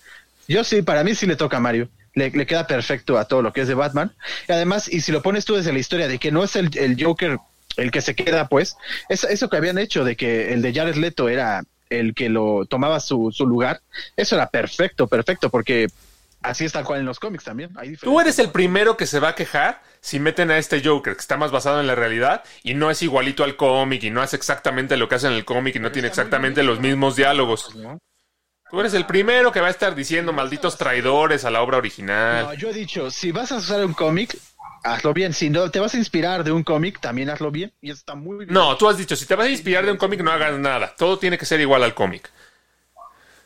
Yo 0.48 0.64
sí, 0.64 0.82
para 0.82 1.04
mí 1.04 1.14
sí 1.14 1.26
le 1.26 1.36
toca 1.36 1.58
a 1.58 1.60
Mario. 1.60 1.88
Le, 2.14 2.30
le 2.30 2.46
queda 2.46 2.66
perfecto 2.66 3.18
a 3.18 3.26
todo 3.26 3.42
lo 3.42 3.52
que 3.52 3.62
es 3.62 3.68
de 3.68 3.74
Batman. 3.74 4.12
Y 4.48 4.52
además, 4.52 4.92
y 4.92 5.00
si 5.00 5.10
lo 5.12 5.22
pones 5.22 5.44
tú 5.44 5.54
desde 5.54 5.72
la 5.72 5.78
historia 5.78 6.06
de 6.08 6.18
que 6.18 6.30
no 6.32 6.44
es 6.44 6.54
el, 6.56 6.70
el 6.76 7.02
Joker 7.02 7.38
el 7.76 7.90
que 7.90 8.00
se 8.00 8.14
queda, 8.14 8.48
pues, 8.48 8.76
eso, 9.08 9.26
eso 9.28 9.48
que 9.48 9.56
habían 9.56 9.78
hecho 9.78 10.04
de 10.04 10.16
que 10.16 10.52
el 10.52 10.62
de 10.62 10.72
Jared 10.72 10.94
Leto 10.94 11.28
era 11.28 11.64
el 11.90 12.14
que 12.14 12.28
lo 12.28 12.66
tomaba 12.66 13.00
su, 13.00 13.32
su 13.32 13.46
lugar, 13.46 13.80
eso 14.16 14.36
era 14.36 14.48
perfecto, 14.48 15.06
perfecto, 15.08 15.50
porque 15.50 15.88
así 16.44 16.64
es 16.64 16.72
tal 16.72 16.84
cual 16.84 17.00
en 17.00 17.06
los 17.06 17.18
cómics 17.18 17.44
también. 17.44 17.70
Hay 17.76 17.96
Tú 17.96 18.20
eres 18.20 18.38
el 18.38 18.50
primero 18.50 18.96
que 18.96 19.06
se 19.06 19.18
va 19.18 19.30
a 19.30 19.34
quejar 19.34 19.82
si 20.00 20.20
meten 20.20 20.50
a 20.50 20.58
este 20.58 20.82
Joker, 20.84 21.14
que 21.14 21.20
está 21.20 21.36
más 21.36 21.50
basado 21.50 21.80
en 21.80 21.86
la 21.86 21.94
realidad 21.94 22.44
y 22.62 22.74
no 22.74 22.90
es 22.90 23.02
igualito 23.02 23.42
al 23.42 23.56
cómic 23.56 24.02
y 24.04 24.10
no 24.10 24.22
hace 24.22 24.36
exactamente 24.36 24.96
lo 24.96 25.08
que 25.08 25.16
hace 25.16 25.26
en 25.26 25.32
el 25.32 25.44
cómic 25.44 25.76
y 25.76 25.80
no 25.80 25.90
tiene 25.90 26.08
exactamente 26.08 26.62
los 26.62 26.80
mismos 26.80 27.16
diálogos. 27.16 27.74
¿no? 27.74 27.98
Tú 28.70 28.80
eres 28.80 28.94
el 28.94 29.06
primero 29.06 29.52
que 29.52 29.60
va 29.60 29.68
a 29.68 29.70
estar 29.70 29.94
diciendo 29.94 30.32
malditos 30.32 30.76
traidores 30.76 31.44
a 31.44 31.50
la 31.50 31.62
obra 31.62 31.78
original. 31.78 32.44
No, 32.46 32.54
yo 32.54 32.70
he 32.70 32.74
dicho, 32.74 33.10
si 33.10 33.32
vas 33.32 33.50
a 33.52 33.56
usar 33.56 33.84
un 33.84 33.94
cómic, 33.94 34.36
hazlo 34.82 35.14
bien. 35.14 35.32
Si 35.32 35.48
no 35.48 35.70
te 35.70 35.80
vas 35.80 35.94
a 35.94 35.96
inspirar 35.96 36.44
de 36.44 36.52
un 36.52 36.62
cómic, 36.62 37.00
también 37.00 37.30
hazlo 37.30 37.50
bien. 37.50 37.72
Y 37.80 37.90
eso 37.90 37.98
está 38.00 38.14
muy 38.14 38.38
bien. 38.38 38.52
No, 38.52 38.76
tú 38.76 38.88
has 38.88 38.98
dicho, 38.98 39.16
si 39.16 39.26
te 39.26 39.34
vas 39.34 39.46
a 39.46 39.50
inspirar 39.50 39.84
de 39.86 39.92
un 39.92 39.96
cómic, 39.96 40.20
no 40.22 40.30
hagas 40.30 40.58
nada. 40.58 40.94
Todo 40.96 41.18
tiene 41.18 41.38
que 41.38 41.46
ser 41.46 41.60
igual 41.60 41.82
al 41.82 41.94
cómic. 41.94 42.30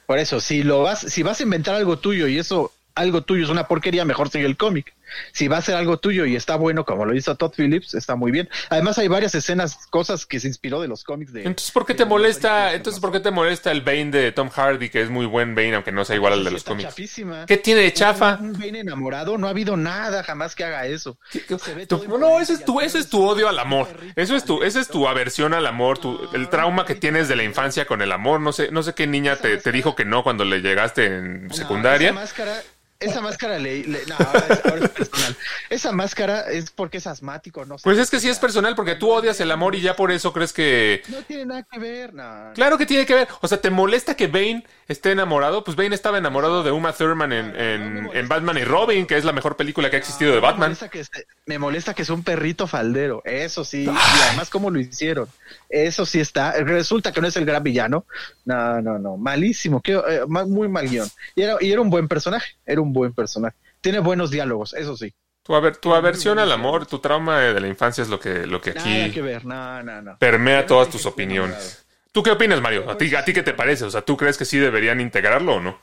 Por 0.06 0.18
eso, 0.18 0.40
si 0.40 0.62
lo 0.62 0.82
vas, 0.82 1.00
si 1.00 1.22
vas 1.22 1.40
a 1.40 1.42
inventar 1.42 1.74
algo 1.74 1.98
tuyo 1.98 2.26
y 2.26 2.38
eso, 2.38 2.72
algo 2.98 3.22
tuyo 3.22 3.44
es 3.44 3.50
una 3.50 3.66
porquería, 3.68 4.04
mejor 4.04 4.28
sigue 4.30 4.46
el 4.46 4.56
cómic. 4.56 4.94
Si 5.32 5.48
va 5.48 5.56
a 5.56 5.62
ser 5.62 5.74
algo 5.76 5.98
tuyo 5.98 6.26
y 6.26 6.36
está 6.36 6.56
bueno 6.56 6.84
como 6.84 7.06
lo 7.06 7.14
hizo 7.14 7.34
Todd 7.34 7.54
Phillips, 7.56 7.94
está 7.94 8.14
muy 8.14 8.30
bien. 8.30 8.48
Además 8.68 8.98
hay 8.98 9.08
varias 9.08 9.34
escenas, 9.34 9.86
cosas 9.88 10.26
que 10.26 10.38
se 10.38 10.48
inspiró 10.48 10.82
de 10.82 10.88
los 10.88 11.02
cómics 11.02 11.32
de... 11.32 11.44
Entonces, 11.44 11.70
¿por 11.70 11.86
qué 11.86 11.94
te 11.94 12.04
molesta? 12.04 12.74
Entonces, 12.74 13.00
¿por 13.00 13.10
qué 13.10 13.20
te 13.20 13.30
molesta 13.30 13.72
el 13.72 13.80
Bane 13.80 14.10
de 14.10 14.32
Tom 14.32 14.50
Hardy, 14.50 14.90
que 14.90 15.00
es 15.00 15.08
muy 15.08 15.24
buen 15.24 15.54
Bane, 15.54 15.76
aunque 15.76 15.92
no 15.92 16.04
sea 16.04 16.16
igual 16.16 16.34
al 16.34 16.44
de 16.44 16.50
los 16.50 16.62
cómics? 16.62 16.90
chafísima. 16.90 17.46
¿Qué 17.46 17.56
tiene 17.56 17.80
de 17.80 17.92
chafa? 17.94 18.36
Un 18.38 18.52
Bane 18.52 18.80
enamorado, 18.80 19.38
no 19.38 19.46
ha 19.46 19.50
habido 19.50 19.78
nada 19.78 20.22
jamás 20.24 20.54
que 20.54 20.64
haga 20.64 20.86
eso. 20.86 21.18
Se 21.30 21.74
ve 21.74 21.86
todo 21.86 22.00
Tu- 22.00 22.18
no, 22.18 22.38
ese 22.38 22.52
es 22.52 22.64
tu, 22.66 22.80
ese 22.80 22.98
es 22.98 23.08
tu 23.08 23.24
odio 23.26 23.48
al 23.48 23.58
amor. 23.58 23.88
Eso 24.14 24.36
es 24.36 24.44
tu, 24.44 24.62
esa 24.62 24.78
es 24.78 24.88
tu 24.88 25.08
aversión 25.08 25.54
al 25.54 25.66
amor, 25.66 25.96
tu, 25.98 26.20
el 26.34 26.50
trauma 26.50 26.84
que 26.84 26.94
tienes 26.94 27.28
de 27.28 27.36
la 27.36 27.44
infancia 27.44 27.86
con 27.86 28.02
el 28.02 28.12
amor. 28.12 28.40
No 28.40 28.52
sé, 28.52 28.70
no 28.72 28.82
sé 28.82 28.92
qué 28.94 29.06
niña 29.06 29.36
te, 29.36 29.56
te 29.56 29.72
dijo 29.72 29.94
que 29.96 30.04
no 30.04 30.22
cuando 30.22 30.44
le 30.44 30.60
llegaste 30.60 31.06
en 31.06 31.50
secundaria. 31.54 32.10
esa 32.10 32.20
máscara, 32.20 32.62
esa 33.00 33.20
máscara 33.20 33.58
le, 33.58 33.84
le- 33.84 34.06
no, 34.06 34.16
ahora 34.18 34.46
es, 34.50 34.64
ahora 34.64 34.84
es 34.84 34.90
personal. 34.90 35.36
Esa 35.70 35.92
máscara 35.92 36.50
es 36.50 36.70
porque 36.70 36.98
es 36.98 37.06
asmático, 37.06 37.64
no 37.64 37.78
sé. 37.78 37.84
Pues 37.84 37.98
es 37.98 38.10
que 38.10 38.18
sí 38.20 38.28
es 38.28 38.38
personal 38.38 38.74
porque 38.74 38.94
tú 38.96 39.10
odias 39.10 39.38
el 39.40 39.50
amor 39.50 39.74
y 39.74 39.80
ya 39.80 39.94
por 39.94 40.10
eso 40.10 40.32
crees 40.32 40.52
que... 40.52 41.02
No 41.08 41.18
tiene 41.22 41.46
nada 41.46 41.62
que 41.70 41.78
ver, 41.78 42.12
no. 42.14 42.52
Claro 42.54 42.76
que 42.78 42.86
tiene 42.86 43.06
que 43.06 43.14
ver. 43.14 43.28
O 43.40 43.48
sea, 43.48 43.60
¿te 43.60 43.70
molesta 43.70 44.14
que 44.16 44.26
Bane 44.26 44.64
esté 44.88 45.12
enamorado? 45.12 45.62
Pues 45.64 45.76
Bane 45.76 45.94
estaba 45.94 46.18
enamorado 46.18 46.62
de 46.62 46.70
Uma 46.72 46.92
Thurman 46.92 47.32
en, 47.32 47.54
en, 47.56 48.10
en 48.12 48.28
Batman 48.28 48.58
y 48.58 48.64
Robin, 48.64 49.06
que 49.06 49.16
es 49.16 49.24
la 49.24 49.32
mejor 49.32 49.56
película 49.56 49.90
que 49.90 49.96
ha 49.96 49.98
existido 50.00 50.30
de 50.30 50.36
Me 50.38 50.42
Batman. 50.42 50.68
molesta 50.70 50.88
que, 50.88 51.00
esté- 51.00 51.26
me 51.46 51.58
molesta 51.58 51.94
que 51.94 52.04
sea 52.04 52.14
un 52.14 52.24
perrito 52.24 52.66
faldero, 52.66 53.22
eso 53.24 53.64
sí, 53.64 53.84
y 53.84 54.22
además 54.28 54.50
cómo 54.50 54.70
lo 54.70 54.78
hicieron, 54.80 55.28
eso 55.70 56.04
sí 56.04 56.20
está, 56.20 56.52
resulta 56.62 57.12
que 57.12 57.20
no 57.20 57.26
es 57.28 57.36
el 57.36 57.44
gran 57.46 57.62
villano, 57.62 58.04
no, 58.44 58.80
no, 58.82 58.98
no, 58.98 59.16
malísimo, 59.16 59.80
que, 59.80 59.92
eh, 59.94 60.20
muy 60.26 60.68
mal 60.68 60.88
guion, 60.88 61.08
y 61.34 61.42
era, 61.42 61.56
y 61.60 61.70
era 61.72 61.80
un 61.80 61.88
buen 61.90 62.06
personaje, 62.08 62.56
era 62.66 62.80
un 62.80 62.87
buen 62.92 63.12
personaje, 63.12 63.56
tiene 63.80 64.00
buenos 64.00 64.30
diálogos, 64.30 64.74
eso 64.74 64.96
sí, 64.96 65.14
Tu, 65.42 65.54
aver- 65.54 65.76
tu 65.78 65.94
aversión 65.94 66.38
al 66.38 66.52
amor, 66.52 66.86
tu 66.86 66.98
trauma 66.98 67.40
de 67.40 67.60
la 67.60 67.68
infancia 67.68 68.02
es 68.02 68.08
lo 68.08 68.18
que, 68.20 68.46
lo 68.46 68.60
que 68.60 68.74
nada 68.74 68.84
que 68.86 69.04
aquí 69.04 69.20
ver, 69.20 69.44
no, 69.44 69.82
no, 69.82 70.02
no. 70.02 70.18
permea 70.18 70.66
todas 70.66 70.88
tus 70.90 71.06
opiniones. 71.06 71.84
¿Tú 72.12 72.22
qué 72.22 72.30
opinas, 72.30 72.60
Mario? 72.60 72.90
¿A 72.90 72.98
ti, 72.98 73.14
¿A 73.14 73.24
ti 73.24 73.32
qué 73.32 73.42
te 73.42 73.54
parece? 73.54 73.84
O 73.84 73.90
sea, 73.90 74.02
¿tú 74.02 74.16
crees 74.16 74.36
que 74.36 74.44
sí 74.44 74.58
deberían 74.58 75.00
integrarlo 75.00 75.54
o 75.56 75.60
no? 75.60 75.78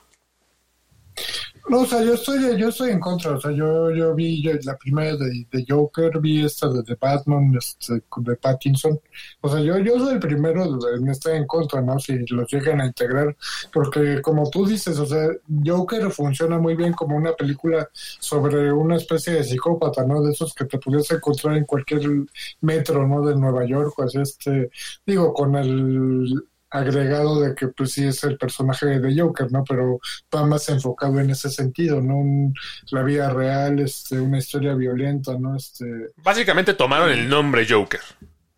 No, 1.68 1.82
o 1.82 1.86
sea, 1.86 2.04
yo 2.04 2.14
estoy, 2.14 2.58
yo 2.58 2.70
estoy 2.70 2.92
en 2.92 3.00
contra. 3.00 3.32
O 3.32 3.42
sea, 3.42 3.52
yo, 3.52 3.90
yo 3.92 4.14
vi 4.14 4.44
la 4.64 4.78
primera 4.78 5.16
de, 5.16 5.48
de 5.50 5.66
Joker, 5.68 6.20
vi 6.20 6.46
esta 6.46 6.70
de, 6.70 6.96
Batman, 7.00 7.56
este, 7.58 8.04
de 8.18 8.36
Pattinson. 8.36 9.00
O 9.42 9.50
sea, 9.50 9.60
yo, 9.62 9.78
yo 9.80 9.98
soy 9.98 10.14
el 10.14 10.20
primero 10.20 10.64
en 10.96 11.10
estar 11.10 11.34
en 11.34 11.48
contra, 11.48 11.82
¿no? 11.82 11.98
Si 12.00 12.18
los 12.28 12.52
llegan 12.52 12.82
a 12.82 12.86
integrar. 12.86 13.36
Porque 13.74 14.22
como 14.22 14.50
tú 14.50 14.66
dices, 14.66 15.00
o 15.00 15.06
sea, 15.08 15.28
Joker 15.66 16.12
funciona 16.12 16.60
muy 16.60 16.76
bien 16.76 16.94
como 16.94 17.16
una 17.18 17.34
película 17.34 17.90
sobre 18.20 18.72
una 18.72 18.98
especie 18.98 19.34
de 19.34 19.44
psicópata, 19.44 20.06
¿no? 20.06 20.22
De 20.22 20.34
esos 20.34 20.54
que 20.54 20.66
te 20.66 20.78
pudieras 20.78 21.10
encontrar 21.12 21.58
en 21.58 21.66
cualquier 21.66 22.02
metro, 22.62 23.08
¿no? 23.08 23.26
De 23.26 23.36
Nueva 23.36 23.66
York, 23.66 23.94
pues 23.96 24.16
este, 24.16 24.70
digo, 25.06 25.34
con 25.34 25.56
el 25.56 26.32
agregado 26.78 27.42
de 27.42 27.56
que 27.56 27.68
pues 27.70 27.92
sí 27.92 28.06
es 28.06 28.24
el 28.24 28.38
personaje 28.38 28.86
de 29.00 29.20
Joker, 29.22 29.52
¿no? 29.52 29.64
Pero 29.68 30.00
va 30.36 30.46
más 30.46 30.68
enfocado 30.70 31.20
en 31.20 31.30
ese 31.30 31.50
sentido, 31.50 32.02
¿no? 32.02 32.18
Un- 32.18 32.54
la 32.92 33.04
vida 33.04 33.30
real, 33.30 33.80
este, 33.80 34.20
una 34.20 34.38
historia 34.40 34.74
violenta, 34.76 35.38
¿no? 35.40 35.56
Este, 35.56 35.86
Básicamente 36.18 36.74
tomaron 36.74 37.10
el 37.10 37.28
nombre 37.30 37.66
Joker. 37.70 38.02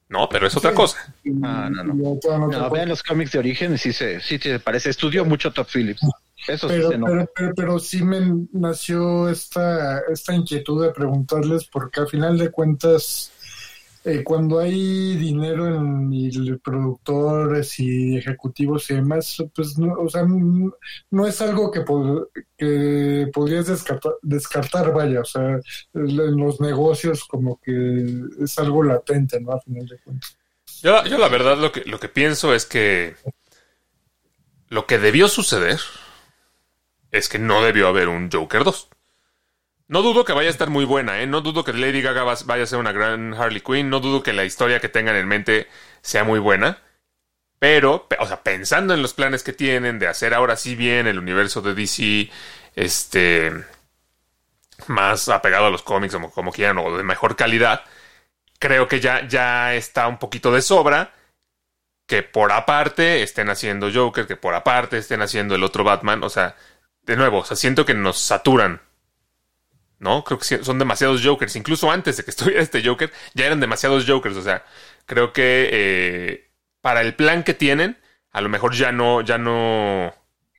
No, 0.10 0.30
pero 0.30 0.48
es 0.48 0.56
otra 0.56 0.70
Sí. 0.72 0.76
cosa. 0.78 1.14
Ah, 1.44 1.70
no, 1.70 1.84
no. 1.84 2.48
No, 2.48 2.70
vean 2.70 2.88
los 2.88 3.04
cómics 3.04 3.34
de 3.34 3.40
origen 3.40 3.74
y 3.74 3.78
sí 3.78 3.92
se, 3.92 4.22
sí 4.22 4.40
te 4.40 4.58
parece, 4.60 4.90
estudió 4.90 5.26
mucho 5.26 5.52
Todd 5.52 5.68
Phillips, 5.72 6.00
eso 6.48 6.70
sí 6.70 6.76
se 6.76 6.98
nota. 6.98 7.12
pero, 7.12 7.30
pero, 7.36 7.54
pero 7.56 7.80
sí 7.80 8.04
me 8.04 8.22
nació 8.54 9.28
esta, 9.28 10.00
esta 10.10 10.34
inquietud 10.34 10.82
de 10.86 10.92
preguntarles 10.94 11.66
porque 11.66 12.00
al 12.00 12.08
final 12.08 12.38
de 12.38 12.50
cuentas 12.52 13.34
eh, 14.10 14.24
cuando 14.24 14.60
hay 14.60 15.18
dinero 15.18 15.68
en 15.68 16.08
productores 16.64 17.78
y 17.80 18.16
ejecutivos 18.18 18.90
y 18.90 18.96
demás, 18.96 19.44
pues 19.54 19.78
no, 19.78 19.94
o 19.96 20.08
sea, 20.10 20.24
no, 20.26 21.28
es 21.28 21.42
algo 21.42 21.70
que, 21.70 21.82
pod- 21.84 22.30
que 22.58 23.28
podrías 23.34 23.68
descartar, 24.22 24.94
vaya, 24.94 25.20
o 25.20 25.26
sea, 25.26 25.60
en 25.94 26.38
los 26.38 26.62
negocios 26.62 27.26
como 27.26 27.60
que 27.62 28.24
es 28.40 28.58
algo 28.60 28.82
latente, 28.84 29.42
¿no? 29.42 29.52
Al 29.52 29.62
final 29.62 29.86
de 29.86 29.98
cuentas. 30.00 30.38
Yo, 30.82 31.04
yo 31.06 31.18
la 31.18 31.28
verdad 31.28 31.58
lo 31.58 31.72
que, 31.74 31.82
lo 31.86 32.00
que 32.00 32.08
pienso 32.08 32.54
es 32.54 32.66
que 32.66 33.16
lo 34.70 34.86
que 34.86 35.00
debió 35.00 35.28
suceder 35.28 35.80
es 37.12 37.28
que 37.30 37.40
no 37.40 37.62
debió 37.64 37.88
haber 37.88 38.08
un 38.08 38.30
Joker 38.32 38.64
2. 38.64 38.90
No 39.90 40.02
dudo 40.02 40.26
que 40.26 40.34
vaya 40.34 40.50
a 40.50 40.52
estar 40.52 40.70
muy 40.70 40.84
buena, 40.86 41.22
¿eh? 41.22 41.28
No 41.28 41.42
dudo 41.42 41.64
que 41.64 41.72
Lady 41.74 42.02
Gaga 42.02 42.24
va- 42.24 42.36
vaya 42.46 42.64
a 42.64 42.68
ser 42.68 42.80
una 42.80 42.92
gran 42.92 43.34
Harley 43.34 43.62
Quinn. 43.62 43.90
No 43.90 44.00
dudo 44.02 44.22
que 44.24 44.34
la 44.34 44.44
historia 44.44 44.80
que 44.82 44.90
tengan 44.90 45.16
en 45.16 45.28
mente 45.28 45.68
sea 46.02 46.24
muy 46.26 46.40
buena. 46.40 46.80
Pero, 47.60 48.08
pe- 48.08 48.18
o 48.20 48.28
sea, 48.28 48.44
pensando 48.44 48.94
en 48.94 49.02
los 49.02 49.14
planes 49.14 49.44
que 49.44 49.54
tienen 49.54 50.00
de 50.00 50.08
hacer 50.08 50.34
ahora 50.34 50.58
sí 50.58 50.76
bien 50.76 51.08
el 51.08 51.20
universo 51.20 51.62
de 51.62 51.74
DC, 51.76 52.30
este, 52.76 53.52
más 54.88 55.30
apegado 55.30 55.68
a 55.68 55.70
los 55.70 55.82
cómics, 55.84 56.14
como, 56.14 56.32
como 56.32 56.52
quieran, 56.52 56.78
o 56.78 56.96
de 56.98 57.04
mejor 57.04 57.36
calidad, 57.36 57.84
creo 58.60 58.88
que 58.88 59.00
ya, 59.00 59.28
ya 59.28 59.76
está 59.76 60.08
un 60.08 60.20
poquito 60.20 60.52
de 60.52 60.62
sobra 60.62 61.14
que 62.08 62.24
por 62.24 62.52
aparte 62.54 63.24
estén 63.24 63.50
haciendo 63.50 63.92
Joker, 63.94 64.28
que 64.28 64.38
por 64.38 64.54
aparte 64.56 64.98
estén 65.00 65.22
haciendo 65.22 65.56
el 65.56 65.64
otro 65.64 65.84
Batman. 65.84 66.24
O 66.24 66.30
sea, 66.30 66.56
de 67.04 67.16
nuevo, 67.18 67.40
o 67.40 67.46
sea, 67.46 67.58
siento 67.58 67.86
que 67.86 67.94
nos 67.94 68.18
saturan. 68.20 68.82
¿No? 70.00 70.24
Creo 70.24 70.40
que 70.40 70.64
son 70.64 70.80
demasiados 70.80 71.24
Jokers. 71.24 71.56
Incluso 71.56 71.92
antes 71.92 72.18
de 72.18 72.24
que 72.24 72.32
estuviera 72.32 72.62
este 72.62 72.84
Joker, 72.84 73.12
ya 73.34 73.46
eran 73.46 73.60
demasiados 73.60 74.06
Jokers. 74.08 74.38
O 74.38 74.44
sea, 74.44 74.64
creo 75.06 75.34
que 75.34 75.70
eh, 75.72 76.52
para 76.82 77.02
el 77.02 77.16
plan 77.16 77.44
que 77.44 77.54
tienen, 77.54 77.98
a 78.32 78.42
lo 78.42 78.50
mejor 78.50 78.74
ya 78.74 78.92
no, 78.92 79.22
ya 79.22 79.38
no 79.38 80.14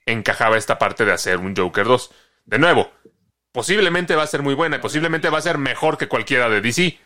encajaba 0.06 0.56
esta 0.56 0.78
parte 0.78 1.04
de 1.04 1.12
hacer 1.12 1.38
un 1.38 1.54
Joker 1.56 1.86
2. 1.86 2.10
De 2.46 2.58
nuevo, 2.58 2.90
posiblemente 3.52 4.16
va 4.16 4.22
a 4.22 4.26
ser 4.26 4.42
muy 4.42 4.54
buena, 4.54 4.80
posiblemente 4.80 5.30
va 5.30 5.38
a 5.38 5.42
ser 5.42 5.58
mejor 5.58 5.98
que 5.98 6.08
cualquiera 6.08 6.48
de 6.48 6.60
DC. 6.60 6.98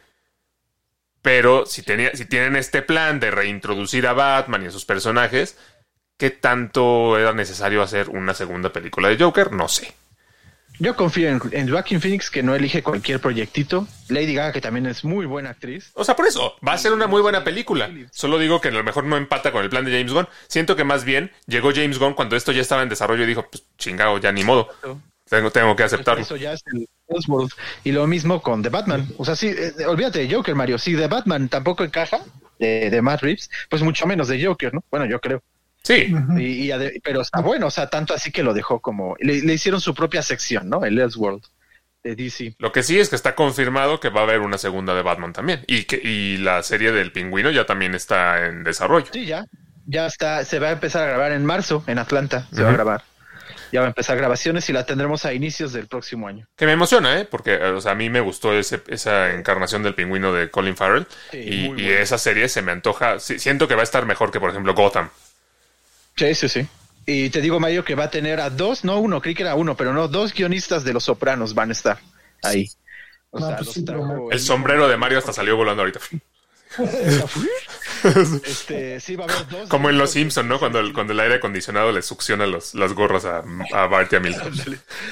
Pero 1.21 1.67
si, 1.67 1.83
tenía, 1.83 2.15
si 2.17 2.27
tienen 2.27 2.57
este 2.57 2.83
plan 2.83 3.21
de 3.21 3.31
reintroducir 3.31 4.07
a 4.07 4.13
Batman 4.13 4.65
y 4.65 4.67
a 4.67 4.71
sus 4.71 4.85
personajes, 4.85 5.57
¿qué 6.17 6.31
tanto 6.31 7.19
era 7.19 7.33
necesario 7.33 7.83
hacer 7.83 8.09
una 8.09 8.35
segunda 8.35 8.73
película 8.73 9.09
de 9.09 9.19
Joker? 9.23 9.53
No 9.53 9.69
sé. 9.69 9.95
Yo 10.83 10.97
confío 10.97 11.29
en, 11.29 11.41
en 11.53 11.71
Joaquin 11.71 12.01
Phoenix 12.01 12.29
que 12.29 12.43
no 12.43 12.57
elige 12.57 12.83
cualquier 12.83 13.21
proyectito, 13.21 13.87
Lady 14.09 14.35
Gaga 14.35 14.51
que 14.51 14.61
también 14.61 14.87
es 14.87 15.05
muy 15.05 15.27
buena 15.27 15.51
actriz, 15.51 15.93
O 15.95 16.03
sea, 16.03 16.17
por 16.17 16.27
eso, 16.27 16.57
va 16.67 16.73
a 16.73 16.79
ser 16.79 16.93
una 16.93 17.07
muy 17.07 17.23
buena 17.23 17.45
película. 17.45 17.89
Solo 18.11 18.37
digo 18.37 18.61
que 18.61 18.67
a 18.67 18.73
lo 18.73 18.83
mejor 18.83 19.05
no 19.05 19.17
empata 19.17 19.53
con 19.53 19.63
el 19.63 19.71
plan 19.71 19.85
de 19.85 19.93
James 19.93 20.13
Gunn. 20.13 20.27
Siento 20.49 20.75
que 20.75 20.83
más 20.83 21.05
bien 21.05 21.31
llegó 21.47 21.71
James 21.73 22.01
Gunn 22.01 22.15
cuando 22.15 22.35
esto 22.35 22.51
ya 22.51 22.63
estaba 22.63 22.83
en 22.83 22.89
desarrollo 22.89 23.23
y 23.23 23.29
dijo, 23.29 23.47
pues 23.49 23.63
chingado, 23.79 24.19
ya 24.19 24.33
ni 24.33 24.43
modo. 24.43 24.71
Tengo, 25.29 25.53
tengo 25.53 25.77
que 25.77 25.85
aceptarlo. 25.85 26.23
Eso 26.23 26.35
ya 26.35 26.53
es 26.53 26.65
el. 26.73 26.89
Y 27.85 27.93
lo 27.93 28.09
mismo 28.09 28.43
con 28.43 28.61
The 28.61 28.69
Batman. 28.69 29.07
O 29.19 29.25
sea, 29.25 29.37
sí, 29.37 29.55
eh, 29.57 29.87
olvídate 29.87 30.27
de 30.27 30.35
Joker, 30.35 30.57
Mario. 30.57 30.79
Si 30.79 30.97
The 30.97 31.07
Batman 31.07 31.49
tampoco 31.49 31.85
encaja 31.85 32.19
de, 32.59 32.91
de 32.91 33.03
Matt 33.03 33.23
Reeves, 33.23 33.49
pues 33.71 33.83
mucho 33.83 34.05
menos 34.09 34.27
de 34.27 34.45
Joker, 34.45 34.75
¿no? 34.75 34.83
Bueno, 34.91 35.07
yo 35.07 35.21
creo. 35.21 35.45
Sí, 35.85 36.15
Y, 36.39 36.71
pero 37.03 37.23
está 37.23 37.41
bueno, 37.41 37.67
o 37.67 37.71
sea, 37.71 37.89
tanto 37.89 38.15
así 38.15 38.31
que 38.31 38.43
lo 38.43 38.55
dejó 38.55 38.81
como. 38.81 39.17
Le, 39.21 39.41
le 39.43 39.55
hicieron 39.55 39.81
su 39.81 39.95
propia 39.95 40.23
sección, 40.23 40.69
¿no? 40.69 40.85
El 40.85 40.99
Elseworld 40.99 41.43
de 42.05 42.17
DC. 42.17 42.55
lo 42.59 42.73
que 42.73 42.83
sí 42.83 42.99
es 42.99 43.09
que 43.09 43.17
está 43.17 43.35
confirmado 43.37 44.01
que 44.01 44.09
va 44.09 44.21
a 44.21 44.25
haber 44.25 44.41
una 44.41 44.59
segunda 44.59 44.95
de 44.95 45.03
Batman 45.03 45.33
también. 45.33 45.65
Y 45.69 45.85
que 45.85 46.01
y 46.03 46.37
la 46.39 46.63
serie 46.63 46.93
del 46.93 47.13
pingüino 47.13 47.51
ya 47.51 47.65
también 47.67 47.95
está 47.95 48.47
en 48.47 48.65
desarrollo. 48.65 49.07
Sí, 49.13 49.27
ya. 49.27 49.45
Ya 49.87 50.07
está, 50.07 50.45
se 50.45 50.59
va 50.61 50.69
a 50.69 50.73
empezar 50.73 51.03
a 51.05 51.07
grabar 51.09 51.33
en 51.33 51.45
marzo 51.45 51.83
en 51.89 51.99
Atlanta. 51.99 52.47
Se 52.53 52.63
va 52.63 52.71
a 52.71 52.73
grabar. 52.73 53.03
Ya 53.73 53.81
va 53.81 53.87
a 53.87 53.89
empezar 53.89 54.17
grabaciones 54.19 54.69
y 54.69 54.73
la 54.73 54.85
tendremos 54.85 55.25
a 55.25 55.33
inicios 55.33 55.73
del 55.73 55.87
próximo 55.89 56.29
año. 56.29 56.47
Que 56.57 56.67
me 56.67 56.73
emociona, 56.73 57.19
¿eh? 57.19 57.25
Porque 57.25 57.57
o 57.57 57.81
sea, 57.81 57.93
a 57.93 57.95
mí 57.95 58.11
me 58.11 58.21
gustó 58.21 58.53
ese- 58.53 58.83
esa 58.89 59.33
encarnación 59.33 59.83
del 59.83 59.95
pingüino 59.95 60.33
de 60.33 60.51
Colin 60.51 60.77
Farrell. 60.77 61.07
Sí, 61.31 61.39
y, 61.39 61.55
y 61.65 61.69
bueno. 61.69 61.89
esa 61.89 62.19
serie 62.19 62.49
se 62.49 62.63
me 62.63 62.71
antoja. 62.73 63.19
siento 63.19 63.67
que 63.67 63.75
va 63.75 63.81
a 63.81 63.85
estar 63.85 64.07
mejor 64.07 64.31
que, 64.31 64.39
por 64.41 64.51
ejemplo, 64.51 64.75
Gotham. 64.75 65.09
Sí, 66.17 66.35
sí, 66.35 66.49
sí. 66.49 66.67
Y 67.07 67.31
te 67.31 67.41
digo, 67.41 67.59
Mario, 67.59 67.85
que 67.85 67.95
va 67.95 68.05
a 68.05 68.11
tener 68.11 68.41
a 68.41 68.49
dos, 68.51 68.85
no 68.85 68.99
uno, 68.99 69.21
creí 69.21 69.35
que 69.35 69.43
era 69.43 69.55
uno, 69.57 69.77
pero 69.77 69.93
no, 69.93 70.07
dos 70.09 70.33
guionistas 70.33 70.85
de 70.85 70.93
Los 70.93 71.05
Sopranos 71.05 71.55
van 71.55 71.71
a 71.71 71.73
estar 71.73 71.99
ahí. 72.43 72.69
O 73.31 73.41
No, 73.41 73.47
sea, 73.49 73.57
pues 73.57 73.67
los 73.67 73.75
sí, 73.75 73.85
trajo 73.85 74.07
pero- 74.09 74.31
El 74.31 74.41
sombrero 74.41 74.89
de 74.89 74.97
Mario 74.97 75.19
hasta 75.19 75.33
salió 75.33 75.57
volando 75.57 75.83
ahorita. 75.83 76.01
Este, 78.45 78.99
sí, 79.01 79.15
va 79.17 79.27
a 79.27 79.29
haber 79.33 79.49
dos. 79.49 79.69
Como 79.69 79.89
en 79.91 79.99
Los 79.99 80.11
Simpson, 80.13 80.49
¿no? 80.49 80.59
Cuando 80.59 80.81
el, 80.81 80.93
cuando 80.93 81.13
el 81.13 81.21
aire 81.21 81.37
acondicionado 81.37 81.93
le 81.93 82.03
succiona 82.03 82.47
los, 82.47 82.75
las 82.75 82.93
gorras 82.95 83.25
a, 83.25 83.43
a 83.73 83.87
Bart 83.87 84.13
y 84.13 84.17
a 84.17 84.21
Milton. 84.21 84.53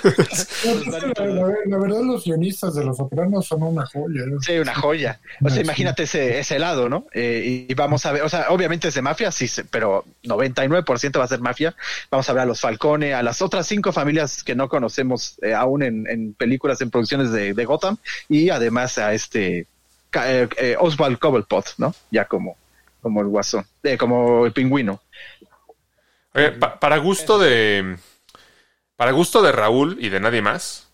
La, 0.05 0.99
la- 0.99 1.55
la 1.67 1.79
verdad, 1.79 2.01
los 2.03 2.25
guionistas 2.25 2.75
de 2.75 2.85
Los 2.85 2.97
Sopranos 2.97 3.47
son 3.47 3.63
una 3.63 3.87
joya. 3.87 4.23
¿eh? 4.23 4.37
Sí, 4.41 4.59
una 4.59 4.75
joya. 4.75 5.21
O 5.43 5.49
sea, 5.49 5.57
Sí. 5.59 5.63
imagínate 5.63 6.03
ese, 6.05 6.39
ese 6.41 6.59
lado, 6.59 6.89
¿no? 6.89 7.07
Eh, 7.13 7.67
y, 7.69 7.73
y 7.73 7.75
vamos 7.75 8.05
a 8.07 8.13
ver, 8.13 8.23
o 8.23 8.29
sea, 8.29 8.47
obviamente 8.51 8.89
es 8.89 8.95
de 8.95 9.03
mafia, 9.03 9.31
sí, 9.31 9.49
pero 9.71 10.05
99% 10.25 11.19
va 11.19 11.25
a 11.25 11.29
ser 11.29 11.41
mafia. 11.41 11.75
Vamos 12.11 12.29
a 12.29 12.33
ver 12.33 12.43
a 12.43 12.47
los 12.47 12.61
Falcone, 12.61 13.15
a 13.15 13.23
las 13.23 13.43
otras 13.43 13.67
cinco 13.67 13.93
familias 13.93 14.43
que 14.43 14.55
no 14.55 14.69
conocemos 14.69 15.37
eh, 15.43 15.55
aún 15.55 15.83
en, 15.83 16.07
en 16.09 16.35
películas, 16.35 16.81
en 16.81 16.91
producciones 16.91 17.31
de, 17.33 17.55
de 17.55 17.65
Gotham, 17.65 17.97
y 18.29 18.51
además 18.51 18.99
a 18.99 19.13
este 19.13 19.67
eh, 20.15 20.49
eh, 20.57 20.77
Oswald 20.79 21.19
Cobblepot, 21.19 21.75
¿no? 21.79 21.95
Ya 22.11 22.25
como, 22.27 22.57
como 23.01 23.21
el 23.21 23.29
guasón, 23.29 23.65
eh, 23.83 23.97
como 23.97 24.47
el 24.47 24.53
pingüino. 24.53 25.01
Oye, 26.35 26.53
pa- 26.53 26.79
para 26.79 26.99
gusto 26.99 27.39
de. 27.39 27.97
Para 28.97 29.13
gusto 29.13 29.43
de 29.43 29.53
Raúl 29.53 29.97
y 30.01 30.11
de 30.11 30.21
nadie 30.21 30.43
más. 30.43 30.89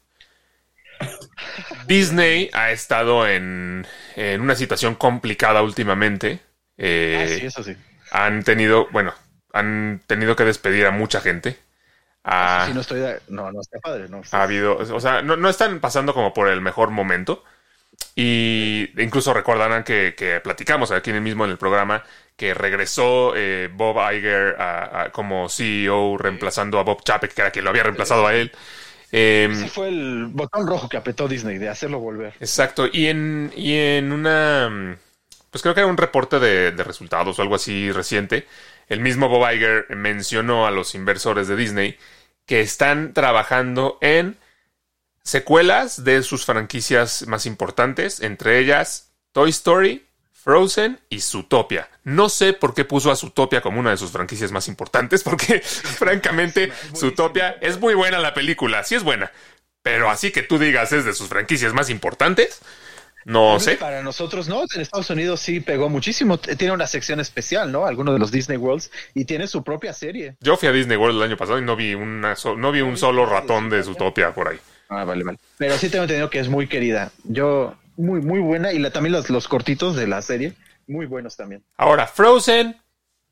Disney 1.86 2.50
ha 2.52 2.70
estado 2.70 3.26
en, 3.28 3.86
en 4.16 4.40
una 4.40 4.54
situación 4.54 4.94
complicada 4.94 5.62
últimamente. 5.62 6.40
Eh, 6.78 7.18
ah, 7.24 7.28
sí, 7.38 7.46
eso 7.46 7.62
sí. 7.62 7.76
Han 8.12 8.42
tenido, 8.44 8.88
bueno, 8.92 9.14
han 9.52 10.00
tenido 10.06 10.36
que 10.36 10.44
despedir 10.44 10.86
a 10.86 10.90
mucha 10.90 11.20
gente. 11.20 11.58
Ah, 12.24 12.64
Sí, 12.66 12.74
no 12.74 12.80
estoy 12.80 13.00
de- 13.00 13.20
no, 13.28 13.52
no 13.52 13.60
está 13.60 13.78
padre, 13.80 14.08
no. 14.08 14.22
ha 14.32 14.42
habido, 14.42 14.76
o 14.78 15.00
sea, 15.00 15.22
no, 15.22 15.36
no 15.36 15.48
están 15.48 15.80
pasando 15.80 16.12
como 16.14 16.34
por 16.34 16.48
el 16.48 16.60
mejor 16.60 16.90
momento. 16.90 17.44
Y 18.14 18.88
incluso 18.98 19.34
recordarán 19.34 19.84
que, 19.84 20.14
que 20.16 20.40
platicamos 20.40 20.90
aquí 20.90 21.12
mismo 21.12 21.44
en 21.44 21.50
el 21.50 21.58
programa 21.58 22.02
que 22.36 22.54
regresó 22.54 23.34
eh, 23.36 23.68
Bob 23.72 23.96
Iger 24.12 24.56
a- 24.58 25.02
a- 25.02 25.12
como 25.12 25.48
CEO 25.48 26.16
reemplazando 26.18 26.78
a 26.78 26.82
Bob 26.82 27.02
Chapek, 27.04 27.32
que 27.34 27.40
era 27.42 27.50
quien 27.50 27.64
lo 27.64 27.70
había 27.70 27.82
reemplazado 27.82 28.26
a 28.26 28.34
él. 28.34 28.52
Eh, 29.12 29.48
Ese 29.50 29.68
fue 29.68 29.88
el 29.88 30.26
botón 30.26 30.66
rojo 30.66 30.88
que 30.88 30.96
apretó 30.96 31.28
Disney 31.28 31.58
de 31.58 31.68
hacerlo 31.68 31.98
volver. 32.00 32.34
Exacto, 32.40 32.86
y 32.92 33.06
en, 33.06 33.52
y 33.56 33.74
en 33.74 34.12
una, 34.12 34.98
pues 35.50 35.62
creo 35.62 35.74
que 35.74 35.80
era 35.80 35.88
un 35.88 35.96
reporte 35.96 36.38
de, 36.38 36.72
de 36.72 36.84
resultados 36.84 37.38
o 37.38 37.42
algo 37.42 37.54
así 37.54 37.92
reciente, 37.92 38.46
el 38.88 39.00
mismo 39.00 39.28
Bob 39.28 39.50
Iger 39.52 39.86
mencionó 39.96 40.66
a 40.66 40.70
los 40.70 40.94
inversores 40.94 41.48
de 41.48 41.56
Disney 41.56 41.96
que 42.46 42.60
están 42.60 43.12
trabajando 43.14 43.98
en 44.00 44.36
secuelas 45.26 46.04
de 46.04 46.22
sus 46.22 46.44
franquicias 46.44 47.26
más 47.26 47.46
importantes, 47.46 48.20
entre 48.20 48.60
ellas 48.60 49.10
Toy 49.32 49.50
Story, 49.50 50.06
Frozen 50.32 51.00
y 51.08 51.20
Zootopia. 51.20 51.90
No 52.04 52.28
sé 52.28 52.52
por 52.52 52.74
qué 52.74 52.84
puso 52.84 53.10
a 53.10 53.16
Zootopia 53.16 53.60
como 53.60 53.80
una 53.80 53.90
de 53.90 53.96
sus 53.96 54.12
franquicias 54.12 54.52
más 54.52 54.68
importantes, 54.68 55.22
porque 55.24 55.58
francamente 55.60 56.72
Zootopia 56.94 57.58
es 57.60 57.80
muy 57.80 57.94
buena 57.94 58.20
la 58.20 58.34
película, 58.34 58.84
sí 58.84 58.94
es 58.94 59.02
buena, 59.02 59.32
pero 59.82 60.08
así 60.10 60.30
que 60.30 60.42
tú 60.42 60.60
digas 60.60 60.92
es 60.92 61.04
de 61.04 61.12
sus 61.12 61.28
franquicias 61.28 61.74
más 61.74 61.90
importantes, 61.90 62.60
no 63.26 63.60
sé. 63.60 63.76
Para 63.76 64.02
nosotros 64.02 64.48
no, 64.48 64.62
en 64.74 64.80
Estados 64.80 65.10
Unidos 65.10 65.40
sí 65.40 65.60
pegó 65.60 65.88
muchísimo. 65.88 66.38
Tiene 66.38 66.72
una 66.72 66.86
sección 66.86 67.20
especial, 67.20 67.70
¿no? 67.72 67.84
Alguno 67.86 68.12
de 68.12 68.18
los 68.18 68.30
Disney 68.30 68.56
Worlds 68.56 68.90
y 69.14 69.24
tiene 69.24 69.46
su 69.48 69.62
propia 69.64 69.92
serie. 69.92 70.36
Yo 70.40 70.56
fui 70.56 70.68
a 70.68 70.72
Disney 70.72 70.96
World 70.96 71.16
el 71.18 71.22
año 71.24 71.36
pasado 71.36 71.58
y 71.58 71.62
no 71.62 71.74
vi 71.76 71.94
una 71.94 72.36
so- 72.36 72.56
no 72.56 72.72
vi 72.72 72.80
un 72.80 72.96
solo 72.96 73.26
ratón 73.26 73.68
de 73.68 73.82
Zootopia 73.82 74.32
por 74.32 74.48
ahí. 74.48 74.58
Ah, 74.88 75.04
vale, 75.04 75.24
vale. 75.24 75.38
Pero 75.58 75.76
sí 75.76 75.88
tengo 75.90 76.04
entendido 76.04 76.30
que 76.30 76.38
es 76.38 76.48
muy 76.48 76.68
querida. 76.68 77.10
Yo, 77.24 77.74
muy, 77.96 78.20
muy 78.20 78.38
buena. 78.38 78.72
Y 78.72 78.78
la, 78.78 78.90
también 78.90 79.12
los, 79.12 79.28
los 79.30 79.48
cortitos 79.48 79.96
de 79.96 80.06
la 80.06 80.22
serie, 80.22 80.52
muy 80.86 81.06
buenos 81.06 81.36
también. 81.36 81.64
Ahora, 81.76 82.06
Frozen, 82.06 82.76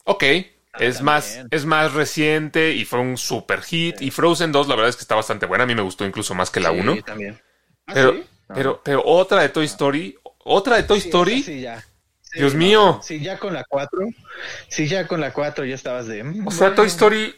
ok, 0.04 0.22
es 0.24 0.46
también. 0.72 1.04
más, 1.04 1.40
es 1.52 1.64
más 1.66 1.92
reciente 1.92 2.72
y 2.72 2.84
fue 2.84 2.98
un 2.98 3.16
super 3.16 3.62
hit. 3.62 4.02
Y 4.02 4.10
Frozen 4.10 4.50
2, 4.50 4.66
la 4.66 4.74
verdad 4.74 4.88
es 4.90 4.96
que 4.96 5.02
está 5.02 5.14
bastante 5.14 5.46
buena. 5.46 5.62
A 5.62 5.66
mí 5.68 5.76
me 5.76 5.82
gustó 5.82 6.04
incluso 6.04 6.34
más 6.34 6.50
que 6.50 6.58
la 6.58 6.70
Sí, 6.70 6.80
1. 6.80 6.96
también. 7.06 7.40
¿Ah, 7.86 7.92
Pero, 7.94 8.12
sí? 8.14 8.24
Pero, 8.54 8.80
pero 8.84 9.02
otra 9.04 9.42
de 9.42 9.48
Toy 9.50 9.66
Story, 9.66 10.18
otra 10.44 10.76
de 10.76 10.84
Toy 10.84 11.00
Sí, 11.00 11.08
Story. 11.08 11.42
sí, 11.42 11.60
ya. 11.60 11.84
Sí, 12.22 12.38
Dios 12.38 12.54
no, 12.54 12.58
mío. 12.58 13.00
Sí, 13.02 13.20
ya 13.20 13.38
con 13.38 13.54
la 13.54 13.64
4. 13.64 14.00
Sí, 14.68 14.88
ya 14.88 15.06
con 15.06 15.20
la 15.20 15.32
4 15.32 15.64
ya 15.64 15.74
estabas 15.74 16.06
de. 16.06 16.24
mm, 16.24 16.46
O 16.46 16.50
sea, 16.50 16.74
Toy 16.74 16.86
bueno. 16.86 16.88
Story, 16.88 17.34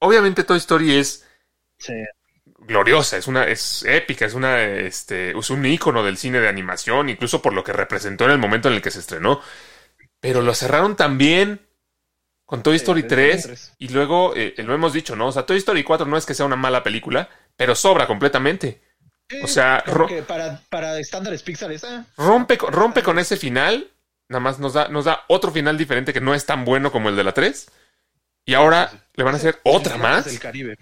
obviamente 0.00 0.44
Toy 0.44 0.58
Story 0.58 0.96
es 0.98 1.26
Sí. 1.78 1.92
gloriosa, 2.66 3.16
es 3.16 3.26
una, 3.26 3.44
es 3.46 3.84
épica, 3.84 4.24
es 4.26 4.34
una, 4.34 4.62
este, 4.62 5.36
es 5.36 5.50
un 5.50 5.64
ícono 5.66 6.02
del 6.04 6.16
cine 6.16 6.40
de 6.40 6.48
animación, 6.48 7.08
incluso 7.08 7.42
por 7.42 7.52
lo 7.52 7.64
que 7.64 7.72
representó 7.72 8.24
en 8.24 8.30
el 8.32 8.38
momento 8.38 8.68
en 8.68 8.74
el 8.74 8.82
que 8.82 8.90
se 8.90 9.00
estrenó. 9.00 9.40
Pero 10.20 10.42
lo 10.42 10.54
cerraron 10.54 10.96
también 10.96 11.62
con 12.46 12.62
Toy 12.62 12.76
Story 12.76 13.02
sí, 13.02 13.08
3 13.08 13.42
tres. 13.42 13.74
y 13.78 13.88
luego 13.88 14.34
eh, 14.36 14.54
lo 14.58 14.74
hemos 14.74 14.92
dicho, 14.92 15.16
¿no? 15.16 15.28
O 15.28 15.32
sea, 15.32 15.46
Toy 15.46 15.58
Story 15.58 15.84
4 15.84 16.06
no 16.06 16.16
es 16.18 16.26
que 16.26 16.34
sea 16.34 16.46
una 16.46 16.56
mala 16.56 16.82
película, 16.82 17.30
pero 17.56 17.74
sobra 17.74 18.06
completamente. 18.06 18.82
O 19.42 19.46
sea, 19.46 19.82
para, 20.26 20.60
para 20.68 20.98
estándares 20.98 21.42
Pixar 21.42 21.72
esa. 21.72 22.06
Rompe, 22.16 22.58
con- 22.58 22.72
rompe 22.72 23.02
con 23.02 23.18
ese 23.18 23.36
final, 23.36 23.90
nada 24.28 24.40
más 24.40 24.58
nos 24.58 24.74
da, 24.74 24.88
nos 24.88 25.04
da 25.04 25.20
otro 25.28 25.50
final 25.52 25.76
diferente 25.78 26.12
que 26.12 26.20
no 26.20 26.34
es 26.34 26.44
tan 26.46 26.64
bueno 26.64 26.90
como 26.92 27.08
el 27.08 27.16
de 27.16 27.24
la 27.24 27.32
3. 27.32 27.70
Y 28.44 28.54
ahora 28.54 28.90
le 29.14 29.24
van 29.24 29.34
a 29.34 29.36
hacer 29.38 29.60
otra 29.64 29.94
Piratas 29.94 30.00
más. 30.16 30.24
del 30.26 30.40
Caribe. 30.40 30.78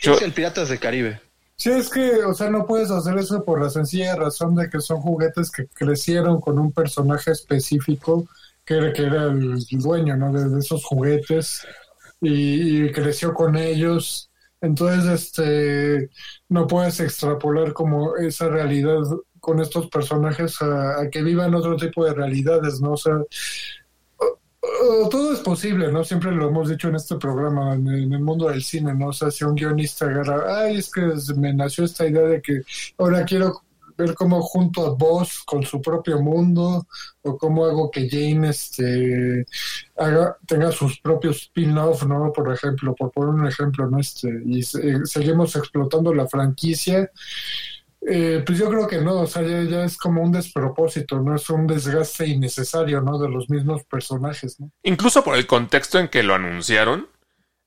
Yo- 0.00 0.14
Es 0.14 0.22
el 0.22 0.32
Piratas 0.32 0.68
del 0.68 0.80
Caribe. 0.80 1.20
Sí, 1.56 1.70
es 1.70 1.88
que, 1.90 2.22
o 2.24 2.34
sea, 2.34 2.50
no 2.50 2.66
puedes 2.66 2.90
hacer 2.90 3.18
eso 3.18 3.44
por 3.44 3.60
la 3.60 3.68
sencilla 3.70 4.14
razón 4.14 4.54
de 4.54 4.70
que 4.70 4.80
son 4.80 5.00
juguetes 5.00 5.50
que 5.50 5.66
crecieron 5.66 6.40
con 6.40 6.56
un 6.58 6.72
personaje 6.72 7.32
específico 7.32 8.28
que 8.64 8.74
era, 8.74 8.92
que 8.92 9.02
era 9.02 9.24
el 9.24 9.56
dueño, 9.70 10.16
¿no? 10.16 10.32
De, 10.32 10.48
de 10.48 10.60
esos 10.60 10.84
juguetes 10.84 11.66
y, 12.20 12.84
y 12.86 12.92
creció 12.92 13.34
con 13.34 13.56
ellos. 13.56 14.27
Entonces, 14.60 15.06
este, 15.06 16.10
no 16.48 16.66
puedes 16.66 17.00
extrapolar 17.00 17.72
como 17.72 18.16
esa 18.16 18.48
realidad 18.48 19.02
con 19.40 19.60
estos 19.60 19.88
personajes 19.88 20.60
a, 20.60 21.08
que 21.10 21.22
vivan 21.22 21.54
otro 21.54 21.76
tipo 21.76 22.04
de 22.04 22.14
realidades, 22.14 22.80
¿no? 22.80 22.96
Sea, 22.96 23.18
todo 25.10 25.32
es 25.32 25.40
posible, 25.40 25.92
¿no? 25.92 26.04
Siempre 26.04 26.32
lo 26.32 26.48
hemos 26.48 26.68
dicho 26.68 26.88
en 26.88 26.96
este 26.96 27.16
programa, 27.16 27.74
en, 27.74 27.86
en 27.88 28.12
el 28.12 28.20
mundo 28.20 28.48
del 28.48 28.62
cine, 28.62 28.94
¿no? 28.94 29.08
O 29.08 29.12
sea, 29.12 29.30
si 29.30 29.44
un 29.44 29.54
guionista 29.54 30.06
agarra, 30.06 30.62
ay, 30.62 30.78
es 30.78 30.90
que 30.90 31.02
me 31.36 31.52
nació 31.54 31.84
esta 31.84 32.06
idea 32.06 32.22
de 32.22 32.42
que 32.42 32.62
ahora 32.98 33.24
quiero 33.24 33.62
ver 33.98 34.14
cómo 34.14 34.40
junto 34.40 34.86
a 34.86 34.90
Boss 34.94 35.42
con 35.44 35.62
su 35.64 35.82
propio 35.82 36.20
mundo, 36.22 36.86
o 37.22 37.36
cómo 37.36 37.66
hago 37.66 37.90
que 37.90 38.08
Jane 38.08 38.48
este, 38.48 39.44
haga, 39.96 40.38
tenga 40.46 40.72
sus 40.72 41.00
propios 41.00 41.36
spin-off, 41.42 42.04
¿no? 42.04 42.32
Por 42.32 42.52
ejemplo, 42.52 42.94
por 42.94 43.10
poner 43.10 43.34
un 43.34 43.46
ejemplo, 43.46 43.90
¿no? 43.90 43.98
Este, 43.98 44.30
y 44.46 44.62
se- 44.62 45.04
seguimos 45.04 45.54
explotando 45.56 46.14
la 46.14 46.26
franquicia. 46.28 47.10
Eh, 48.10 48.42
pues 48.46 48.58
yo 48.58 48.70
creo 48.70 48.86
que 48.86 49.00
no, 49.00 49.22
o 49.22 49.26
sea, 49.26 49.42
ya, 49.42 49.62
ya 49.64 49.84
es 49.84 49.98
como 49.98 50.22
un 50.22 50.30
despropósito, 50.32 51.20
¿no? 51.20 51.34
Es 51.34 51.50
un 51.50 51.66
desgaste 51.66 52.26
innecesario, 52.28 53.00
¿no? 53.00 53.18
De 53.18 53.28
los 53.28 53.50
mismos 53.50 53.82
personajes. 53.84 54.56
Incluso 54.84 55.24
por 55.24 55.36
el 55.36 55.46
contexto 55.46 55.98
en 55.98 56.08
que 56.08 56.22
lo 56.22 56.34
anunciaron, 56.34 57.08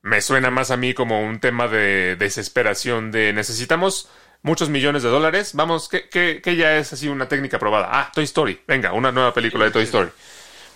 me 0.00 0.20
suena 0.20 0.50
más 0.50 0.70
a 0.70 0.76
mí 0.76 0.94
como 0.94 1.20
un 1.22 1.38
tema 1.38 1.68
de 1.68 2.16
desesperación 2.16 3.12
de 3.12 3.32
necesitamos 3.32 4.08
muchos 4.42 4.68
millones 4.68 5.02
de 5.02 5.08
dólares. 5.08 5.52
Vamos, 5.54 5.88
que, 5.88 6.08
que, 6.08 6.40
que 6.42 6.56
ya 6.56 6.76
es 6.76 6.92
así 6.92 7.08
una 7.08 7.28
técnica 7.28 7.58
probada. 7.58 7.88
Ah, 7.90 8.10
Toy 8.14 8.24
Story. 8.24 8.60
Venga, 8.66 8.92
una 8.92 9.12
nueva 9.12 9.32
película 9.32 9.64
de 9.64 9.70
Toy 9.70 9.84
Story. 9.84 10.10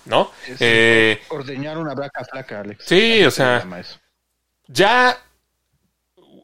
¿No? 0.07 0.31
Es 0.47 0.57
Eh, 0.61 1.21
ordeñar 1.29 1.79
una 1.79 1.95
braca 1.95 2.25
flaca, 2.25 2.61
Alex. 2.61 2.85
Sí, 2.85 3.25
o 3.25 3.31
Se 3.31 3.39
sea, 3.39 3.67
ya 4.69 5.19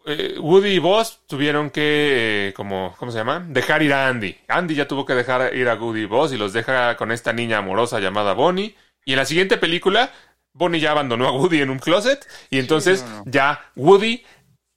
eh, 0.07 0.37
Woody 0.39 0.71
y 0.71 0.79
Buzz 0.79 1.21
tuvieron 1.29 1.71
que, 1.71 2.49
eh, 2.49 2.53
como, 2.55 2.95
¿cómo 2.99 3.13
se 3.13 3.19
llama? 3.19 3.45
Dejar 3.49 3.83
ir 3.83 3.93
a 3.93 4.09
Andy. 4.09 4.37
Andy 4.49 4.75
ya 4.75 4.89
tuvo 4.89 5.07
que 5.07 5.15
dejar 5.15 5.55
ir 5.55 5.69
a 5.69 5.75
Woody 5.77 6.03
y 6.03 6.07
Buzz 6.07 6.33
y 6.33 6.37
los 6.37 6.53
deja 6.53 6.97
con 6.97 7.13
esta 7.13 7.33
niña 7.33 7.59
amorosa 7.59 8.01
llamada 8.01 8.33
Bonnie. 8.33 8.77
Y 9.05 9.13
en 9.13 9.19
la 9.19 9.25
siguiente 9.25 9.59
película, 9.59 10.11
Bonnie 10.53 10.81
ya 10.81 10.91
abandonó 10.91 11.29
a 11.29 11.33
Woody 11.33 11.61
en 11.63 11.71
un 11.71 11.79
closet 11.79 12.27
y 12.51 12.59
entonces 12.59 13.05
no, 13.05 13.17
no. 13.19 13.25
ya 13.27 13.65
Woody 13.77 14.25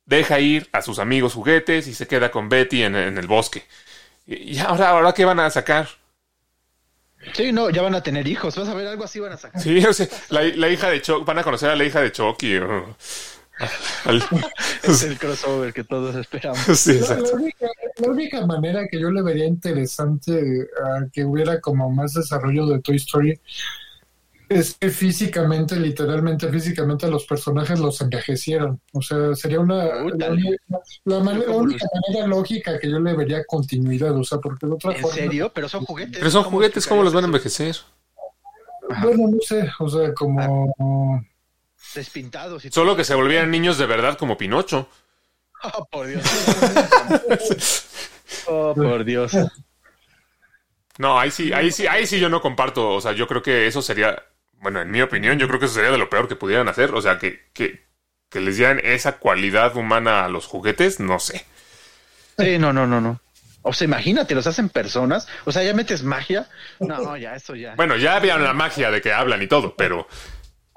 deja 0.05 0.39
ir 0.39 0.69
a 0.71 0.81
sus 0.81 0.99
amigos 0.99 1.33
juguetes 1.33 1.87
y 1.87 1.93
se 1.93 2.07
queda 2.07 2.31
con 2.31 2.49
Betty 2.49 2.83
en, 2.83 2.95
en 2.95 3.17
el 3.17 3.27
bosque. 3.27 3.63
Y 4.27 4.57
ahora, 4.59 4.89
ahora, 4.89 5.13
¿qué 5.13 5.25
van 5.25 5.39
a 5.39 5.49
sacar? 5.49 5.87
Sí, 7.33 7.51
no, 7.51 7.69
ya 7.71 7.81
van 7.81 7.95
a 7.95 8.03
tener 8.03 8.27
hijos. 8.27 8.55
Vas 8.55 8.67
a 8.69 8.73
ver 8.75 8.87
algo 8.87 9.03
así 9.03 9.19
van 9.19 9.31
a 9.33 9.37
sacar. 9.37 9.61
Sí, 9.61 9.83
o 9.85 9.93
sea, 9.93 10.07
la, 10.29 10.43
la 10.43 10.69
hija 10.69 10.89
de 10.89 11.01
Chuck, 11.01 11.25
van 11.25 11.39
a 11.39 11.43
conocer 11.43 11.69
a 11.69 11.75
la 11.75 11.83
hija 11.83 12.01
de 12.01 12.11
Chucky. 12.11 12.57
o- 12.57 12.95
al- 14.05 14.23
Es 14.83 15.03
el 15.03 15.17
crossover 15.17 15.73
que 15.73 15.83
todos 15.83 16.15
esperamos. 16.15 16.59
sí, 16.77 16.99
La, 16.99 17.15
única, 17.33 17.67
la 17.97 18.07
única 18.09 18.45
manera 18.45 18.85
que 18.91 18.99
yo 18.99 19.09
le 19.09 19.21
vería 19.23 19.45
interesante 19.45 20.67
a 20.83 21.07
que 21.11 21.23
hubiera 21.25 21.59
como 21.61 21.89
más 21.89 22.13
desarrollo 22.13 22.67
de 22.67 22.79
Toy 22.81 22.97
Story 22.97 23.39
es 24.49 24.75
que 24.79 24.89
físicamente, 24.89 25.75
literalmente 25.77 26.49
físicamente 26.51 27.07
los 27.09 27.25
personajes 27.25 27.79
los 27.79 27.99
envejecieron. 28.01 28.79
O 28.93 29.01
sea, 29.01 29.35
sería 29.35 29.59
una 29.59 29.85
la, 29.85 30.03
única- 30.03 30.29
la 31.05 31.19
mane- 31.19 31.45
la 31.45 31.55
única 31.55 31.85
manera 32.07 32.27
lógica 32.27 32.79
que 32.79 32.89
yo 32.89 32.99
le 32.99 33.15
vería 33.15 33.43
continuidad. 33.45 34.15
O 34.17 34.23
sea, 34.23 34.39
porque 34.39 34.65
de 34.67 34.73
otra 34.73 34.93
¿En 34.93 35.01
forma... 35.01 35.15
serio? 35.15 35.51
Pero 35.53 35.69
son 35.69 35.85
juguetes. 35.85 36.17
Pero 36.19 36.31
son 36.31 36.43
¿Cómo 36.43 36.57
juguetes, 36.57 36.87
¿cómo 36.87 37.03
los 37.03 37.13
van 37.13 37.23
a 37.23 37.27
envejecer? 37.27 37.75
Bueno, 39.01 39.27
no 39.29 39.37
sé, 39.41 39.67
o 39.79 39.89
sea, 39.89 40.13
como... 40.13 41.25
Despintados 41.93 42.65
y 42.65 42.71
Solo 42.71 42.95
que 42.95 43.03
se 43.03 43.15
volvieran 43.15 43.51
niños 43.51 43.77
de 43.77 43.85
verdad 43.85 44.17
como 44.17 44.37
Pinocho. 44.37 44.89
Oh, 45.63 45.85
por 45.85 46.07
Dios. 46.07 46.23
oh, 48.47 48.73
por 48.75 49.03
Dios. 49.05 49.31
No, 50.97 51.19
ahí 51.19 51.31
sí, 51.31 51.51
ahí 51.53 51.71
sí, 51.71 51.87
ahí 51.87 52.05
sí 52.07 52.19
yo 52.19 52.29
no 52.29 52.41
comparto. 52.41 52.89
O 52.91 53.01
sea, 53.01 53.11
yo 53.13 53.27
creo 53.27 53.41
que 53.41 53.67
eso 53.67 53.81
sería, 53.81 54.21
bueno, 54.61 54.81
en 54.81 54.91
mi 54.91 55.01
opinión, 55.01 55.37
yo 55.39 55.47
creo 55.47 55.59
que 55.59 55.65
eso 55.67 55.75
sería 55.75 55.91
de 55.91 55.97
lo 55.97 56.09
peor 56.09 56.27
que 56.27 56.35
pudieran 56.35 56.67
hacer. 56.67 56.93
O 56.93 57.01
sea, 57.01 57.19
que, 57.19 57.49
que, 57.53 57.85
que 58.29 58.41
les 58.41 58.57
dieran 58.57 58.79
esa 58.83 59.17
cualidad 59.19 59.75
humana 59.75 60.25
a 60.25 60.29
los 60.29 60.45
juguetes, 60.47 60.99
no 60.99 61.19
sé. 61.19 61.45
Sí, 62.37 62.57
no, 62.59 62.73
no, 62.73 62.85
no, 62.87 63.01
no. 63.01 63.19
O 63.61 63.73
sea, 63.73 63.85
imagínate, 63.85 64.35
los 64.35 64.47
hacen 64.47 64.69
personas. 64.69 65.27
O 65.45 65.51
sea, 65.51 65.63
ya 65.63 65.73
metes 65.73 66.03
magia. 66.03 66.49
No, 66.79 67.17
ya, 67.17 67.35
eso 67.35 67.55
ya. 67.55 67.75
Bueno, 67.75 67.97
ya 67.97 68.15
había 68.15 68.37
la 68.37 68.53
magia 68.53 68.91
de 68.91 69.01
que 69.01 69.11
hablan 69.13 69.41
y 69.41 69.47
todo, 69.47 69.75
pero 69.75 70.07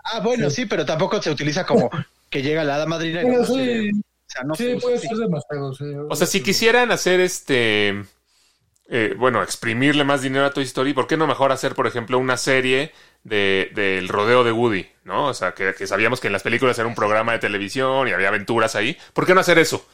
Ah, 0.04 0.20
bueno, 0.20 0.48
sí, 0.50 0.66
pero 0.66 0.86
tampoco 0.86 1.20
se 1.22 1.30
utiliza 1.30 1.66
como 1.66 1.90
que 2.30 2.42
llega 2.42 2.64
la 2.64 2.76
hada 2.76 2.86
madrina 2.86 3.22
y 3.22 3.24
Bueno, 3.24 3.40
no 3.40 3.44
sí. 3.44 3.90
O 3.90 4.30
sea, 4.30 4.42
no 4.44 4.54
Sí, 4.54 4.64
sé, 4.64 4.76
puede 4.80 4.98
sí. 4.98 5.08
ser 5.08 5.16
demasiado, 5.18 5.74
sí. 5.74 5.84
O 6.08 6.16
sea, 6.16 6.26
si 6.26 6.42
quisieran 6.42 6.90
hacer 6.92 7.20
este. 7.20 8.04
eh, 8.88 9.14
bueno, 9.18 9.42
exprimirle 9.42 10.04
más 10.04 10.22
dinero 10.22 10.46
a 10.46 10.52
Toy 10.52 10.64
Story, 10.64 10.94
¿por 10.94 11.06
qué 11.06 11.16
no 11.16 11.26
mejor 11.26 11.52
hacer, 11.52 11.74
por 11.74 11.86
ejemplo, 11.86 12.18
una 12.18 12.36
serie 12.36 12.92
de, 13.24 13.70
del 13.74 14.08
rodeo 14.08 14.44
de 14.44 14.52
Woody? 14.52 14.86
¿No? 15.04 15.26
O 15.28 15.34
sea, 15.34 15.52
que, 15.52 15.74
que 15.74 15.86
sabíamos 15.86 16.20
que 16.20 16.26
en 16.26 16.34
las 16.34 16.42
películas 16.42 16.78
era 16.78 16.86
un 16.88 16.94
programa 16.94 17.32
de 17.32 17.38
televisión 17.38 18.08
y 18.08 18.12
había 18.12 18.28
aventuras 18.28 18.76
ahí. 18.76 18.96
¿Por 19.14 19.24
qué 19.26 19.34
no 19.34 19.40
hacer 19.40 19.58
eso? 19.58 19.86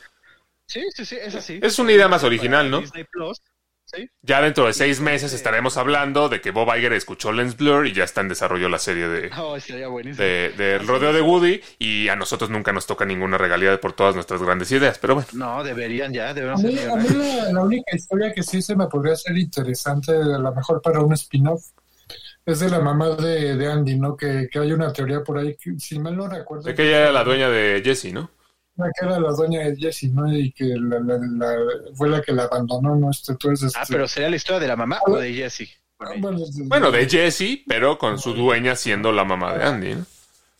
Sí, 0.66 0.82
sí, 0.94 1.04
sí, 1.04 1.16
es 1.20 1.34
así. 1.34 1.60
Es 1.62 1.78
una 1.78 1.92
idea 1.92 2.08
más 2.08 2.24
original, 2.24 2.70
¿no? 2.70 2.80
Disney 2.80 3.04
Plus, 3.04 3.40
sí. 3.84 4.08
Ya 4.22 4.40
dentro 4.40 4.66
de 4.66 4.72
seis 4.72 4.98
meses 4.98 5.32
estaremos 5.34 5.76
hablando 5.76 6.28
de 6.28 6.40
que 6.40 6.50
Bob 6.50 6.74
Iger 6.74 6.94
escuchó 6.94 7.32
Lens 7.32 7.56
Blur 7.56 7.86
y 7.86 7.92
ya 7.92 8.04
está 8.04 8.22
en 8.22 8.28
desarrollo 8.28 8.68
la 8.68 8.78
serie 8.78 9.06
de, 9.08 9.30
Oh, 9.38 9.56
de, 9.56 10.52
del 10.56 10.86
rodeo 10.88 11.12
de 11.12 11.20
Woody 11.20 11.60
y 11.78 12.08
a 12.08 12.16
nosotros 12.16 12.48
nunca 12.50 12.72
nos 12.72 12.86
toca 12.86 13.04
ninguna 13.04 13.36
regalía 13.38 13.78
por 13.78 13.92
todas 13.92 14.14
nuestras 14.14 14.42
grandes 14.42 14.72
ideas. 14.72 14.98
Pero 14.98 15.14
bueno, 15.16 15.28
No, 15.34 15.62
deberían 15.62 16.12
ya, 16.12 16.30
A 16.30 16.34
deberían 16.34 16.62
mí, 16.62 16.76
ser 16.76 16.90
a 16.90 16.96
mí 16.96 17.08
la, 17.10 17.52
la 17.52 17.60
única 17.62 17.94
historia 17.94 18.32
que 18.32 18.42
sí 18.42 18.62
se 18.62 18.74
me 18.74 18.86
podría 18.88 19.12
hacer 19.12 19.36
interesante, 19.36 20.12
a 20.12 20.38
lo 20.38 20.52
mejor 20.54 20.80
para 20.80 21.00
un 21.00 21.12
spin-off, 21.12 21.62
es 22.46 22.60
de 22.60 22.68
la 22.68 22.80
mamá 22.80 23.10
de, 23.10 23.56
de 23.56 23.66
Andy, 23.72 23.96
¿no? 23.98 24.16
Que, 24.16 24.48
que 24.50 24.58
hay 24.58 24.72
una 24.72 24.92
teoría 24.92 25.22
por 25.22 25.38
ahí, 25.38 25.56
que, 25.56 25.78
si 25.78 25.98
mal 25.98 26.16
no 26.16 26.28
recuerdo, 26.28 26.64
sé 26.64 26.74
que 26.74 26.86
ella 26.88 27.00
era 27.02 27.12
la 27.12 27.24
dueña 27.24 27.48
de 27.48 27.80
Jesse, 27.84 28.12
¿no? 28.12 28.30
que 28.76 29.06
era 29.06 29.20
la 29.20 29.30
dueña 29.30 29.60
de 29.60 29.76
Jessie, 29.76 30.10
¿no? 30.10 30.30
Y 30.36 30.50
que 30.52 30.64
la, 30.64 30.98
la- 30.98 31.16
la- 31.18 31.56
fue 31.94 32.08
la 32.08 32.20
que 32.20 32.32
la 32.32 32.44
abandonó, 32.44 32.96
¿no? 32.96 33.10
Este, 33.10 33.30
entonces, 33.32 33.72
Ah, 33.76 33.82
este, 33.82 33.94
pero 33.94 34.08
¿sería 34.08 34.28
la 34.30 34.36
historia 34.36 34.58
de 34.60 34.66
la 34.66 34.74
mamá 34.76 34.98
o 35.06 35.16
de 35.16 35.32
Jessie? 35.32 35.70
ah, 36.00 36.10
bueno, 36.66 36.90
de- 36.90 37.08
Jesse, 37.08 37.60
pero 37.68 37.98
con 37.98 38.18
su 38.18 38.34
dueña 38.34 38.74
siendo 38.74 39.12
la 39.12 39.24
mamá 39.24 39.54
de 39.54 39.64
Andy, 39.64 39.94
¿no? 39.94 40.06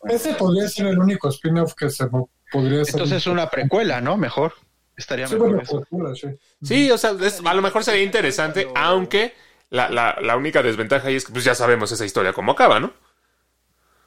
Ese 0.09 0.35
podría 0.35 0.69
ser 0.69 0.87
el 0.87 0.99
único 0.99 1.29
spin-off 1.29 1.75
que 1.75 1.91
se 1.91 2.07
podría 2.53 2.83
hacer. 2.83 2.95
Entonces 2.95 3.27
una 3.27 3.51
precuela, 3.51 4.01
¿no? 4.01 4.17
Mejor. 4.17 4.53
Estaría 4.97 5.27
Sí, 5.27 5.35
mejor 5.35 5.49
bueno, 5.49 5.63
eso. 5.63 5.79
cultura, 5.85 6.15
sí. 6.15 6.29
Sí, 6.63 6.91
o 6.93 6.99
sea, 6.99 7.17
es- 7.21 7.43
a 7.45 7.55
lo 7.55 7.63
mejor 7.63 7.83
sería 7.83 8.03
interesante, 8.05 8.69
aunque 8.77 9.35
la, 9.75 9.89
la, 9.91 10.17
la 10.23 10.37
única 10.37 10.63
desventaja 10.63 11.09
ahí 11.09 11.17
es 11.17 11.25
que 11.27 11.33
pues 11.33 11.45
ya 11.45 11.55
sabemos 11.55 11.93
esa 11.93 12.05
historia 12.07 12.33
cómo 12.33 12.53
acaba, 12.53 12.81
¿no? 12.81 12.93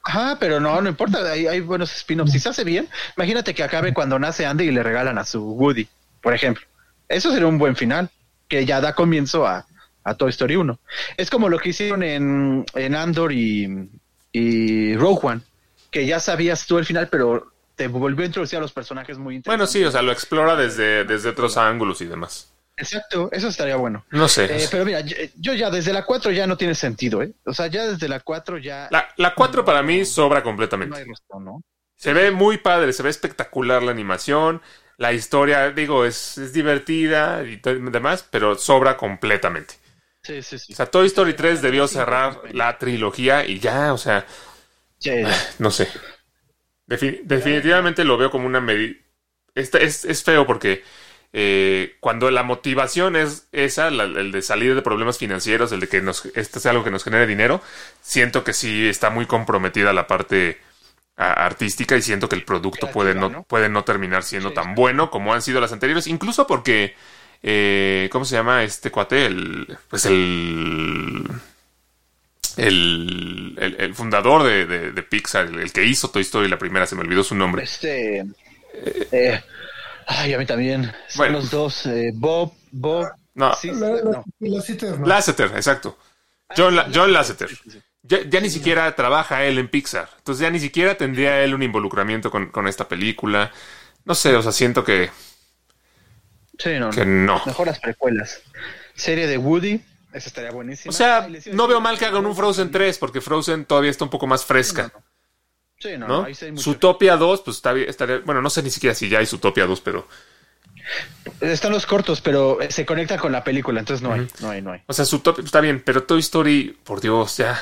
Ajá, 0.02 0.36
pero 0.40 0.58
no, 0.60 0.80
no 0.80 0.88
importa, 0.88 1.18
hay, 1.30 1.46
hay 1.46 1.60
buenos 1.60 1.94
spin-offs. 1.94 2.32
Si 2.32 2.38
se 2.38 2.48
hace 2.48 2.64
bien, 2.64 2.88
imagínate 3.16 3.54
que 3.54 3.62
acabe 3.62 3.92
cuando 3.92 4.18
nace 4.18 4.46
Andy 4.46 4.64
y 4.64 4.70
le 4.70 4.82
regalan 4.82 5.18
a 5.18 5.24
su 5.24 5.42
Woody, 5.52 5.86
por 6.22 6.34
ejemplo. 6.34 6.64
Eso 7.08 7.30
sería 7.30 7.46
un 7.46 7.58
buen 7.58 7.76
final, 7.76 8.10
que 8.48 8.64
ya 8.64 8.80
da 8.80 8.94
comienzo 8.94 9.46
a, 9.46 9.66
a 10.04 10.14
Toy 10.14 10.30
Story 10.30 10.56
1. 10.56 10.80
Es 11.16 11.28
como 11.30 11.48
lo 11.50 11.58
que 11.58 11.70
hicieron 11.70 12.02
en, 12.02 12.64
en 12.74 12.94
Andor 12.94 13.32
y, 13.32 13.90
y 14.32 14.96
Rogue 14.96 15.20
One, 15.26 15.40
que 15.90 16.06
ya 16.06 16.20
sabías 16.20 16.66
tú 16.66 16.78
el 16.78 16.86
final, 16.86 17.08
pero 17.10 17.52
te 17.74 17.88
volvió 17.88 18.22
a 18.24 18.26
introducir 18.26 18.58
a 18.58 18.62
los 18.62 18.72
personajes 18.72 19.18
muy 19.18 19.34
Bueno, 19.44 19.66
interesantes. 19.66 19.72
sí, 19.72 19.82
o 19.84 19.90
sea, 19.90 20.02
lo 20.02 20.12
explora 20.12 20.54
desde, 20.54 21.04
desde 21.04 21.30
otros 21.30 21.56
ángulos 21.56 22.00
y 22.02 22.06
demás. 22.06 22.52
Exacto, 22.78 23.28
eso 23.32 23.48
estaría 23.48 23.76
bueno. 23.76 24.04
No 24.10 24.28
sé. 24.28 24.44
Eh, 24.44 24.68
pero 24.70 24.84
mira, 24.84 25.00
yo, 25.00 25.16
yo 25.36 25.54
ya 25.54 25.70
desde 25.70 25.92
la 25.92 26.04
4 26.04 26.30
ya 26.30 26.46
no 26.46 26.56
tiene 26.56 26.74
sentido, 26.74 27.22
¿eh? 27.22 27.32
O 27.44 27.52
sea, 27.52 27.66
ya 27.66 27.86
desde 27.86 28.08
la 28.08 28.20
4 28.20 28.58
ya 28.58 28.88
La, 28.90 29.08
la 29.16 29.34
4 29.34 29.64
para 29.64 29.82
mí 29.82 30.04
sobra 30.04 30.38
no 30.38 30.44
completamente. 30.44 30.96
hay 30.98 31.04
rostro, 31.04 31.40
¿no? 31.40 31.60
Se 31.96 32.12
ve 32.12 32.30
muy 32.30 32.58
padre, 32.58 32.92
se 32.92 33.02
ve 33.02 33.10
espectacular 33.10 33.82
la 33.82 33.90
animación, 33.90 34.62
la 34.96 35.12
historia, 35.12 35.70
digo, 35.72 36.04
es, 36.04 36.38
es 36.38 36.52
divertida 36.52 37.42
y 37.42 37.56
demás, 37.56 38.24
pero 38.30 38.54
sobra 38.56 38.96
completamente. 38.96 39.74
Sí, 40.22 40.42
sí, 40.42 40.58
sí. 40.58 40.72
O 40.72 40.76
sea, 40.76 40.86
Toy 40.86 41.06
Story 41.08 41.34
3 41.34 41.60
debió 41.62 41.88
cerrar 41.88 42.40
la 42.52 42.78
trilogía 42.78 43.44
y 43.44 43.58
ya, 43.58 43.92
o 43.92 43.98
sea, 43.98 44.24
Sí, 44.98 45.10
no 45.58 45.70
sé. 45.70 45.88
Defi- 46.86 47.20
definitivamente 47.24 48.04
lo 48.04 48.16
veo 48.16 48.30
como 48.30 48.46
una 48.46 48.60
medida... 48.60 48.94
Es, 49.54 50.04
es 50.04 50.22
feo 50.22 50.46
porque 50.46 50.84
eh, 51.32 51.96
cuando 52.00 52.30
la 52.30 52.42
motivación 52.42 53.16
es 53.16 53.48
esa, 53.52 53.90
la- 53.90 54.04
el 54.04 54.32
de 54.32 54.42
salir 54.42 54.74
de 54.74 54.82
problemas 54.82 55.18
financieros, 55.18 55.72
el 55.72 55.80
de 55.80 55.88
que 55.88 56.00
nos, 56.00 56.26
esto 56.34 56.60
sea 56.60 56.70
algo 56.72 56.84
que 56.84 56.90
nos 56.90 57.04
genere 57.04 57.26
dinero, 57.26 57.60
siento 58.02 58.44
que 58.44 58.52
sí 58.54 58.88
está 58.88 59.10
muy 59.10 59.26
comprometida 59.26 59.92
la 59.92 60.06
parte 60.06 60.58
a- 61.16 61.32
artística 61.46 61.96
y 61.96 62.02
siento 62.02 62.28
que 62.28 62.36
el 62.36 62.44
producto 62.44 62.88
Creativa, 62.88 62.92
puede 62.92 63.14
no, 63.14 63.28
¿no? 63.28 63.42
puede 63.44 63.68
no 63.68 63.84
terminar 63.84 64.22
siendo 64.22 64.50
Sí, 64.50 64.54
tan 64.54 64.64
sí. 64.68 64.72
bueno 64.76 65.10
como 65.10 65.34
han 65.34 65.42
sido 65.42 65.60
las 65.60 65.72
anteriores, 65.72 66.06
incluso 66.06 66.46
porque, 66.46 66.94
eh, 67.42 68.08
¿cómo 68.12 68.24
se 68.24 68.34
llama 68.36 68.62
este 68.64 68.90
cuate? 68.90 69.26
El, 69.26 69.76
pues 69.88 70.06
el... 70.06 71.24
El, 72.56 73.54
el- 73.60 73.76
el 73.78 73.94
fundador 73.94 74.42
de, 74.42 74.66
de- 74.66 74.90
de 74.92 75.02
Pixar, 75.02 75.46
el, 75.46 75.60
el 75.60 75.72
que 75.72 75.84
hizo 75.84 76.10
Toy 76.10 76.22
Story 76.22 76.48
la 76.48 76.58
primera, 76.58 76.86
se 76.86 76.96
me 76.96 77.02
olvidó 77.02 77.22
su 77.22 77.34
nombre. 77.36 77.62
Este. 77.62 78.24
eh, 79.12 79.40
ay, 80.08 80.32
a 80.34 80.38
mí 80.38 80.44
también. 80.46 80.84
Son 81.08 81.18
Bueno. 81.18 81.38
los 81.38 81.50
dos. 81.50 81.86
eh, 81.86 82.10
Bob, 82.14 82.52
Bob. 82.72 83.06
No, 83.34 83.52
la, 83.62 84.02
no. 84.02 84.24
la 84.40 84.60
cita 84.62 84.86
es, 84.88 84.98
¿no? 84.98 85.06
Lasseter, 85.06 85.52
exacto. 85.54 85.96
John, 86.56 86.74
La- 86.74 86.88
John 86.92 87.12
Lasseter. 87.12 87.48
Ya, 88.02 88.18
ya 88.28 88.40
ni 88.40 88.50
siquiera 88.50 88.94
trabaja 88.96 89.44
él 89.44 89.58
en 89.58 89.68
Pixar. 89.68 90.08
Entonces 90.18 90.42
ya 90.42 90.50
ni 90.50 90.58
siquiera 90.58 90.96
tendría 90.96 91.42
él 91.44 91.54
un 91.54 91.62
involucramiento 91.62 92.30
con, 92.30 92.46
con 92.50 92.66
esta 92.66 92.88
película. 92.88 93.52
No 94.04 94.14
sé, 94.14 94.34
o 94.34 94.42
sea, 94.42 94.50
siento 94.52 94.82
que, 94.82 95.10
Sí, 96.58 96.70
no, 96.78 96.90
que 96.90 97.04
no. 97.04 97.36
no. 97.38 97.42
Mejor 97.46 97.66
las 97.68 97.78
precuelas. 97.78 98.40
Serie 98.94 99.26
de 99.26 99.38
Woody. 99.38 99.80
Esa 100.12 100.28
estaría 100.28 100.50
buenísima. 100.50 100.90
O 100.90 100.92
sea, 100.92 101.28
no 101.52 101.68
veo 101.68 101.80
mal 101.80 101.98
que 101.98 102.06
hagan 102.06 102.24
un 102.26 102.34
Frozen 102.34 102.70
3, 102.70 102.98
porque 102.98 103.20
Frozen 103.20 103.66
todavía 103.66 103.90
está 103.90 104.04
un 104.04 104.10
poco 104.10 104.26
más 104.26 104.44
fresca, 104.44 104.90
Sí, 105.78 105.90
no, 105.96 106.08
¿no? 106.08 106.24
ahí 106.24 106.34
sí 106.34 106.46
hay 106.46 106.52
mucho. 106.52 106.64
Zootopia 106.64 107.16
2, 107.16 107.42
pues 107.42 107.56
está 107.58 107.72
bien, 107.72 107.88
estaría, 107.88 108.18
bueno, 108.24 108.42
no 108.42 108.50
sé 108.50 108.62
ni 108.62 108.70
siquiera 108.70 108.94
si 108.94 109.08
ya 109.08 109.18
hay 109.20 109.26
Zootopia 109.26 109.64
2, 109.66 109.80
pero, 109.80 110.08
Están 111.40 111.72
los 111.72 111.86
cortos, 111.86 112.20
pero 112.20 112.60
eh, 112.60 112.70
se 112.70 112.84
conecta 112.86 113.16
con 113.18 113.30
la 113.32 113.44
película, 113.44 113.78
entonces 113.80 114.02
no 114.02 114.12
hay, 114.12 114.26
no 114.40 114.50
hay, 114.50 114.62
no 114.62 114.72
hay. 114.72 114.80
o 114.86 114.92
sea, 114.92 115.04
Zootopia 115.04 115.44
está 115.44 115.60
bien, 115.60 115.82
pero 115.84 116.02
Toy 116.02 116.20
Story, 116.20 116.76
por 116.84 117.00
Dios, 117.00 117.36
ya. 117.36 117.60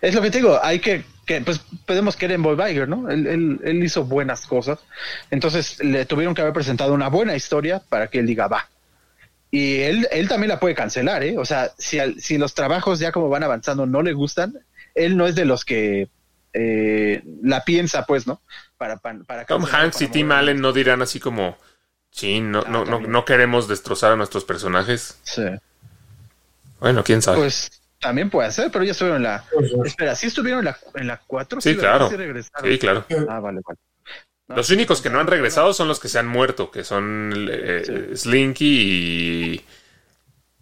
Es 0.00 0.14
lo 0.14 0.22
que 0.22 0.30
te 0.30 0.38
digo, 0.38 0.58
hay 0.62 0.80
que, 0.80 1.04
que 1.26 1.40
pues 1.42 1.60
podemos 1.84 2.16
querer 2.16 2.36
en 2.36 2.42
Bob 2.42 2.58
Iger, 2.66 2.88
¿no? 2.88 3.10
Él, 3.10 3.26
él, 3.26 3.60
él 3.62 3.84
hizo 3.84 4.04
buenas 4.04 4.46
cosas, 4.46 4.78
entonces 5.30 5.82
le 5.84 6.06
tuvieron 6.06 6.34
que 6.34 6.40
haber 6.40 6.54
presentado 6.54 6.94
una 6.94 7.08
buena 7.08 7.36
historia 7.36 7.80
para 7.88 8.08
que 8.08 8.18
él 8.20 8.26
diga, 8.26 8.48
va. 8.48 8.68
Y 9.50 9.80
él, 9.82 10.08
él 10.10 10.28
también 10.28 10.48
la 10.48 10.58
puede 10.60 10.74
cancelar, 10.74 11.22
¿eh? 11.22 11.38
O 11.38 11.44
sea, 11.44 11.70
si, 11.78 11.98
al- 11.98 12.20
si 12.20 12.38
los 12.38 12.54
trabajos 12.54 12.98
ya 12.98 13.12
como 13.12 13.28
van 13.28 13.42
avanzando 13.44 13.86
no 13.86 14.02
le 14.02 14.12
gustan, 14.12 14.54
él 14.94 15.16
no 15.16 15.26
es 15.26 15.34
de 15.34 15.44
los 15.44 15.64
que 15.64 16.08
eh, 16.58 17.22
la 17.42 17.64
piensa, 17.64 18.06
pues, 18.06 18.26
¿no? 18.26 18.40
Para, 18.78 18.96
para, 18.96 19.18
para 19.24 19.44
Tom 19.44 19.62
cancelar, 19.62 19.84
Hanks 19.84 20.02
y 20.02 20.08
Tim. 20.08 20.32
Allen 20.32 20.60
no 20.60 20.72
dirán 20.72 21.02
así 21.02 21.20
como, 21.20 21.58
sí, 22.10 22.40
no, 22.40 22.60
Ah, 22.66 22.70
no, 22.70 22.84
no, 22.84 23.00
no 23.00 23.24
queremos 23.24 23.68
destrozar 23.68 24.12
a 24.12 24.16
nuestros 24.16 24.44
personajes. 24.44 25.18
Sí. 25.22 25.42
Bueno, 26.80 27.04
quién 27.04 27.20
sabe. 27.20 27.38
Pues 27.38 27.82
también 28.00 28.30
puede 28.30 28.50
ser, 28.52 28.70
pero 28.70 28.84
ya 28.84 28.92
estuvieron 28.92 29.18
en 29.18 29.24
la... 29.24 29.44
Espera, 29.84 30.14
¿sí 30.14 30.28
estuvieron 30.28 30.60
en 30.60 30.64
la, 30.66 30.78
en 30.94 31.06
la 31.06 31.20
4? 31.26 31.60
Sí, 31.60 31.76
claro. 31.76 32.08
regresaron. 32.08 32.70
Sí, 32.70 32.78
claro. 32.78 33.04
Ah, 33.28 33.40
vale, 33.40 33.60
vale. 33.66 33.78
No, 34.48 34.56
Los 34.56 34.70
únicos 34.70 35.02
que 35.02 35.10
no 35.10 35.18
han 35.18 35.26
regresado 35.26 35.74
son 35.74 35.88
los 35.88 35.98
que 35.98 36.08
se 36.08 36.18
han 36.18 36.28
muerto, 36.28 36.70
que 36.70 36.84
son 36.84 37.32
eh, 37.50 38.12
Slinky 38.14 38.64
y. 38.64 39.64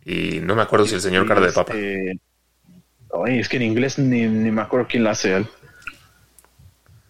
Y 0.07 0.41
no 0.41 0.55
me 0.55 0.63
acuerdo 0.63 0.87
si 0.87 0.95
el 0.95 1.01
señor 1.01 1.27
cara 1.27 1.41
de 1.41 1.53
papa. 1.53 1.75
Este, 1.75 2.19
Ay, 3.25 3.39
es 3.39 3.49
que 3.49 3.57
en 3.57 3.63
inglés 3.63 3.99
ni, 3.99 4.27
ni 4.27 4.51
me 4.51 4.63
acuerdo 4.63 4.87
quién 4.89 5.05
la 5.05 5.11
hace 5.11 5.37
él. 5.37 5.47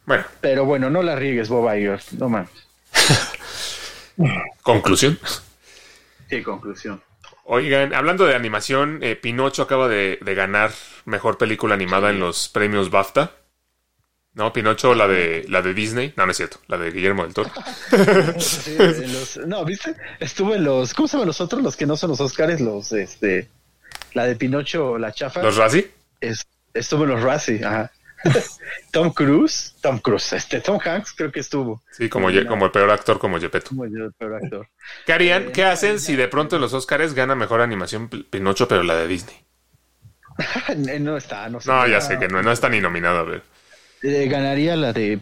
Bueno, 0.06 0.24
Pero 0.40 0.64
bueno, 0.64 0.90
no 0.90 1.02
la 1.02 1.16
riegues, 1.16 1.48
Bob 1.48 1.74
Iger. 1.74 2.00
No 2.18 2.28
mames. 2.28 2.50
conclusión. 4.62 5.18
Sí, 6.28 6.42
conclusión. 6.42 7.02
Oigan, 7.44 7.94
hablando 7.94 8.24
de 8.26 8.34
animación, 8.34 9.00
eh, 9.02 9.16
Pinocho 9.16 9.62
acaba 9.62 9.88
de, 9.88 10.18
de 10.22 10.34
ganar 10.34 10.72
mejor 11.04 11.36
película 11.36 11.74
animada 11.74 12.10
en 12.10 12.20
los 12.20 12.48
premios 12.48 12.90
BAFTA. 12.90 13.32
No, 14.32 14.52
Pinocho, 14.52 14.94
la 14.94 15.06
de 15.06 15.44
la 15.48 15.62
de 15.62 15.74
Disney. 15.74 16.12
No, 16.16 16.24
no 16.26 16.32
es 16.32 16.36
cierto, 16.38 16.58
la 16.66 16.76
de 16.78 16.90
Guillermo 16.90 17.22
del 17.24 17.34
Toro. 17.34 17.50
Sí, 18.38 18.74
en 18.78 19.12
los- 19.12 19.36
no, 19.46 19.64
¿viste? 19.64 19.94
Estuve 20.18 20.56
en 20.56 20.64
los... 20.64 20.92
¿Cómo 20.94 21.06
se 21.06 21.12
llaman 21.16 21.28
los 21.28 21.40
otros? 21.40 21.62
Los 21.62 21.76
que 21.76 21.86
no 21.86 21.96
son 21.96 22.10
los 22.10 22.20
Oscars, 22.20 22.60
los... 22.60 22.90
este 22.92 23.48
La 24.14 24.24
de 24.26 24.34
Pinocho, 24.34 24.98
la 24.98 25.12
chafa. 25.12 25.40
¿Los 25.42 25.56
Razzie? 25.56 25.90
Es, 26.20 26.46
Estuvo 26.72 27.04
en 27.04 27.10
los 27.10 27.22
Razzie, 27.22 27.64
ajá. 27.64 27.92
Tom 28.92 29.10
Cruise, 29.12 29.74
Tom 29.80 29.98
Cruise, 29.98 30.32
este 30.34 30.60
Tom 30.60 30.78
Hanks 30.84 31.12
creo 31.16 31.30
que 31.32 31.40
estuvo. 31.40 31.82
Sí, 31.92 32.08
como, 32.08 32.30
Ye- 32.30 32.46
como 32.46 32.66
el 32.66 32.70
peor 32.70 32.90
actor, 32.90 33.18
como 33.18 33.38
Gepetto. 33.38 33.68
Como 33.70 33.86
yo, 33.86 34.04
el 34.06 34.12
peor 34.12 34.34
actor. 34.36 34.68
¿Qué 35.06 35.12
harían? 35.12 35.42
Eh, 35.48 35.52
¿Qué 35.52 35.64
hacen 35.64 36.00
si 36.00 36.16
de 36.16 36.28
pronto 36.28 36.56
en 36.56 36.62
los 36.62 36.72
Oscars 36.72 37.14
gana 37.14 37.34
mejor 37.34 37.60
animación 37.60 38.08
Pinocho, 38.08 38.66
pero 38.68 38.82
la 38.82 38.96
de 38.96 39.06
Disney? 39.08 39.36
no 41.00 41.16
está, 41.16 41.48
no 41.48 41.60
sé. 41.60 41.70
No, 41.70 41.86
ya 41.86 42.00
sé 42.00 42.18
que 42.18 42.28
no, 42.28 42.42
no 42.42 42.50
está 42.50 42.68
ni 42.68 42.80
nominado, 42.80 43.18
a 43.18 43.22
ver. 43.24 43.42
Eh, 44.02 44.26
ganaría 44.28 44.76
la 44.76 44.92
de 44.92 45.20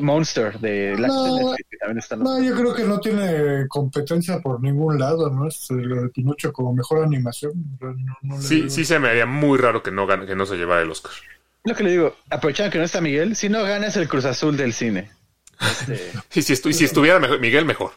Monster, 0.00 0.58
de 0.60 0.96
la 0.98 1.08
No. 1.08 1.54
que 1.70 1.76
también 1.78 1.98
está 1.98 2.16
No, 2.16 2.40
yo 2.42 2.54
creo 2.54 2.74
que 2.74 2.84
no 2.84 2.98
tiene 3.00 3.66
competencia 3.68 4.40
por 4.40 4.60
ningún 4.62 4.98
lado, 4.98 5.30
¿no? 5.30 5.46
Es 5.48 5.66
lo 5.70 6.02
de 6.02 6.08
Pinocho 6.08 6.52
como 6.52 6.72
mejor 6.72 7.04
animación. 7.04 7.52
No, 7.80 7.94
no 8.22 8.36
le 8.36 8.42
Sí, 8.42 8.70
sí 8.70 8.84
se 8.84 8.98
me 8.98 9.08
haría 9.08 9.26
muy 9.26 9.58
raro 9.58 9.82
que 9.82 9.90
no, 9.90 10.06
gane- 10.06 10.26
que 10.26 10.36
no 10.36 10.46
se 10.46 10.56
llevara 10.56 10.82
el 10.82 10.90
Oscar. 10.90 11.12
Lo 11.64 11.74
que 11.74 11.82
le 11.82 11.90
digo, 11.92 12.16
aprovechando 12.30 12.70
que 12.70 12.78
no 12.78 12.84
está 12.84 13.00
Miguel, 13.00 13.36
si 13.36 13.48
no 13.48 13.62
ganas 13.64 13.96
el 13.96 14.06
Cruz 14.08 14.24
Azul 14.26 14.56
del 14.56 14.72
cine. 14.72 15.10
Este, 15.60 16.10
Y 16.34 16.42
si, 16.42 16.52
estu- 16.52 16.72
si 16.72 16.84
estuviera 16.84 17.18
mejor- 17.20 17.40
Miguel, 17.40 17.64
mejor. 17.64 17.92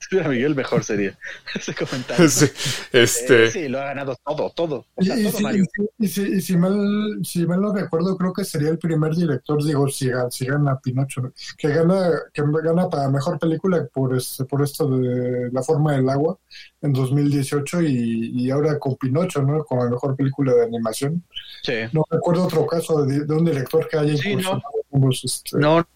Estuviera 0.00 0.28
Miguel 0.28 0.54
mejor 0.54 0.84
sería 0.84 1.16
ese 1.54 1.74
comentario. 1.74 2.28
Sí, 2.28 2.44
Eh, 2.92 3.02
este, 3.02 3.50
sí, 3.50 3.68
lo 3.68 3.80
ha 3.80 3.84
ganado 3.86 4.16
todo, 4.24 4.50
todo. 4.50 4.86
O 4.94 5.02
Y, 5.02 5.06
sea, 5.06 5.18
y 5.18 5.24
todo 5.24 5.38
si, 5.38 5.42
Mario. 5.42 5.64
y 5.98 6.08
si- 6.08 6.22
y 6.22 6.40
si 6.40 6.56
mal, 6.56 7.18
si 7.24 7.46
mal 7.46 7.60
no 7.60 7.72
recuerdo, 7.74 8.16
creo 8.16 8.32
que 8.32 8.44
sería 8.44 8.70
el 8.70 8.78
primer 8.78 9.14
director, 9.14 9.62
digo, 9.64 9.88
si, 9.88 10.10
si 10.30 10.46
gana 10.46 10.78
Pinocho, 10.78 11.22
¿no? 11.22 11.32
que 11.56 11.68
gana, 11.68 12.10
que 12.32 12.42
gana 12.62 12.88
para 12.88 13.08
mejor 13.08 13.38
película 13.38 13.86
por 13.92 14.16
este, 14.16 14.44
por 14.44 14.62
esto 14.62 14.88
de 14.88 15.50
La 15.52 15.62
forma 15.62 15.92
del 15.94 16.08
agua 16.08 16.38
en 16.80 16.92
2018 16.92 17.82
y, 17.82 18.30
y 18.44 18.50
ahora 18.50 18.78
con 18.78 18.96
Pinocho, 18.96 19.42
¿no? 19.42 19.64
Como 19.64 19.84
la 19.84 19.90
mejor 19.90 20.14
película 20.16 20.54
de 20.54 20.64
animación. 20.64 21.22
Sí. 21.62 21.72
No 21.92 22.04
recuerdo 22.08 22.44
otro 22.44 22.66
caso 22.66 23.04
de, 23.04 23.24
de 23.24 23.34
un 23.34 23.44
director 23.44 23.88
que 23.88 23.98
haya 23.98 24.16
Sí, 24.16 24.28
incursionado 24.30 24.62
en 24.92 25.00
los, 25.04 25.24
este, 25.24 25.58
No. 25.58 25.86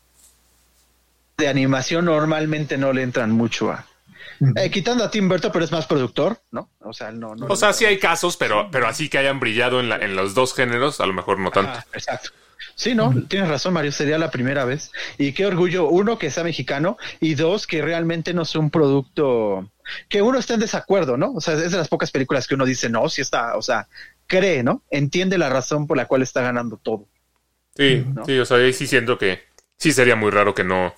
De 1.39 1.49
animación 1.49 2.05
normalmente 2.05 2.77
no 2.77 2.93
le 2.93 3.03
entran 3.03 3.31
mucho 3.33 3.71
a. 3.73 3.87
Eh, 4.57 4.71
quitando 4.71 5.05
a 5.05 5.11
Tim 5.11 5.29
Burton, 5.29 5.51
pero 5.53 5.65
es 5.65 5.73
más 5.73 5.87
productor, 5.87 6.39
¿no? 6.51 6.71
O 6.81 6.93
sea, 6.93 7.13
no. 7.13 7.35
no 7.35 7.47
o 7.47 7.57
sea, 7.57 7.73
sí 7.73 7.85
hay 7.85 7.99
casos, 7.99 8.37
pero, 8.37 8.69
pero 8.71 8.87
así 8.89 9.09
que 9.09 9.19
hayan 9.19 9.41
brillado 9.41 9.81
en, 9.81 9.89
la- 9.89 9.97
en 9.97 10.17
los 10.17 10.35
dos 10.35 10.55
géneros, 10.55 11.01
a 11.01 11.07
lo 11.07 11.13
mejor 11.13 11.39
no 11.39 11.51
tanto. 11.51 11.79
Exacto. 11.93 12.31
Sí, 12.75 12.95
no, 12.95 13.13
tienes 13.29 13.49
razón, 13.49 13.75
Mario, 13.75 13.93
sería 13.93 14.19
la 14.19 14.31
primera 14.31 14.65
vez. 14.65 14.91
Y 15.19 15.33
qué 15.33 15.47
orgullo, 15.47 15.89
uno, 15.89 16.19
que 16.19 16.31
sea 16.31 16.43
mexicano, 16.43 16.97
y 17.21 17.35
dos, 17.35 17.67
que 17.67 17.83
realmente 17.83 18.33
no 18.35 18.45
sea 18.45 18.61
un 18.61 18.71
producto 18.71 19.69
que 20.09 20.23
uno 20.23 20.39
esté 20.39 20.55
en 20.55 20.61
desacuerdo, 20.61 21.17
¿no? 21.17 21.33
O 21.35 21.41
sea, 21.41 21.55
es 21.55 21.71
de 21.73 21.77
las 21.79 21.89
pocas 21.89 22.11
películas 22.11 22.47
que 22.47 22.55
uno 22.55 22.65
dice, 22.65 22.89
no, 22.89 23.09
sí 23.09 23.21
está, 23.21 23.57
o 23.57 23.63
sea, 23.63 23.89
cree, 24.27 24.63
¿no? 24.63 24.83
Entiende 24.91 25.39
la 25.39 25.51
razón 25.51 25.87
por 25.87 25.97
la 25.97 26.07
cual 26.07 26.23
está 26.23 26.41
ganando 26.41 26.77
todo. 26.79 27.07
Sí, 27.77 28.05
¿no? 28.15 28.25
sí, 28.25 28.39
o 28.39 28.45
sea, 28.47 28.57
ahí 28.59 28.73
sí 28.73 28.87
siento 28.87 29.19
que 29.19 29.43
sí 29.77 29.93
sería 29.93 30.17
muy 30.17 30.31
raro 30.31 30.55
que 30.55 30.65
no, 30.65 30.95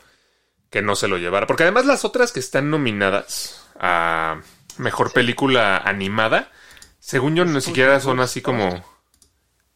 que 0.74 0.82
no 0.82 0.96
se 0.96 1.06
lo 1.06 1.18
llevara. 1.18 1.46
Porque 1.46 1.62
además 1.62 1.86
las 1.86 2.04
otras 2.04 2.32
que 2.32 2.40
están 2.40 2.68
nominadas 2.68 3.64
a 3.78 4.40
mejor 4.76 5.12
película 5.12 5.76
animada, 5.76 6.50
según 6.98 7.36
yo, 7.36 7.44
ni 7.44 7.60
siquiera 7.60 8.00
son 8.00 8.18
así 8.18 8.42
como. 8.42 8.84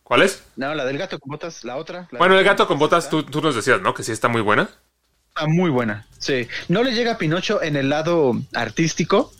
¿Cuál 0.02 0.22
es? 0.22 0.42
No, 0.56 0.74
la 0.74 0.84
del 0.84 0.98
gato 0.98 1.20
con 1.20 1.30
botas, 1.30 1.62
la 1.62 1.76
otra. 1.76 2.08
la 2.10 2.18
Bueno, 2.18 2.36
el 2.36 2.44
gato 2.44 2.66
con 2.66 2.80
botas, 2.80 3.08
tú, 3.08 3.22
tú 3.22 3.40
nos 3.40 3.54
decías, 3.54 3.80
¿no? 3.80 3.94
Que 3.94 4.02
sí 4.02 4.10
está 4.10 4.26
muy 4.26 4.40
buena. 4.40 4.70
Está 5.28 5.46
muy 5.46 5.70
buena, 5.70 6.04
sí. 6.18 6.48
No 6.66 6.82
le 6.82 6.90
llega 6.90 7.12
a 7.12 7.18
Pinocho 7.18 7.62
en 7.62 7.76
el 7.76 7.90
lado 7.90 8.32
artístico. 8.52 9.32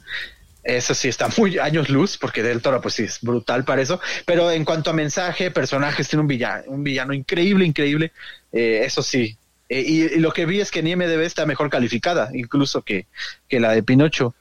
Eso 0.63 0.95
sí 0.95 1.09
está 1.09 1.27
muy 1.39 1.59
años 1.59 1.89
luz, 1.89 2.19
porque 2.19 2.45
Del 2.45 2.63
Toro, 2.63 2.81
pues 2.81 2.95
sí, 2.95 3.03
es 3.03 3.21
brutal 3.21 3.65
para 3.65 3.83
eso. 3.83 4.01
Pero 4.25 4.53
en 4.53 4.65
cuanto 4.65 4.91
a 4.91 4.93
mensaje, 4.93 5.51
personajes, 5.51 6.09
tiene 6.09 6.21
un 6.21 6.29
villano, 6.29 6.63
un 6.69 6.85
villano 6.85 7.13
increíble, 7.13 7.65
increíble. 7.65 8.13
Eh, 8.53 8.83
eso 8.85 9.03
sí. 9.03 9.37
Eh, 9.69 9.85
y, 9.87 10.03
y 10.05 10.19
lo 10.19 10.33
que 10.33 10.47
vi 10.47 10.61
es 10.61 10.71
que 10.71 10.81
en 10.81 10.87
IMDB 10.89 11.21
está 11.23 11.45
mejor 11.47 11.69
calificada, 11.71 12.31
incluso 12.35 12.83
que, 12.83 13.07
que 13.49 13.61
la 13.61 13.73
de 13.73 13.83
Pinocho. 13.83 14.35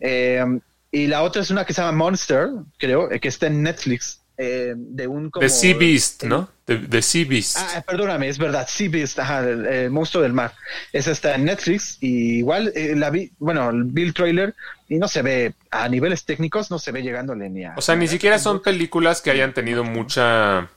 Eh, 0.00 0.44
y 0.90 1.06
la 1.06 1.22
otra 1.22 1.42
es 1.42 1.50
una 1.50 1.64
que 1.64 1.72
se 1.72 1.80
llama 1.80 1.96
Monster, 1.96 2.48
creo, 2.78 3.10
eh, 3.10 3.20
que 3.20 3.28
está 3.28 3.46
en 3.46 3.62
Netflix. 3.62 4.18
eh, 4.38 4.72
de 4.76 5.06
un 5.06 5.30
como- 5.30 5.42
The 5.46 5.50
Sea 5.50 5.76
Beast, 5.76 6.24
¿no? 6.24 6.48
The, 6.64 6.76
The 6.78 7.02
Sea 7.02 7.24
Beast. 7.28 7.58
Ah, 7.60 7.84
perdóname, 7.86 8.28
es 8.28 8.38
verdad, 8.38 8.66
Sea 8.66 8.88
Beast, 8.88 9.18
ajá, 9.20 9.40
el, 9.40 9.66
el 9.66 9.90
monstruo 9.90 10.22
del 10.22 10.32
mar. 10.32 10.52
Esa 10.92 11.12
está 11.12 11.34
en 11.36 11.44
Netflix 11.44 11.98
y 12.00 12.38
igual 12.38 12.72
eh, 12.74 12.94
la 12.96 13.10
vi, 13.10 13.30
bueno, 13.38 13.70
vi 13.72 14.02
el 14.02 14.14
trailer 14.14 14.54
y 14.88 14.96
no 14.96 15.06
se 15.06 15.20
ve, 15.22 15.52
a 15.70 15.86
niveles 15.88 16.24
técnicos 16.24 16.70
no 16.70 16.78
se 16.78 16.90
ve 16.92 17.02
llegándole 17.02 17.50
ni 17.50 17.64
a... 17.64 17.74
O 17.76 17.82
sea, 17.82 17.94
ni 17.94 18.08
siquiera 18.08 18.38
son 18.38 18.62
películas 18.62 19.20
que 19.20 19.30
hayan 19.30 19.52
tenido 19.52 19.84
mucha. 19.84 20.68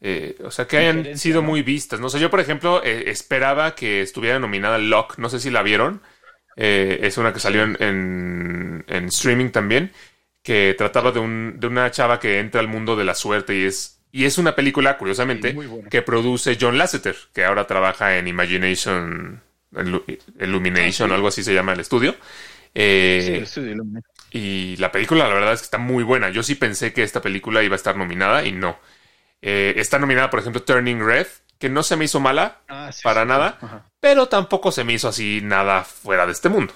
Eh, 0.00 0.36
o 0.44 0.50
sea, 0.50 0.66
que 0.66 0.78
hayan 0.78 1.16
sido 1.18 1.42
¿no? 1.42 1.48
muy 1.48 1.62
vistas. 1.62 2.00
No 2.00 2.08
sé, 2.08 2.18
yo, 2.20 2.30
por 2.30 2.40
ejemplo, 2.40 2.82
eh, 2.84 3.04
esperaba 3.10 3.74
que 3.74 4.02
estuviera 4.02 4.38
nominada 4.38 4.78
Lock. 4.78 5.18
No 5.18 5.28
sé 5.28 5.40
si 5.40 5.50
la 5.50 5.62
vieron. 5.62 6.02
Eh, 6.56 7.00
es 7.02 7.18
una 7.18 7.32
que 7.32 7.40
salió 7.40 7.62
en, 7.62 7.76
en- 7.80 8.84
en 8.88 9.04
streaming 9.06 9.50
también. 9.50 9.92
Que 10.42 10.74
trataba 10.76 11.12
de, 11.12 11.20
un, 11.20 11.56
de 11.60 11.66
una 11.66 11.90
chava 11.90 12.18
que 12.18 12.38
entra 12.38 12.60
al 12.60 12.68
mundo 12.68 12.96
de 12.96 13.04
la 13.04 13.14
suerte 13.14 13.54
y 13.56 13.64
es. 13.64 13.98
Y 14.12 14.24
es 14.24 14.38
una 14.38 14.56
película, 14.56 14.98
curiosamente, 14.98 15.52
Sí, 15.52 15.58
que 15.88 16.02
produce 16.02 16.58
John 16.60 16.78
Lasseter, 16.78 17.14
que 17.32 17.44
ahora 17.44 17.68
trabaja 17.68 18.18
en 18.18 18.26
Imagination, 18.26 19.40
Illu- 19.72 20.02
Illumination, 20.40 21.10
Ah, 21.10 21.14
sí. 21.14 21.14
algo 21.14 21.28
así 21.28 21.44
se 21.44 21.54
llama 21.54 21.74
el 21.74 21.80
estudio. 21.80 22.12
Sí, 22.12 23.32
el 23.34 23.42
estudio 23.42 23.76
y 24.32 24.76
la 24.76 24.92
película, 24.92 25.26
la 25.28 25.34
verdad 25.34 25.52
es 25.52 25.60
que 25.60 25.64
está 25.64 25.78
muy 25.78 26.04
buena. 26.04 26.30
Yo 26.30 26.42
sí 26.42 26.54
pensé 26.54 26.92
que 26.92 27.02
esta 27.02 27.20
película 27.20 27.62
iba 27.62 27.74
a 27.74 27.76
estar 27.76 27.96
nominada 27.96 28.44
y 28.44 28.52
no. 28.52 28.78
Eh, 29.42 29.74
está 29.76 29.98
nominada, 29.98 30.30
por 30.30 30.40
ejemplo, 30.40 30.62
Turning 30.62 31.04
Red, 31.04 31.26
que 31.58 31.68
no 31.68 31.82
se 31.82 31.96
me 31.96 32.04
hizo 32.06 32.20
mala 32.20 32.58
Ah, 32.68 32.90
sí, 32.92 33.02
para 33.02 33.22
sí. 33.22 33.28
nada, 33.28 33.86
pero 34.00 34.28
tampoco 34.28 34.72
se 34.72 34.84
me 34.84 34.92
hizo 34.94 35.08
así 35.08 35.40
nada 35.42 35.84
fuera 35.84 36.26
de 36.26 36.32
este 36.32 36.48
mundo. 36.48 36.72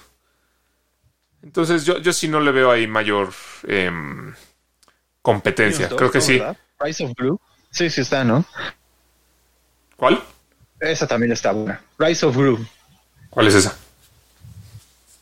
Entonces 1.43 1.85
yo, 1.85 1.99
yo 1.99 2.11
sí 2.11 2.27
no 2.27 2.39
le 2.39 2.51
veo 2.51 2.71
ahí 2.71 2.87
mayor 2.87 3.31
em, 3.67 4.33
competencia. 5.21 5.89
Creo 5.89 6.11
que 6.11 6.21
sí. 6.21 6.41
Rise 6.79 7.05
of 7.05 7.13
Blue. 7.15 7.39
Sí, 7.69 7.89
sí 7.89 8.01
está, 8.01 8.23
¿no? 8.23 8.45
¿Cuál? 9.95 10.21
Esa 10.79 11.07
también 11.07 11.31
está 11.31 11.51
buena. 11.51 11.81
Rise 11.99 12.25
of 12.25 12.35
Blue. 12.35 12.65
¿Cuál 13.29 13.47
es 13.47 13.55
esa? 13.55 13.77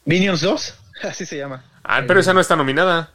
Minions 0.06 0.42
2, 0.42 0.80
así 1.04 1.26
se 1.26 1.38
llama. 1.38 1.64
Ah, 1.84 2.02
pero 2.08 2.20
esa 2.20 2.34
no 2.34 2.40
está 2.40 2.56
nominada. 2.56 3.12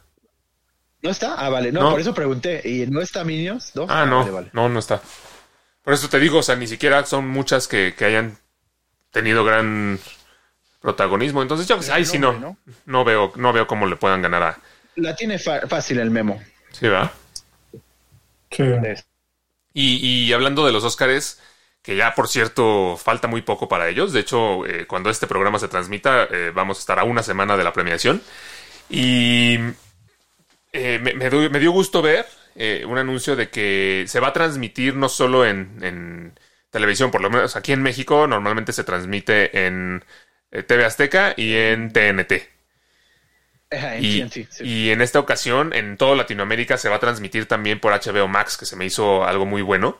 ¿No 1.01 1.09
está? 1.09 1.35
Ah, 1.35 1.49
vale, 1.49 1.71
no, 1.71 1.81
No. 1.81 1.91
por 1.91 1.99
eso 2.01 2.13
pregunté. 2.13 2.61
¿Y 2.67 2.85
no 2.87 3.01
está 3.01 3.23
Minions 3.23 3.71
2? 3.73 3.89
Ah, 3.89 4.05
no, 4.05 4.19
Vale, 4.19 4.31
vale. 4.31 4.49
no, 4.53 4.67
no 4.69 4.79
está. 4.79 5.01
Por 5.83 5.93
eso 5.93 6.09
te 6.09 6.19
digo, 6.19 6.39
o 6.39 6.43
sea, 6.43 6.55
ni 6.55 6.67
siquiera 6.67 7.05
son 7.05 7.27
muchas 7.27 7.67
que, 7.67 7.95
que 7.97 8.05
hayan 8.05 8.37
tenido 9.11 9.43
gran 9.45 9.99
protagonismo. 10.81 11.41
Entonces 11.41 11.67
yo, 11.67 11.79
ahí 11.93 12.05
sí 12.05 12.19
no, 12.19 12.57
no 12.85 13.03
veo, 13.05 13.31
no 13.35 13.53
veo 13.53 13.65
cómo 13.67 13.87
le 13.87 13.95
puedan 13.95 14.21
ganar 14.21 14.43
a. 14.43 14.57
La 14.95 15.15
tiene 15.15 15.39
fácil 15.39 15.99
el 15.99 16.11
memo. 16.11 16.41
Sí. 16.71 16.87
Es- 18.83 19.05
Y, 19.73 20.25
y 20.27 20.33
hablando 20.33 20.65
de 20.65 20.71
los 20.73 20.83
Óscares, 20.83 21.39
que 21.81 21.95
ya 21.95 22.13
por 22.15 22.27
cierto 22.27 22.97
falta 22.97 23.27
muy 23.27 23.41
poco 23.41 23.67
para 23.69 23.87
ellos. 23.87 24.11
De 24.11 24.19
hecho, 24.19 24.65
eh, 24.65 24.85
cuando 24.87 25.09
este 25.09 25.27
programa 25.27 25.59
se 25.59 25.67
transmita, 25.67 26.25
eh, 26.25 26.51
vamos 26.53 26.77
a 26.77 26.81
estar 26.81 26.99
a 26.99 27.03
una 27.03 27.23
semana 27.23 27.55
de 27.55 27.63
la 27.63 27.71
premiación. 27.73 28.21
Y 28.89 29.57
eh, 30.73 30.99
me, 31.01 31.13
me 31.13 31.29
dio, 31.29 31.49
me 31.49 31.59
dio 31.59 31.71
gusto 31.71 32.01
ver 32.01 32.25
eh, 32.55 32.85
un 32.87 32.97
anuncio 32.97 33.35
de 33.35 33.49
que 33.49 34.05
se 34.07 34.19
va 34.19 34.29
a 34.29 34.33
transmitir 34.33 34.95
no 34.95 35.09
solo 35.09 35.45
en, 35.45 35.77
en 35.83 36.39
televisión, 36.69 37.11
por 37.11 37.21
lo 37.21 37.29
menos 37.29 37.55
aquí 37.55 37.71
en 37.73 37.81
México 37.83 38.27
normalmente 38.27 38.73
se 38.73 38.83
transmite 38.83 39.65
en 39.67 40.03
eh, 40.51 40.63
TV 40.63 40.85
Azteca 40.85 41.33
y 41.37 41.55
en 41.55 41.91
TNT. 41.91 42.49
Ajá, 43.71 43.95
en 43.97 44.05
Y, 44.05 44.07
TNT, 44.07 44.47
sí. 44.51 44.63
y 44.63 44.89
en 44.91 45.01
esta 45.01 45.19
ocasión, 45.19 45.73
en 45.73 45.97
toda 45.97 46.15
Latinoamérica, 46.15 46.77
se 46.77 46.89
va 46.89 46.97
a 46.97 46.99
transmitir 46.99 47.47
también 47.47 47.79
por 47.79 47.93
HBO 47.93 48.27
Max, 48.27 48.57
que 48.57 48.65
se 48.65 48.75
me 48.75 48.85
hizo 48.85 49.25
algo 49.25 49.45
muy 49.45 49.61
bueno. 49.61 49.99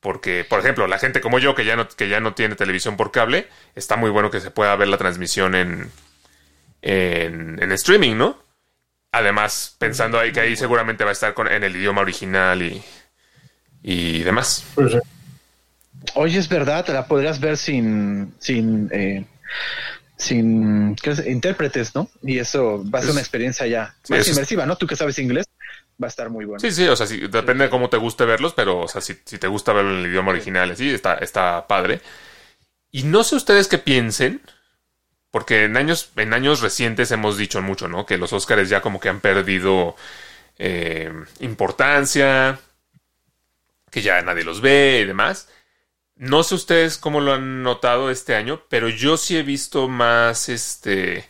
Porque, 0.00 0.46
por 0.48 0.60
ejemplo, 0.60 0.86
la 0.86 0.98
gente 0.98 1.20
como 1.20 1.38
yo, 1.40 1.54
que 1.54 1.64
ya 1.64 1.76
no, 1.76 1.88
que 1.88 2.08
ya 2.08 2.20
no 2.20 2.34
tiene 2.34 2.56
televisión 2.56 2.96
por 2.96 3.12
cable, 3.12 3.48
está 3.74 3.96
muy 3.96 4.10
bueno 4.10 4.30
que 4.30 4.40
se 4.40 4.50
pueda 4.52 4.76
ver 4.76 4.88
la 4.88 4.98
transmisión 4.98 5.54
en, 5.56 5.90
en, 6.82 7.62
en 7.62 7.72
streaming, 7.72 8.16
¿no? 8.16 8.38
Además, 9.12 9.74
pensando 9.78 10.18
ahí 10.18 10.32
que 10.32 10.40
ahí 10.40 10.56
seguramente 10.56 11.04
va 11.04 11.10
a 11.10 11.12
estar 11.12 11.32
con, 11.34 11.48
en 11.48 11.64
el 11.64 11.74
idioma 11.76 12.02
original 12.02 12.62
y, 12.62 12.82
y 13.82 14.22
demás. 14.22 14.64
Pues, 14.74 14.92
sí. 14.92 14.98
Oye, 16.14 16.38
es 16.38 16.48
verdad, 16.48 16.86
la 16.88 17.06
podrías 17.06 17.40
ver 17.40 17.56
sin, 17.56 18.34
sin, 18.38 18.88
eh, 18.92 19.24
sin 20.16 20.94
¿qué 20.96 21.10
es? 21.10 21.26
intérpretes, 21.26 21.94
¿no? 21.94 22.10
Y 22.22 22.38
eso 22.38 22.84
va 22.90 22.98
a 22.98 23.02
ser 23.02 23.10
Es- 23.10 23.14
una 23.14 23.20
experiencia 23.20 23.66
ya 23.66 23.94
Sí, 24.02 24.12
más 24.12 24.20
es- 24.22 24.28
inmersiva, 24.28 24.66
¿no? 24.66 24.76
Tú 24.76 24.86
que 24.86 24.96
sabes 24.96 25.18
inglés, 25.18 25.46
va 26.02 26.06
a 26.06 26.08
estar 26.08 26.30
muy 26.30 26.44
bueno. 26.44 26.60
Sí, 26.60 26.70
sí, 26.70 26.86
o 26.88 26.96
sea, 26.96 27.06
sí, 27.06 27.18
depende 27.28 27.64
de 27.64 27.70
cómo 27.70 27.88
te 27.90 27.96
guste 27.96 28.24
verlos, 28.24 28.52
pero, 28.54 28.80
o 28.80 28.88
sea, 28.88 29.00
si, 29.00 29.14
si 29.24 29.38
te 29.38 29.46
gusta 29.48 29.72
verlo 29.72 29.92
en 29.92 29.98
el 30.04 30.10
idioma 30.10 30.30
original, 30.32 30.76
sí, 30.76 30.90
está, 30.90 31.14
está 31.14 31.66
padre. 31.66 32.00
Y 32.92 33.02
no 33.04 33.24
sé 33.24 33.36
ustedes 33.36 33.68
qué 33.68 33.78
piensen, 33.78 34.40
porque 35.36 35.64
en 35.64 35.76
años, 35.76 36.12
en 36.16 36.32
años 36.32 36.62
recientes 36.62 37.10
hemos 37.10 37.36
dicho 37.36 37.60
mucho, 37.60 37.88
¿no? 37.88 38.06
Que 38.06 38.16
los 38.16 38.32
Óscares 38.32 38.70
ya 38.70 38.80
como 38.80 39.00
que 39.00 39.10
han 39.10 39.20
perdido 39.20 39.94
eh, 40.56 41.12
importancia, 41.40 42.58
que 43.90 44.00
ya 44.00 44.22
nadie 44.22 44.44
los 44.44 44.62
ve 44.62 45.00
y 45.02 45.04
demás. 45.04 45.50
No 46.14 46.42
sé 46.42 46.54
ustedes 46.54 46.96
cómo 46.96 47.20
lo 47.20 47.34
han 47.34 47.62
notado 47.62 48.10
este 48.10 48.34
año, 48.34 48.62
pero 48.70 48.88
yo 48.88 49.18
sí 49.18 49.36
he 49.36 49.42
visto 49.42 49.88
más 49.88 50.48
este 50.48 51.28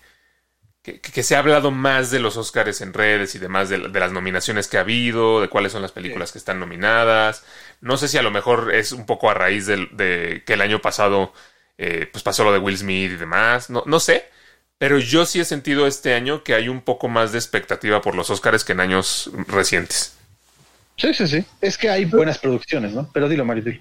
que, 0.82 1.00
que 1.00 1.22
se 1.24 1.34
ha 1.34 1.40
hablado 1.40 1.72
más 1.72 2.12
de 2.12 2.20
los 2.20 2.36
Oscars 2.36 2.82
en 2.82 2.92
redes 2.92 3.34
y 3.34 3.40
demás, 3.40 3.70
de, 3.70 3.88
de 3.88 4.00
las 4.00 4.12
nominaciones 4.12 4.68
que 4.68 4.78
ha 4.78 4.82
habido, 4.82 5.40
de 5.40 5.48
cuáles 5.48 5.72
son 5.72 5.82
las 5.82 5.90
películas 5.90 6.30
que 6.30 6.38
están 6.38 6.60
nominadas. 6.60 7.44
No 7.80 7.96
sé 7.96 8.06
si 8.06 8.18
a 8.18 8.22
lo 8.22 8.30
mejor 8.30 8.72
es 8.72 8.92
un 8.92 9.04
poco 9.04 9.28
a 9.28 9.34
raíz 9.34 9.66
de, 9.66 10.44
que 10.46 10.52
el 10.52 10.60
año 10.60 10.80
pasado 10.80 11.32
eh, 11.78 12.08
pues 12.10 12.22
pasó 12.22 12.44
lo 12.44 12.52
de 12.52 12.58
Will 12.58 12.78
Smith 12.78 13.12
y 13.12 13.16
demás. 13.16 13.70
No, 13.70 13.82
no 13.86 14.00
sé, 14.00 14.24
pero 14.78 14.98
yo 14.98 15.24
sí 15.26 15.40
he 15.40 15.44
sentido 15.44 15.86
este 15.86 16.14
año 16.14 16.42
que 16.42 16.54
hay 16.54 16.68
un 16.68 16.82
poco 16.82 17.08
más 17.08 17.32
de 17.32 17.38
expectativa 17.38 18.00
por 18.00 18.14
los 18.14 18.30
Oscars 18.30 18.64
que 18.64 18.72
en 18.72 18.80
años 18.80 19.30
recientes. 19.48 20.16
Sí, 20.96 21.12
sí, 21.12 21.26
sí. 21.26 21.44
Es 21.60 21.76
que 21.76 21.90
hay 21.90 22.06
buenas 22.06 22.38
producciones, 22.38 22.92
¿no? 22.92 23.08
Pero 23.12 23.28
dilo, 23.28 23.44
Mario. 23.44 23.64
dilo. 23.64 23.80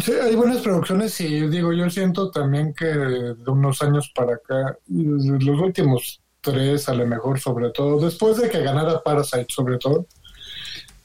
Sí, 0.00 0.12
hay 0.12 0.34
buenas 0.34 0.58
producciones 0.58 1.18
y 1.20 1.48
digo, 1.48 1.72
yo 1.72 1.88
siento 1.88 2.30
también 2.30 2.74
que 2.74 2.84
de 2.84 3.50
unos 3.50 3.80
años 3.80 4.12
para 4.14 4.34
acá, 4.34 4.76
los 4.88 5.60
últimos 5.60 6.20
tres 6.42 6.88
a 6.88 6.94
lo 6.94 7.06
mejor 7.06 7.40
sobre 7.40 7.70
todo, 7.70 8.04
después 8.04 8.36
de 8.36 8.50
que 8.50 8.62
ganara 8.62 9.02
Parasite 9.02 9.46
sobre 9.48 9.78
todo, 9.78 10.06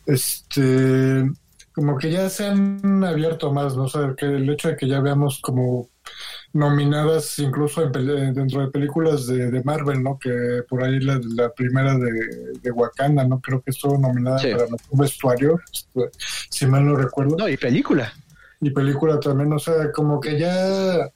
este, 0.06 1.32
como 1.74 1.98
que 1.98 2.12
ya 2.12 2.30
se 2.30 2.48
han 2.48 3.04
abierto 3.06 3.54
más, 3.54 3.78
¿no? 3.78 3.84
O 3.84 3.90
sea, 3.90 4.14
que 4.18 4.26
el 4.26 4.50
hecho 4.50 4.68
de 4.68 4.76
que 4.76 4.88
ya 4.88 5.00
veamos 5.00 5.40
como 5.40 5.90
nominadas 6.54 7.40
incluso 7.40 7.82
en 7.84 7.92
pele- 7.92 8.32
dentro 8.34 8.62
de 8.62 8.68
películas 8.70 9.26
de, 9.28 9.50
de 9.52 9.64
Marvel, 9.64 10.04
¿no? 10.04 10.18
Que 10.20 10.62
por 10.70 10.84
ahí 10.84 11.00
la, 11.00 11.20
la 11.36 11.50
primera 11.52 11.98
de, 11.98 12.12
de 12.62 12.72
Wakanda, 12.72 13.26
¿no? 13.26 13.42
Creo 13.42 13.62
que 13.62 13.72
estuvo 13.72 13.98
nominada 13.98 14.38
Sí. 14.40 14.52
para 14.52 14.64
mejor 14.68 15.00
vestuario, 15.00 15.60
este, 15.72 16.10
si 16.50 16.66
mal 16.68 16.86
no 16.86 16.96
recuerdo 16.96 17.36
No, 17.38 17.50
y 17.50 17.58
película. 17.58 18.14
y 18.62 18.70
película 18.70 19.20
también, 19.20 19.52
o 19.52 19.60
sea, 19.60 19.92
como 19.92 20.20
que 20.22 20.40
ya 20.40 21.10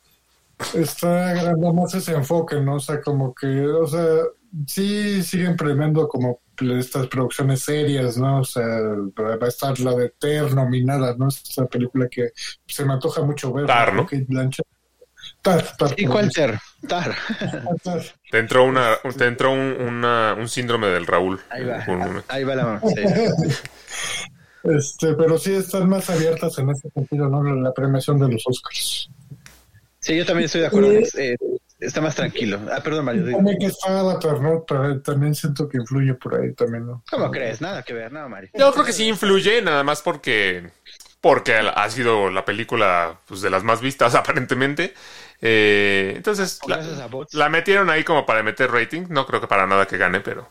está 0.73 1.29
agarrando 1.29 1.71
más 1.73 1.93
ese 1.93 2.13
enfoque, 2.13 2.59
¿no? 2.59 2.75
O 2.75 2.79
sea, 2.79 2.99
como 3.01 3.33
que, 3.35 3.47
o 3.67 3.85
sea, 3.85 4.07
sí 4.65 5.21
siguen 5.23 5.55
premiando 5.55 6.07
como 6.07 6.39
estas 6.59 7.05
producciones 7.07 7.59
serias, 7.61 8.17
¿no? 8.17 8.39
O 8.39 8.43
sea, 8.43 8.65
va 8.67 9.45
a 9.45 9.47
estar 9.47 9.79
la 9.79 9.93
de 9.93 10.09
Ter 10.09 10.53
nominada, 10.55 11.15
¿no? 11.15 11.27
Esta 11.27 11.67
película 11.67 12.07
que 12.09 12.31
se 12.65 12.83
me 12.85 12.93
antoja 12.93 13.21
mucho 13.21 13.53
ver. 13.53 13.67
Tar, 13.67 13.93
¿no? 13.93 14.07
Tar, 15.47 15.77
Tar. 15.77 15.93
¿Y 15.97 16.05
cuál? 16.05 16.29
Tar. 16.31 16.59
Tar. 16.87 17.15
Te 18.29 18.39
entró, 18.39 18.65
una, 18.65 18.97
te 19.17 19.25
entró 19.25 19.51
un, 19.51 19.59
una- 19.59 20.35
un 20.37 20.49
síndrome 20.49 20.87
del 20.87 21.07
Raúl. 21.07 21.39
Ahí 21.49 21.63
va. 21.63 21.83
un. 21.87 22.23
Ahí 22.27 22.43
va 22.43 22.55
la 22.55 22.65
mano. 22.65 22.81
Sí. 22.89 23.53
Este, 24.63 25.13
pero 25.13 25.37
sí 25.37 25.53
están 25.53 25.87
más 25.87 26.09
abiertas 26.09 26.57
en 26.57 26.69
ese 26.71 26.89
sentido, 26.89 27.29
¿no? 27.29 27.41
La, 27.41 27.71
premiación 27.71 28.19
de 28.19 28.27
los 28.27 28.43
Oscars. 28.45 29.09
Sí, 29.99 30.17
yo 30.17 30.25
también 30.25 30.45
estoy 30.45 30.59
de 30.61 30.67
acuerdo. 30.67 30.91
Eh, 30.91 31.37
está 31.79 32.01
más 32.01 32.15
tranquilo. 32.15 32.59
Ah, 32.69 32.81
perdón, 32.83 33.05
Mario. 33.05 33.31
También 33.31 33.57
que 33.59 33.67
está 33.67 33.97
Avatar, 33.97 34.41
¿no? 34.41 34.65
Pero 34.67 34.99
también 35.01 35.35
siento 35.35 35.69
que 35.69 35.77
influye 35.77 36.15
por 36.15 36.35
ahí 36.35 36.53
también, 36.53 36.85
¿no? 36.85 37.03
¿Cómo 37.09 37.31
crees? 37.31 37.61
Nada 37.61 37.83
que 37.83 37.93
ver, 37.93 38.11
nada, 38.11 38.27
Mario. 38.27 38.49
Yo 38.53 38.73
creo 38.73 38.83
que 38.83 38.91
sí 38.91 39.07
influye, 39.07 39.61
nada 39.61 39.83
más 39.83 40.01
porque, 40.01 40.69
porque 41.21 41.55
ha 41.55 41.89
sido 41.89 42.29
la 42.31 42.45
película 42.45 43.19
pues, 43.27 43.41
de 43.41 43.49
las 43.49 43.63
más 43.63 43.81
vistas, 43.81 44.15
aparentemente. 44.15 44.93
Eh, 45.41 46.13
entonces, 46.15 46.59
la, 47.33 47.49
metieron 47.49 47.89
ahí 47.89 48.03
como 48.03 48.25
para 48.25 48.43
meter 48.43 48.71
rating. 48.71 49.05
No 49.09 49.25
creo 49.25 49.41
que 49.41 49.47
para 49.47 49.67
nada 49.67 49.87
que 49.87 49.97
gane, 49.97 50.19
pero 50.21 50.49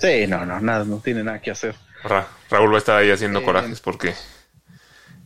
Sí, 0.00 0.26
no, 0.26 0.44
no, 0.46 0.60
nada, 0.60 0.84
no 0.84 1.00
tiene 1.00 1.22
nada 1.24 1.40
que 1.40 1.50
hacer. 1.50 1.74
Ra- 2.02 2.26
Raúl 2.50 2.72
va 2.72 2.76
a 2.76 2.78
estar 2.78 2.96
ahí 2.96 3.10
haciendo 3.10 3.40
Sí. 3.40 3.44
corajes 3.44 3.80
porque... 3.80 4.14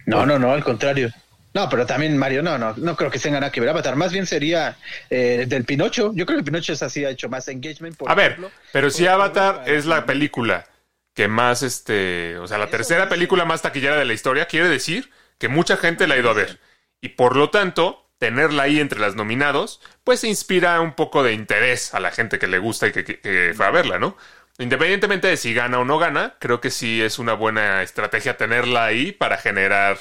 No, 0.06 0.26
no, 0.26 0.38
no, 0.38 0.52
al 0.52 0.64
contrario. 0.64 1.10
No, 1.54 1.68
pero 1.68 1.84
también 1.86 2.16
Mario, 2.16 2.42
no, 2.42 2.56
no, 2.58 2.74
no 2.76 2.96
creo 2.96 3.10
que 3.10 3.18
tenga 3.18 3.38
nada 3.40 3.52
que 3.52 3.60
ver 3.60 3.68
Avatar. 3.70 3.94
Más 3.96 4.12
bien 4.12 4.26
sería 4.26 4.76
eh, 5.10 5.44
del 5.46 5.64
Pinocho. 5.64 6.12
Yo 6.14 6.24
creo 6.24 6.36
que 6.38 6.40
el 6.40 6.44
Pinocho 6.44 6.72
es 6.72 6.82
así, 6.82 7.04
ha 7.04 7.10
hecho 7.10 7.28
más 7.28 7.46
engagement. 7.48 7.96
Por 7.96 8.10
A 8.10 8.14
ver, 8.14 8.32
ejemplo. 8.32 8.50
pero 8.70 8.90
si 8.90 9.06
Avatar 9.06 9.62
es 9.66 9.84
la 9.86 10.06
película 10.06 10.66
que 11.14 11.28
más, 11.28 11.62
este, 11.62 12.38
o 12.38 12.46
sea, 12.46 12.58
la 12.58 12.70
Eso 12.70 12.70
tercera 12.70 13.08
película 13.08 13.44
más 13.44 13.62
taquillera 13.62 13.96
de 13.96 14.04
la 14.04 14.14
historia, 14.14 14.46
quiere 14.46 14.68
decir 14.68 15.10
que 15.38 15.48
mucha 15.48 15.76
gente 15.76 16.06
la 16.06 16.14
ha 16.14 16.18
ido 16.18 16.30
a 16.30 16.34
ver. 16.34 16.60
Y 17.00 17.10
por 17.10 17.36
lo 17.36 17.50
tanto, 17.50 18.08
tenerla 18.18 18.64
ahí 18.64 18.80
entre 18.80 19.00
las 19.00 19.14
nominados, 19.16 19.80
pues 20.04 20.24
inspira 20.24 20.80
un 20.80 20.94
poco 20.94 21.22
de 21.22 21.32
interés 21.34 21.94
a 21.94 22.00
la 22.00 22.10
gente 22.12 22.38
que 22.38 22.46
le 22.46 22.58
gusta 22.58 22.86
y 22.88 22.92
que, 22.92 23.04
que- 23.04 23.20
que 23.20 23.52
fue 23.56 23.66
a 23.66 23.70
verla, 23.70 23.98
¿no? 23.98 24.16
Independientemente 24.58 25.28
de 25.28 25.36
si 25.36 25.54
gana 25.54 25.78
o 25.80 25.84
no 25.84 25.98
gana, 25.98 26.36
creo 26.38 26.60
que 26.60 26.70
sí 26.70 27.02
es 27.02 27.18
una 27.18 27.32
buena 27.34 27.82
estrategia 27.82 28.36
tenerla 28.36 28.84
ahí 28.84 29.12
para 29.12 29.38
generar, 29.38 29.98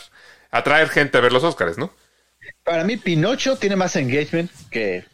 atraer 0.52 0.90
gente 0.90 1.18
a 1.18 1.22
ver 1.22 1.32
los 1.34 1.44
Oscars, 1.44 1.78
¿no? 1.78 1.94
Para 2.64 2.84
mí, 2.84 2.98
Pinocho 2.98 3.56
tiene 3.58 3.76
más 3.76 3.96
engagement 3.96 4.50
que, 4.72 5.06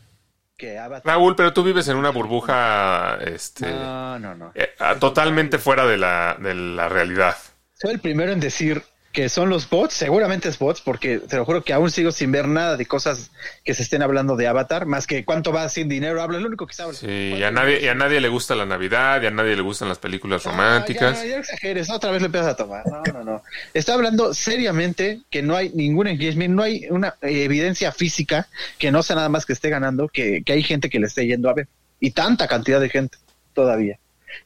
que 0.57 0.77
Avatar. 0.79 1.05
Raúl, 1.13 1.35
pero 1.35 1.53
tú 1.53 1.63
vives 1.63 1.87
en 1.87 1.97
una 1.97 2.09
burbuja, 2.09 3.17
este, 3.21 3.69
No, 3.71 4.17
no, 4.19 4.35
no. 4.35 4.51
eh, 4.55 4.71
totalmente 4.99 5.59
fuera 5.59 5.85
de 5.85 5.97
la, 5.97 6.35
de 6.39 6.53
la 6.55 6.89
realidad. 6.89 7.37
Soy 7.73 7.91
el 7.93 7.99
primero 7.99 8.31
en 8.31 8.39
decir 8.39 8.81
que 9.17 9.29
son 9.29 9.49
los 9.49 9.67
bots, 9.67 9.95
seguramente 9.95 10.47
es 10.47 10.59
bots, 10.59 10.79
porque 10.79 11.17
te 11.17 11.37
lo 11.37 11.43
juro 11.43 11.63
que 11.63 11.73
aún 11.73 11.89
sigo 11.89 12.11
sin 12.11 12.31
ver 12.31 12.47
nada 12.47 12.77
de 12.77 12.85
cosas 12.85 13.31
que 13.63 13.73
se 13.73 13.81
estén 13.81 14.03
hablando 14.03 14.35
de 14.35 14.45
Avatar, 14.45 14.85
más 14.85 15.07
que 15.07 15.25
cuánto 15.25 15.51
va 15.51 15.67
sin 15.69 15.89
dinero, 15.89 16.21
habla, 16.21 16.37
es 16.37 16.43
lo 16.43 16.49
único 16.49 16.67
que 16.67 16.75
sabe. 16.75 16.93
Sí, 16.93 17.33
y 17.35 17.41
a 17.41 17.49
nadie, 17.49 17.81
y 17.81 17.87
a 17.87 17.95
nadie 17.95 18.21
le 18.21 18.27
gusta 18.27 18.53
la 18.53 18.67
Navidad, 18.67 19.23
y 19.23 19.25
a 19.25 19.31
nadie 19.31 19.55
le 19.55 19.63
gustan 19.63 19.89
las 19.89 19.97
películas 19.97 20.43
románticas. 20.43 21.17
Ah, 21.17 21.25
ya, 21.25 21.29
ya 21.31 21.37
exageres, 21.39 21.89
otra 21.89 22.11
vez 22.11 22.21
lo 22.21 22.27
empiezas 22.27 22.51
a 22.51 22.55
tomar. 22.55 22.83
No, 22.85 23.01
no, 23.11 23.23
no. 23.23 23.43
Está 23.73 23.95
hablando 23.95 24.35
seriamente 24.35 25.21
que 25.31 25.41
no 25.41 25.55
hay 25.55 25.69
ningún 25.69 26.05
engagement, 26.05 26.53
no 26.53 26.61
hay 26.61 26.85
una 26.91 27.15
evidencia 27.23 27.91
física 27.91 28.47
que 28.77 28.91
no 28.91 29.01
sea 29.01 29.15
nada 29.15 29.29
más 29.29 29.47
que 29.47 29.53
esté 29.53 29.71
ganando, 29.71 30.09
que, 30.09 30.43
que 30.43 30.53
hay 30.53 30.61
gente 30.61 30.91
que 30.91 30.99
le 30.99 31.07
esté 31.07 31.25
yendo 31.25 31.49
a 31.49 31.55
ver. 31.55 31.67
Y 31.99 32.11
tanta 32.11 32.47
cantidad 32.47 32.79
de 32.79 32.89
gente 32.89 33.17
todavía. 33.55 33.97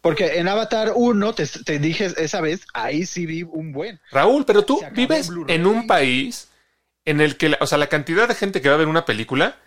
Porque 0.01 0.37
en 0.39 0.47
Avatar 0.47 0.93
1, 0.95 1.33
te, 1.33 1.47
te 1.47 1.79
dije 1.79 2.11
esa 2.17 2.41
vez, 2.41 2.65
ahí 2.73 3.05
sí 3.05 3.25
vi 3.25 3.43
un 3.43 3.71
buen. 3.71 3.99
Raúl, 4.11 4.45
pero 4.45 4.63
tú 4.63 4.81
vives 4.93 5.29
en 5.47 5.65
un 5.67 5.87
país 5.87 6.49
en 7.05 7.19
el 7.21 7.37
que, 7.37 7.49
la- 7.49 7.57
o 7.61 7.67
sea, 7.67 7.77
la 7.77 7.87
cantidad 7.87 8.27
de 8.27 8.35
gente 8.35 8.61
que 8.61 8.69
va 8.69 8.75
a 8.75 8.77
ver 8.77 8.87
una 8.87 9.05
película 9.05 9.57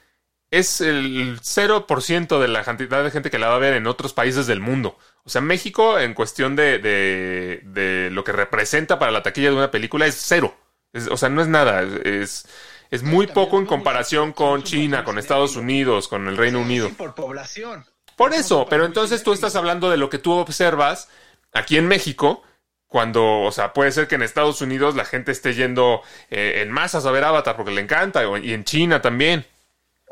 es 0.51 0.81
el 0.81 1.41
0% 1.43 2.39
de 2.39 2.49
la 2.49 2.63
cantidad 2.63 3.03
de 3.03 3.11
gente 3.11 3.31
que 3.31 3.39
la 3.41 3.49
va 3.49 3.57
a 3.57 3.59
ver 3.59 3.75
en 3.75 3.87
otros 3.89 4.13
países 4.13 4.47
del 4.47 4.61
mundo. 4.61 4.97
O 5.25 5.31
sea, 5.31 5.41
México, 5.41 5.99
en 5.99 6.15
cuestión 6.15 6.55
de, 6.55 6.79
de, 6.79 7.61
de 7.65 8.11
lo 8.13 8.23
que 8.23 8.31
representa 8.33 8.99
para 8.99 9.11
la 9.11 9.23
taquilla 9.23 9.51
de 9.51 9.57
una 9.57 9.71
película, 9.73 10.07
es 10.07 10.15
cero. 10.17 10.55
Es- 10.93 11.09
o 11.09 11.17
sea, 11.17 11.29
no 11.29 11.43
es 11.43 11.49
nada. 11.49 11.83
Es, 12.05 12.47
es 12.91 13.03
muy 13.03 13.27
poco 13.27 13.59
en 13.59 13.67
comparación 13.67 14.33
con 14.33 14.63
China, 14.63 15.03
con 15.03 15.19
Estados. 15.19 15.57
Unidos, 15.57 16.07
con 16.07 16.29
el 16.29 16.37
Reino 16.37 16.61
Unido. 16.61 16.89
Sí, 16.89 16.95
por 16.95 17.17
población. 17.17 17.85
Por 18.17 18.33
eso, 18.33 18.67
pero 18.69 18.85
entonces 18.85 19.23
tú 19.23 19.33
estás 19.33 19.57
hablando 19.57 19.91
de 19.91 19.97
lo 19.97 20.09
que 20.11 20.19
tú 20.19 20.33
observas 20.33 21.09
aquí 21.53 21.77
en 21.77 21.87
México, 21.87 22.43
cuando, 22.87 23.41
o 23.43 23.53
sea, 23.53 23.73
puede 23.73 23.91
ser 23.91 24.07
que 24.07 24.15
en 24.15 24.23
Estados 24.23 24.61
Unidos 24.61 24.95
la 24.95 25.05
gente 25.05 25.33
esté 25.33 25.55
yendo 25.55 26.03
eh, 26.31 26.63
en 26.63 26.71
masas 26.71 27.07
a 27.07 27.11
ver 27.11 27.25
Avatar 27.25 27.57
porque 27.57 27.73
le 27.73 27.81
encanta, 27.81 28.23
y 28.43 28.53
en 28.53 28.65
China 28.65 29.03
también. 29.03 29.45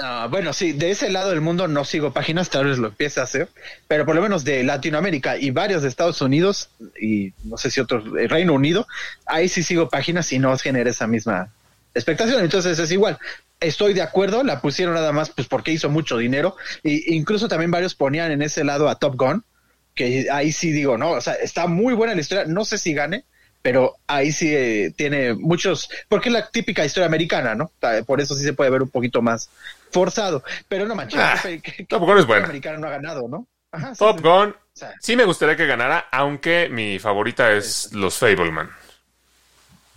Ah, 0.01 0.27
bueno, 0.29 0.53
sí, 0.53 0.73
de 0.73 0.91
ese 0.91 1.11
lado 1.11 1.31
del 1.31 1.43
mundo 1.43 1.69
no 1.69 1.85
sigo 1.85 2.13
páginas, 2.13 2.51
tal 2.51 2.65
vez 2.67 2.79
lo 2.79 2.89
empiece 2.89 3.21
a 3.21 3.25
hacer, 3.25 3.49
pero 3.87 4.07
por 4.07 4.17
lo 4.17 4.23
menos 4.23 4.43
de 4.43 4.65
Latinoamérica 4.65 5.37
y 5.37 5.51
varios 5.51 5.83
de 5.83 5.89
Estados 5.89 6.21
Unidos 6.23 6.71
y 7.01 7.33
no 7.45 7.57
sé 7.57 7.71
si 7.71 7.79
otros, 7.79 8.05
el 8.19 8.29
Reino 8.29 8.55
Unido, 8.55 8.87
ahí 9.27 9.49
sí 9.49 9.63
sigo 9.63 9.89
páginas 9.89 10.33
y 10.33 10.39
no 10.39 10.57
genera 10.57 10.91
esa 10.91 11.07
misma 11.07 11.53
expectación. 11.95 12.43
Entonces 12.43 12.79
es 12.79 12.91
igual. 12.91 13.19
Estoy 13.63 13.95
de 13.95 14.03
acuerdo, 14.03 14.43
la 14.45 14.61
pusieron 14.61 14.95
nada 14.95 15.13
más 15.13 15.31
pues 15.31 15.49
porque 15.49 15.71
hizo 15.73 15.89
mucho 15.89 16.19
dinero 16.19 16.57
y 16.83 17.15
incluso 17.17 17.49
también 17.49 17.71
varios 17.71 17.95
ponían 17.95 18.31
en 18.33 18.43
ese 18.43 18.65
lado 18.65 18.89
a 18.89 18.97
Top 18.99 19.17
Gun, 19.17 19.45
que 19.95 20.27
ahí 20.33 20.53
sí 20.53 20.73
digo, 20.73 20.99
no, 20.99 21.13
o 21.13 21.21
sea, 21.21 21.35
está 21.35 21.67
muy 21.67 21.95
buena 21.95 22.15
la 22.15 22.21
historia, 22.21 22.45
no 22.47 22.65
sé 22.65 22.79
si 22.79 22.95
gane, 22.95 23.25
pero 23.63 23.95
ahí 24.09 24.33
sí 24.33 24.53
eh, 24.55 24.93
tiene 24.97 25.35
muchos, 25.35 25.89
porque 26.09 26.29
es 26.29 26.33
la 26.33 26.49
típica 26.51 26.85
historia 26.85 27.07
americana, 27.07 27.55
¿no? 27.55 27.71
Por 28.07 28.21
eso 28.21 28.35
sí 28.35 28.43
se 28.43 28.53
puede 28.55 28.71
ver 28.71 28.83
un 28.83 28.91
poquito 28.91 29.23
más 29.23 29.49
forzado, 29.91 30.43
pero 30.69 30.87
no 30.87 30.95
manches, 30.95 31.21
Ah, 31.21 31.39
que- 31.43 31.61
que- 31.61 31.73
que 31.73 31.85
Top 31.85 32.03
Gun 32.03 32.19
es 32.19 32.27
buena. 32.27 32.45
americana 32.45 32.79
no 32.79 32.87
ha 32.89 32.91
ganado, 32.91 33.29
¿no? 33.29 33.47
Ajá, 33.71 33.95
Top 33.95 34.17
sí. 34.19 34.23
Gun, 34.23 34.51
O 34.51 34.57
sea, 34.75 34.95
sí 35.01 35.15
me 35.17 35.25
gustaría 35.25 35.57
que 35.57 35.67
ganara, 35.67 36.07
aunque 36.11 36.69
mi 36.71 36.99
favorita 36.99 37.53
es 37.53 37.93
Los 37.93 38.19
Fableman. 38.19 38.71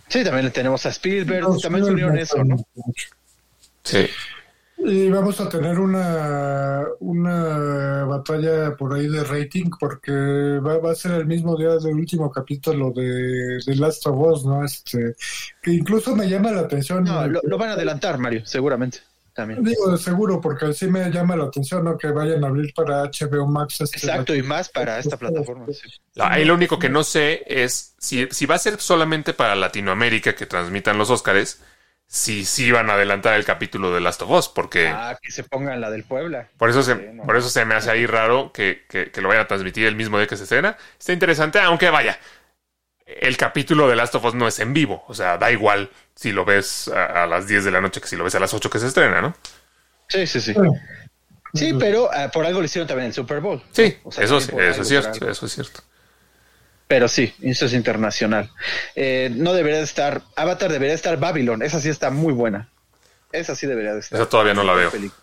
sí, 0.08 0.22
también 0.24 0.44
le 0.44 0.50
tenemos 0.50 0.84
a 0.86 0.90
Spielberg, 0.90 1.48
No, 1.48 1.58
también 1.58 1.84
se 1.84 1.92
unieron 1.92 2.18
eso, 2.18 2.44
¿no? 2.44 2.56
Sí. 3.86 4.06
Y 4.78 5.08
vamos 5.08 5.40
a 5.40 5.48
tener 5.48 5.78
una, 5.80 6.82
una 7.00 8.04
batalla 8.04 8.76
por 8.76 8.92
ahí 8.94 9.08
de 9.08 9.24
rating 9.24 9.70
porque 9.80 10.12
va, 10.12 10.78
va 10.78 10.92
a 10.92 10.94
ser 10.94 11.12
el 11.12 11.26
mismo 11.26 11.56
día 11.56 11.76
del 11.76 11.94
último 11.94 12.30
capítulo 12.30 12.92
de, 12.94 13.58
de 13.64 13.76
Last 13.76 14.06
of 14.06 14.18
Us, 14.18 14.44
¿no? 14.44 14.62
Este, 14.64 15.14
que 15.62 15.70
incluso 15.72 16.14
me 16.14 16.28
llama 16.28 16.52
la 16.52 16.60
atención. 16.60 17.04
No, 17.04 17.26
lo, 17.26 17.40
lo 17.42 17.56
van 17.58 17.70
a 17.70 17.72
adelantar, 17.72 18.18
Mario, 18.18 18.42
seguramente. 18.44 18.98
también. 19.32 19.64
Digo, 19.64 19.90
de 19.90 19.96
seguro, 19.98 20.42
porque 20.42 20.72
sí 20.74 20.88
me 20.88 21.08
llama 21.10 21.36
la 21.36 21.44
atención, 21.44 21.82
¿no? 21.82 21.96
Que 21.96 22.08
vayan 22.08 22.44
a 22.44 22.48
abrir 22.48 22.74
para 22.74 23.04
HBO 23.04 23.46
Max. 23.46 23.80
Este, 23.80 23.96
Exacto, 23.96 24.34
y 24.34 24.42
más 24.42 24.68
para 24.68 24.98
esta 24.98 25.16
plataforma. 25.16 25.64
sí. 25.72 25.88
La- 26.14 26.32
Ahí 26.32 26.44
lo 26.44 26.54
único 26.54 26.78
que 26.78 26.90
no 26.90 27.02
sé 27.02 27.42
es 27.46 27.94
si, 27.98 28.28
si 28.30 28.44
va 28.44 28.56
a 28.56 28.58
ser 28.58 28.78
solamente 28.78 29.32
para 29.32 29.54
Latinoamérica 29.56 30.34
que 30.34 30.44
transmitan 30.44 30.98
los 30.98 31.08
Óscares, 31.10 31.62
si 32.08 32.44
sí 32.44 32.70
van 32.70 32.88
a 32.90 32.94
adelantar 32.94 33.34
el 33.34 33.44
capítulo 33.44 33.92
de 33.92 34.00
Last 34.00 34.22
of 34.22 34.30
Us, 34.30 34.48
porque 34.48 34.88
Ah, 34.88 35.18
que 35.20 35.30
se 35.32 35.42
pongan 35.44 35.80
la 35.80 35.90
del 35.90 36.04
Puebla. 36.04 36.48
por 36.56 36.70
eso 36.70 36.82
se, 36.82 36.94
sí, 36.94 37.00
no. 37.12 37.24
por 37.24 37.36
eso 37.36 37.48
se 37.48 37.64
me 37.64 37.74
hace 37.74 37.90
ahí 37.90 38.06
raro 38.06 38.52
que, 38.52 38.84
que- 38.88 39.10
que 39.10 39.20
lo 39.20 39.28
vayan 39.28 39.44
a 39.44 39.48
transmitir 39.48 39.86
el 39.86 39.96
mismo 39.96 40.18
día 40.18 40.26
que 40.26 40.36
se 40.36 40.44
estrena. 40.44 40.76
Está 40.98 41.12
interesante, 41.12 41.58
aunque 41.60 41.90
vaya, 41.90 42.18
el 43.06 43.36
capítulo 43.36 43.88
de 43.88 43.96
Last 43.96 44.14
of 44.16 44.24
Us 44.24 44.34
no 44.34 44.48
es 44.48 44.58
en 44.60 44.72
vivo, 44.72 45.04
o 45.08 45.14
sea, 45.14 45.38
da 45.38 45.50
igual 45.52 45.90
si 46.14 46.32
lo 46.32 46.44
ves 46.44 46.88
a, 46.88 47.24
a 47.24 47.26
las 47.26 47.46
10 47.48 47.64
de 47.64 47.70
la 47.70 47.80
noche 47.80 48.00
que 48.00 48.08
si 48.08 48.16
lo 48.16 48.24
ves 48.24 48.34
a 48.34 48.40
las 48.40 48.52
8 48.54 48.70
que 48.70 48.78
se 48.78 48.86
estrena, 48.88 49.20
¿no? 49.20 49.34
Sí, 50.08 50.26
sí, 50.26 50.40
sí. 50.40 50.54
Sí. 51.54 51.72
Pero 51.78 52.10
ah, 52.12 52.30
por 52.30 52.44
algo 52.44 52.60
le 52.60 52.66
hicieron 52.66 52.86
también 52.86 53.06
el 53.08 53.14
Super 53.14 53.40
Bowl. 53.40 53.62
Sí, 53.72 53.96
O 54.04 54.12
sea, 54.12 54.24
eso, 54.24 54.38
eso 54.38 54.82
es 54.82 54.88
cierto, 54.88 55.28
eso 55.30 55.46
es 55.46 55.52
cierto. 55.52 55.80
Pero 56.88 57.08
sí, 57.08 57.34
eso 57.42 57.66
es 57.66 57.72
internacional. 57.72 58.50
Eh, 58.94 59.30
no 59.34 59.52
debería 59.54 59.78
de 59.78 59.84
estar. 59.84 60.22
Avatar 60.36 60.70
debería 60.70 60.90
de 60.92 60.96
estar 60.96 61.18
Babylon. 61.18 61.62
Esa 61.62 61.80
sí 61.80 61.88
está 61.88 62.10
muy 62.10 62.32
buena. 62.32 62.68
Esa 63.32 63.56
sí 63.56 63.66
debería 63.66 63.92
de 63.94 64.00
estar. 64.00 64.20
Esa 64.20 64.28
todavía 64.28 64.54
no 64.54 64.62
la 64.62 64.74
veo. 64.74 64.90
Película. 64.90 65.20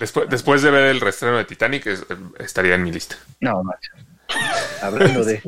Después, 0.00 0.28
después 0.28 0.62
de 0.62 0.70
ver 0.70 0.84
el 0.86 1.00
reestreno 1.00 1.36
de 1.38 1.44
Titanic, 1.44 1.86
es- 1.86 2.04
estaría 2.38 2.74
en 2.74 2.82
mi 2.84 2.92
lista. 2.92 3.16
No, 3.40 3.62
macho. 3.62 3.90
Hablando 4.82 5.24
de. 5.24 5.42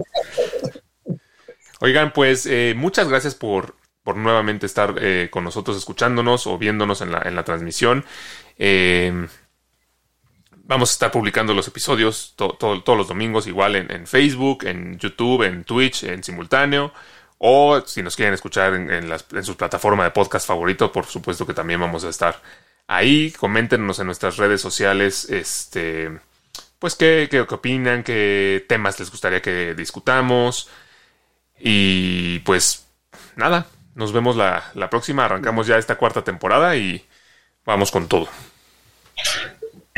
Oigan, 1.80 2.12
pues 2.12 2.46
eh, 2.46 2.74
muchas 2.76 3.08
gracias 3.08 3.34
por, 3.34 3.76
por 4.02 4.16
nuevamente 4.16 4.66
estar 4.66 4.94
eh, 5.00 5.28
con 5.30 5.44
nosotros 5.44 5.76
escuchándonos 5.76 6.46
o 6.46 6.58
viéndonos 6.58 7.00
en 7.02 7.12
la, 7.12 7.22
en 7.24 7.34
la 7.34 7.44
transmisión. 7.44 8.04
Eh, 8.58 9.26
vamos 10.68 10.90
a 10.90 10.92
estar 10.92 11.10
publicando 11.10 11.52
los 11.54 11.66
episodios 11.66 12.34
to- 12.36 12.50
to- 12.60 12.82
todos 12.82 12.96
los 12.96 13.08
domingos 13.08 13.46
igual 13.48 13.74
en, 13.74 14.06
Facebook, 14.06 14.64
en 14.64 14.98
YouTube, 14.98 15.42
en 15.42 15.64
Twitch, 15.64 16.04
en 16.04 16.22
simultáneo. 16.22 16.92
O 17.38 17.80
si 17.86 18.02
nos 18.02 18.14
quieren 18.16 18.34
escuchar 18.34 18.74
en, 18.74 18.90
en 18.90 19.08
las- 19.08 19.26
en 19.32 19.42
su 19.44 19.56
plataforma 19.56 20.04
de 20.04 20.10
podcast 20.12 20.46
favorito, 20.46 20.92
por 20.92 21.06
supuesto 21.06 21.46
que 21.46 21.54
también 21.54 21.80
vamos 21.80 22.04
a 22.04 22.08
estar 22.10 22.40
ahí. 22.86 23.30
Coméntenos 23.32 23.98
en 23.98 24.06
nuestras 24.06 24.36
redes 24.36 24.60
sociales, 24.60 25.28
este, 25.30 26.18
pues 26.78 26.94
qué, 26.96 27.28
opinan, 27.48 28.02
qué 28.04 28.64
temas 28.68 28.98
les 29.00 29.10
gustaría 29.10 29.40
que 29.42 29.74
discutamos. 29.74 30.68
Y 31.60 32.40
pues 32.40 32.86
nada, 33.36 33.66
nos 33.94 34.12
vemos 34.12 34.36
la 34.36 34.90
próxima. 34.90 35.24
Arrancamos 35.24 35.66
ya 35.66 35.78
esta 35.78 35.96
cuarta 35.96 36.22
temporada 36.24 36.76
y 36.76 37.06
vamos 37.64 37.90
con 37.90 38.06
todo. 38.08 38.28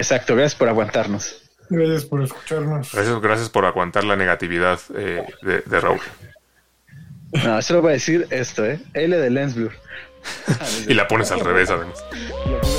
Exacto, 0.01 0.35
gracias 0.35 0.55
por 0.55 0.69
aguantarnos. 0.69 1.43
Gracias 1.69 2.07
por 2.07 2.23
escucharnos. 2.23 2.91
Gracias, 2.93 3.21
gracias 3.21 3.51
por 3.51 3.67
aguantar 3.67 4.05
la 4.05 4.17
negatividad 4.17 4.81
eh, 4.97 5.23
de, 5.43 5.61
de 5.61 5.81
Raúl. 5.81 6.01
No, 7.45 7.61
solo 7.61 7.83
voy 7.83 7.91
a 7.91 7.93
decir 7.93 8.27
esto, 8.31 8.65
¿eh? 8.65 8.81
L 8.95 9.17
de 9.17 9.31
Lensblur. 9.31 9.73
Y 10.89 10.95
la 10.95 11.07
pones 11.07 11.31
al 11.31 11.41
revés, 11.41 11.71
además. 11.71 12.05